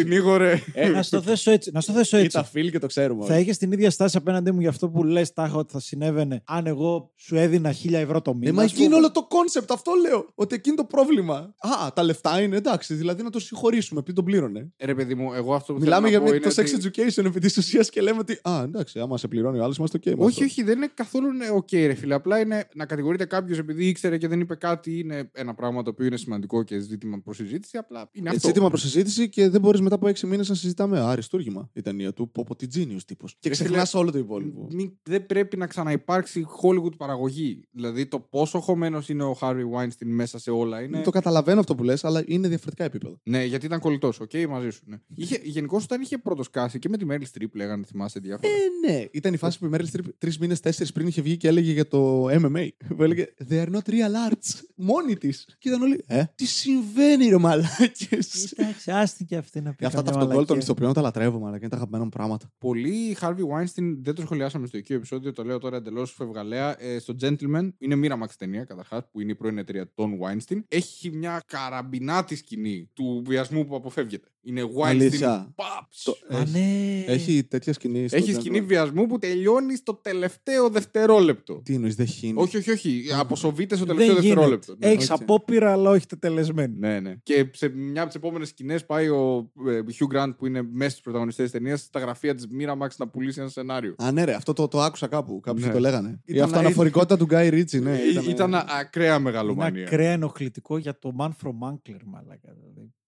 [0.00, 0.20] στο φίλοι.
[0.20, 0.80] θέσω Κύριε έτσι.
[0.80, 0.92] συνήγορε.
[0.96, 1.70] να στο θέσω έτσι.
[1.72, 2.26] Να στο θέσω έτσι.
[2.28, 3.24] Ήταν φίλοι και το ξέρουμε.
[3.26, 3.42] Θα όλοι.
[3.42, 6.66] είχε την ίδια στάση απέναντί μου για αυτό που λες τάχα ότι θα συνέβαινε αν
[6.66, 8.50] εγώ σου έδινα χίλια ευρώ το μήνα.
[8.50, 9.00] Ναι, μα ας εκεί είναι πούμε.
[9.00, 10.26] όλο το κόνσεπτ, αυτό λέω.
[10.34, 11.54] Ότι εκεί είναι το πρόβλημα.
[11.58, 14.72] Α, τα λεφτά είναι εντάξει, δηλαδή να το συγχωρήσουμε επειδή τον πλήρωνε.
[14.78, 17.02] Ρε παιδί μου, εγώ αυτό που Μιλάμε για θέλω να πω το είναι sex ότι-
[17.16, 18.38] education επί της ουσίας και λέμε ότι.
[18.42, 20.06] Α, εντάξει, άμα σε πληρώνει ο άλλος, είμαστε OK.
[20.16, 20.44] με Όχι, αυτό.
[20.44, 22.14] όχι, δεν είναι καθόλου ναι, οκ, ρε φίλε.
[22.14, 24.98] Απλά είναι να κατηγορείται κάποιος επειδή ήξερε και δεν είπε κάτι.
[24.98, 27.76] Είναι ένα πράγμα το οποίο είναι σημαντικό και ζήτημα προς συζήτηση.
[27.76, 28.46] Απλά είναι Ε, αυτό.
[28.48, 30.98] Ζήτημα προς συζήτηση και δεν μπορείς μετά από έξι μήνες να συζητάμε.
[31.00, 32.30] Α, αριστούργημα η ταινία του.
[32.30, 33.36] Πω, πω, τι genius τύπος.
[33.38, 34.68] Και ξεχνάς όλο το υπόλοιπο.
[34.70, 37.68] Μην- δεν πρέπει να ξαναυπάρξει Hollywood παραγωγή.
[37.70, 41.02] Δηλαδή το πόσο χωμένος είναι ο Harvey Weinstein μέσα σε όλα είναι.
[41.02, 43.20] Το καταλαβαίνω αυτό που λες, αλλά είναι διαφορετικά επίπεδα.
[43.22, 44.20] Ναι, γιατί ήταν κολλητός.
[44.20, 44.82] Οκ, μαζί σου.
[44.86, 44.96] Ναι.
[45.14, 48.52] Είχε, γενικώς όταν είχε πρώτος σκάσει και με τη Meryl Streep λέγανε, θυμάσαι διάφορα.
[48.52, 49.04] Ε, ναι.
[49.12, 51.72] Ήταν η φάση που η Meryl Streep τρεις μήνες, 2004 πριν είχε βγει και έλεγε
[51.72, 52.68] για το MMA.
[52.96, 54.60] Που έλεγε They are not real arts.
[54.74, 55.56] Μόνη της.
[55.58, 56.04] Και ήταν όλοι.
[56.06, 59.75] Ε, τι συμβαίνει, ρε μαλάκες; Εντάξει, άσ' την κι αυτή να πει.
[59.84, 60.56] Αυτά τα καμιά αυτογκόλ των μαλακία.
[60.56, 61.58] ηθοποιών τα λατρεύω, μαλάκα.
[61.60, 62.50] Είναι τα αγαπημένα μου πράγματα.
[62.58, 66.82] Πολύ Harvey Weinstein δεν το σχολιάσαμε στο οικείο επεισόδιο, το λέω τώρα εντελώς φευγαλέα.
[66.82, 70.62] Ε, στο Gentleman είναι Miramax ταινία καταρχάς, που είναι η πρώην εταιρεία των Weinstein.
[70.68, 74.28] Έχει μια καραμπινάτη σκηνή του βιασμού που αποφεύγεται.
[74.48, 74.86] Είναι Weinstein.
[74.86, 75.52] Αλήθεια.
[75.54, 76.02] Παψ.
[76.02, 77.04] Το- Α, έχει- ναι.
[77.12, 78.08] Έχει τέτοια σκηνή.
[78.08, 78.40] στο Έχει Gentleman.
[78.40, 81.60] σκηνή βιασμού που τελειώνει στο τελευταίο δευτερόλεπτο.
[81.64, 82.32] Τι εννοείς, δεν χύνει.
[82.36, 83.04] Όχι, όχι, όχι.
[83.18, 84.34] Αποσοβείται στο τελευταίο Δεν γίνεται.
[84.40, 84.74] δευτερόλεπτο.
[84.78, 84.86] Ναι.
[84.92, 85.22] Έχεις όχι.
[85.22, 86.74] απόπειρα, αλλά όχι τελεσμένη.
[86.78, 87.14] Ναι, ναι.
[87.22, 90.90] Και σε μια από τις επόμενες σκηνές πάει ο ε, Hugh Grant που είναι μέσα
[90.90, 93.94] στου πρωταγωνιστές της ταινίας στα γραφεία της Miramax να πουλήσει ένα σενάριο.
[93.98, 95.40] Α, ναι, ρε, αυτό το, το άκουσα κάπου.
[95.40, 95.72] Κάποιοι Ναι.
[95.72, 96.08] το λέγανε.
[96.24, 97.96] Η Ήταν- αυτοαναφορικότητα του Γκάι Ρίτσι, ναι.
[97.98, 99.84] Ε, ήταν- Ήταν ακραία Είναι μεγαλομανία.
[99.86, 102.54] ακραία ενοχλητικό για το Man from Ankler, μαλάκα.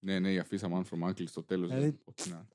[0.00, 0.20] Δηλαδή.
[0.20, 1.68] Ναι, ναι, η αφίσα Man from Uncle στο τέλος.
[1.68, 1.98] Δηλαδή,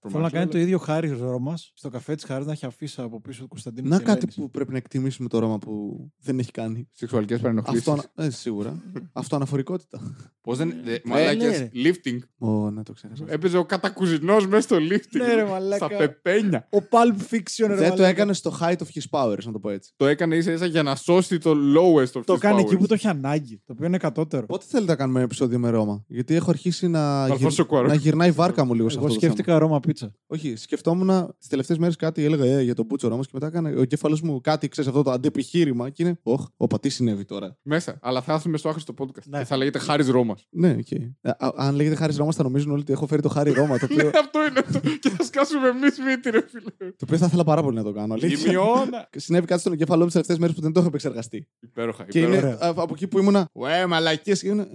[0.09, 3.21] Θέλω να κάνει το ίδιο χάρη Ρώμα στο καφέ της Χάρης να έχει αφίσα από
[3.21, 3.87] πίσω του Κωνσταντίνου.
[3.89, 4.35] Να και κάτι Ελένης.
[4.35, 6.87] που πρέπει να εκτιμήσουμε το Ρώμα που δεν έχει κάνει.
[6.91, 7.87] Σεξουαλικές παρενοχλήσεις.
[7.87, 8.83] Αυτό, ε, σίγουρα.
[9.13, 10.15] Αυτοαναφορικότητα.
[10.41, 10.67] Πώς δεν.
[10.83, 11.69] ναι, Μαλάκες, ρε.
[11.73, 12.17] lifting.
[12.37, 13.25] Ω, να το ξέχασα.
[13.27, 15.17] Έπαιζε ο κατακουζινός μέσα στο lifting.
[15.17, 15.85] Ναι, ρε, μαλάκα.
[15.85, 16.67] Στα πεπένια.
[16.71, 18.07] Ο Pulp Fiction, ρε, Δεν το μαλάκα.
[18.07, 19.93] έκανε στο height of his powers, να το πω έτσι.
[19.95, 22.79] Το έκανε ίσα ίσα για να σώσει το lowest of Το his κάνει εκεί powers.
[22.79, 23.61] που το έχει ανάγκη.
[23.65, 24.45] Το οποίο είναι κατώτερο.
[24.45, 27.89] Πότε θέλετε να κάνουμε ένα επεισόδιο με Ρώμα; Γιατί έχω αρχίσει να, Αλφόνσο Κουαρόν.
[27.89, 29.15] να γυρνάει η βάρκα μου λίγο σε Εγώ αυτό.
[29.15, 29.34] το θέμα.
[29.34, 30.11] σκέφτηκα Ρώμα πίτσα.
[30.27, 33.69] Όχι, σκεφτόμουν τι τελευταίες μέρες κάτι, έλεγα ε, για τον Μπούτσο Ρώμας και μετά έκανε
[33.69, 36.19] ο εγκέφαλος μου κάτι, ξέρεις αυτό το αντεπιχείρημα και είναι.
[36.23, 37.57] Όχ, όπα, τι συνέβη τώρα.
[37.61, 37.97] Μέσα.
[38.01, 39.23] Αλλά θα έρθουμε στο άχρηστο podcast.
[39.25, 39.38] Ναι.
[39.38, 40.47] Και θα λέγεται Χάρης Ρώμας.
[40.49, 40.91] Ναι, οκ.
[40.91, 43.77] Ε, α- Αν λέγεται Χάρης Ρώμας, θα νομίζουν όλοι ότι έχω φέρει το Χάρη Ρώμα.
[43.79, 44.79] Το οποίο, Αυτό είναι αυτό.
[44.99, 46.69] Και θα σκάσουμε εμείς μύτη, ρε φίλε.
[46.77, 48.13] το οποίο θα ήθελα πάρα πολύ να το κάνω.
[48.13, 48.47] αλήθεια.
[48.51, 49.07] Ημιώνα.
[49.11, 51.47] Και Συνέβη κάτι στον εγκέφαλό μου τις τελευταίες μέρες που δεν το έχω επεξεργαστεί.
[51.59, 52.03] Υπέροχα.
[52.05, 52.38] Και υπέροχα.
[52.39, 52.67] είναι Ωραία.
[52.67, 53.49] α, από εκεί που ήμουνα.
[53.53, 54.34] Ουέ, μαλακίε.
[54.36, 54.67] Και ήμουνα.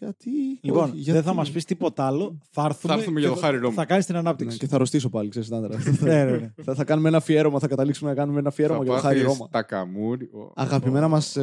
[0.00, 0.30] «Ε, Κάτι.
[0.60, 2.38] Λοιπόν, όχι, δεν γιατί;» θα μας πεις τίποτα άλλο.
[2.50, 3.74] Θα έρθουμε, Θα έρθουμε για και το Χάρη Ρώμα.
[3.74, 4.58] Θα κάνεις την Ναι, ανάπτυξη.
[4.58, 5.78] και θα αρρωστήσω πάλι, ξέρεις, Νάντρα.
[6.00, 6.52] Ναι, ναι, ναι.
[6.64, 9.14] θα, θα κάνουμε ένα αφιέρωμα, θα καταλήξουμε να κάνουμε ένα αφιέρωμα Θα για το Χάρη
[9.22, 9.48] πάθεις Ρώμα.
[9.50, 10.24] Τα καμούρι.
[10.24, 11.36] Ω, Αγαπημένα μας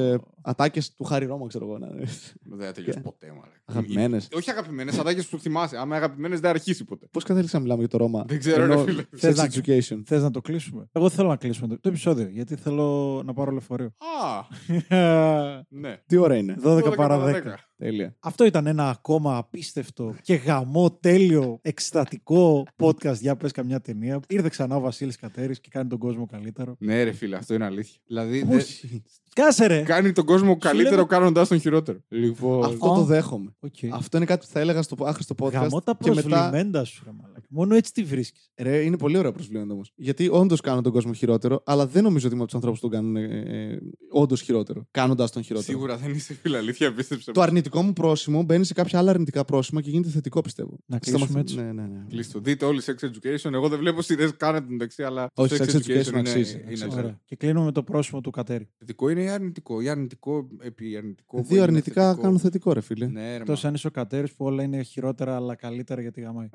[0.50, 1.78] ατάκες του Χάρη Ρώμα, ξέρω εγώ.
[1.78, 2.08] να είναι.
[2.42, 3.54] Δεν θα τελειώσει ποτέ, μάλλον.
[3.66, 4.28] Αγαπημένες.
[4.34, 5.78] Όχι αγαπημένες, ατάκες που θυμάσαι.
[5.78, 7.08] Άμα αγαπημένες δεν αρχίσει ποτέ.
[7.12, 8.24] Πώς κατέληξα να μιλάμε για το Ρώμα.
[8.28, 9.04] Δεν ξέρω, ρε Ενώ φίλε.
[9.22, 10.88] Sex να- education; Θες να το κλείσουμε.
[10.92, 13.94] Εγώ θέλω να κλείσουμε το, το επεισόδιο γιατί θέλω να πάρω λεωφορείο.
[13.98, 14.42] Α,
[15.82, 15.98] ναι.
[16.06, 17.34] Τι ώρα είναι; 12 παρά 10.
[17.34, 17.54] 10.
[17.78, 18.16] Τέλεια.
[18.20, 24.20] Αυτό ήταν ένα ακόμα απίστευτο και γαμωτέλειο εκστατικό podcast για πες καμιά ταινία.
[24.28, 26.76] Ήρθε ξανά ο Βασίλης Κατέρης και κάνει τον κόσμο καλύτερο.
[26.80, 28.00] Ναι, ρε φίλε, αυτό είναι αλήθεια.
[28.08, 29.04] Δηλαδή, δε- Όχι.
[29.36, 29.82] Κάτσε ρε!
[29.82, 31.98] κάνει τον κόσμο καλύτερο λέμε- κάνοντάς τον χειρότερο.
[32.10, 32.64] Λοιπόν.
[32.66, 33.56] Αυτό το δέχομαι.
[33.60, 33.74] Οκ.
[33.94, 35.52] Αυτό είναι κάτι που θα έλεγα στο άχρηστο podcast.
[35.52, 36.28] Γαμώ τα και μετά.
[36.30, 37.29] προσβλημένα σου, ρε μαλάκα.
[37.52, 38.52] Μόνο έτσι τη βρίσκεις.
[38.58, 39.92] Ρε, είναι πολύ ωραίο προσβλήμα όμως.
[39.96, 42.90] Γιατί όντως κάνουν τον κόσμο χειρότερο, αλλά δεν νομίζω ότι είμαι από τους ανθρώπους που
[42.90, 43.80] τον κάνουν ε,
[44.12, 44.88] όντως χειρότερο.
[44.92, 45.72] Κάνοντας τον χειρότερο.
[45.72, 47.32] Σίγουρα δεν είσαι φίλε, αλήθεια, πίστεψε.
[47.32, 50.78] Το αρνητικό μου πρόσημο μπαίνει σε κάποια άλλα αρνητικά πρόσημα και γίνεται θετικό, πιστεύω.
[50.86, 51.56] Να Στα κλείσουμε μαθ- έτσι.
[51.56, 52.06] Ναι, ναι, ναι.
[52.10, 52.40] Κλείστο.
[52.40, 53.54] Δείτε όλοι Sex Education.
[53.54, 55.30] Εγώ δεν βλέπω σειρές καν εντωμεταξύ, αλλά.
[55.34, 56.86] Όχι, το Sex Education είναι, αξίζει, είναι αξίζει.
[56.90, 57.00] ωραίο.
[57.00, 57.20] Ωραία.
[57.26, 58.70] Και κλείνουμε με το πρόσωπο του Κατέρη.
[58.78, 61.38] Θετικό είναι ή αρνητικό; Ή αρνητικό επί αρνητικό.
[61.38, 63.08] που Δύο είναι αρνητικά θετικό; κάνουν θετικό, ρε φίλε.
[63.08, 63.70] Ναι, ρε, Εκτός μα.
[63.70, 66.50] αν είσαι ο Κατέρης που όλα είναι χειρότερα αλλά καλύτερα γιατί γαμάει.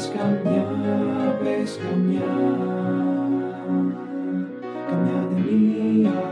[0.00, 0.66] Για πες καμιά,
[1.42, 2.20] πες καμιά
[4.88, 6.29] Καμιά ταινία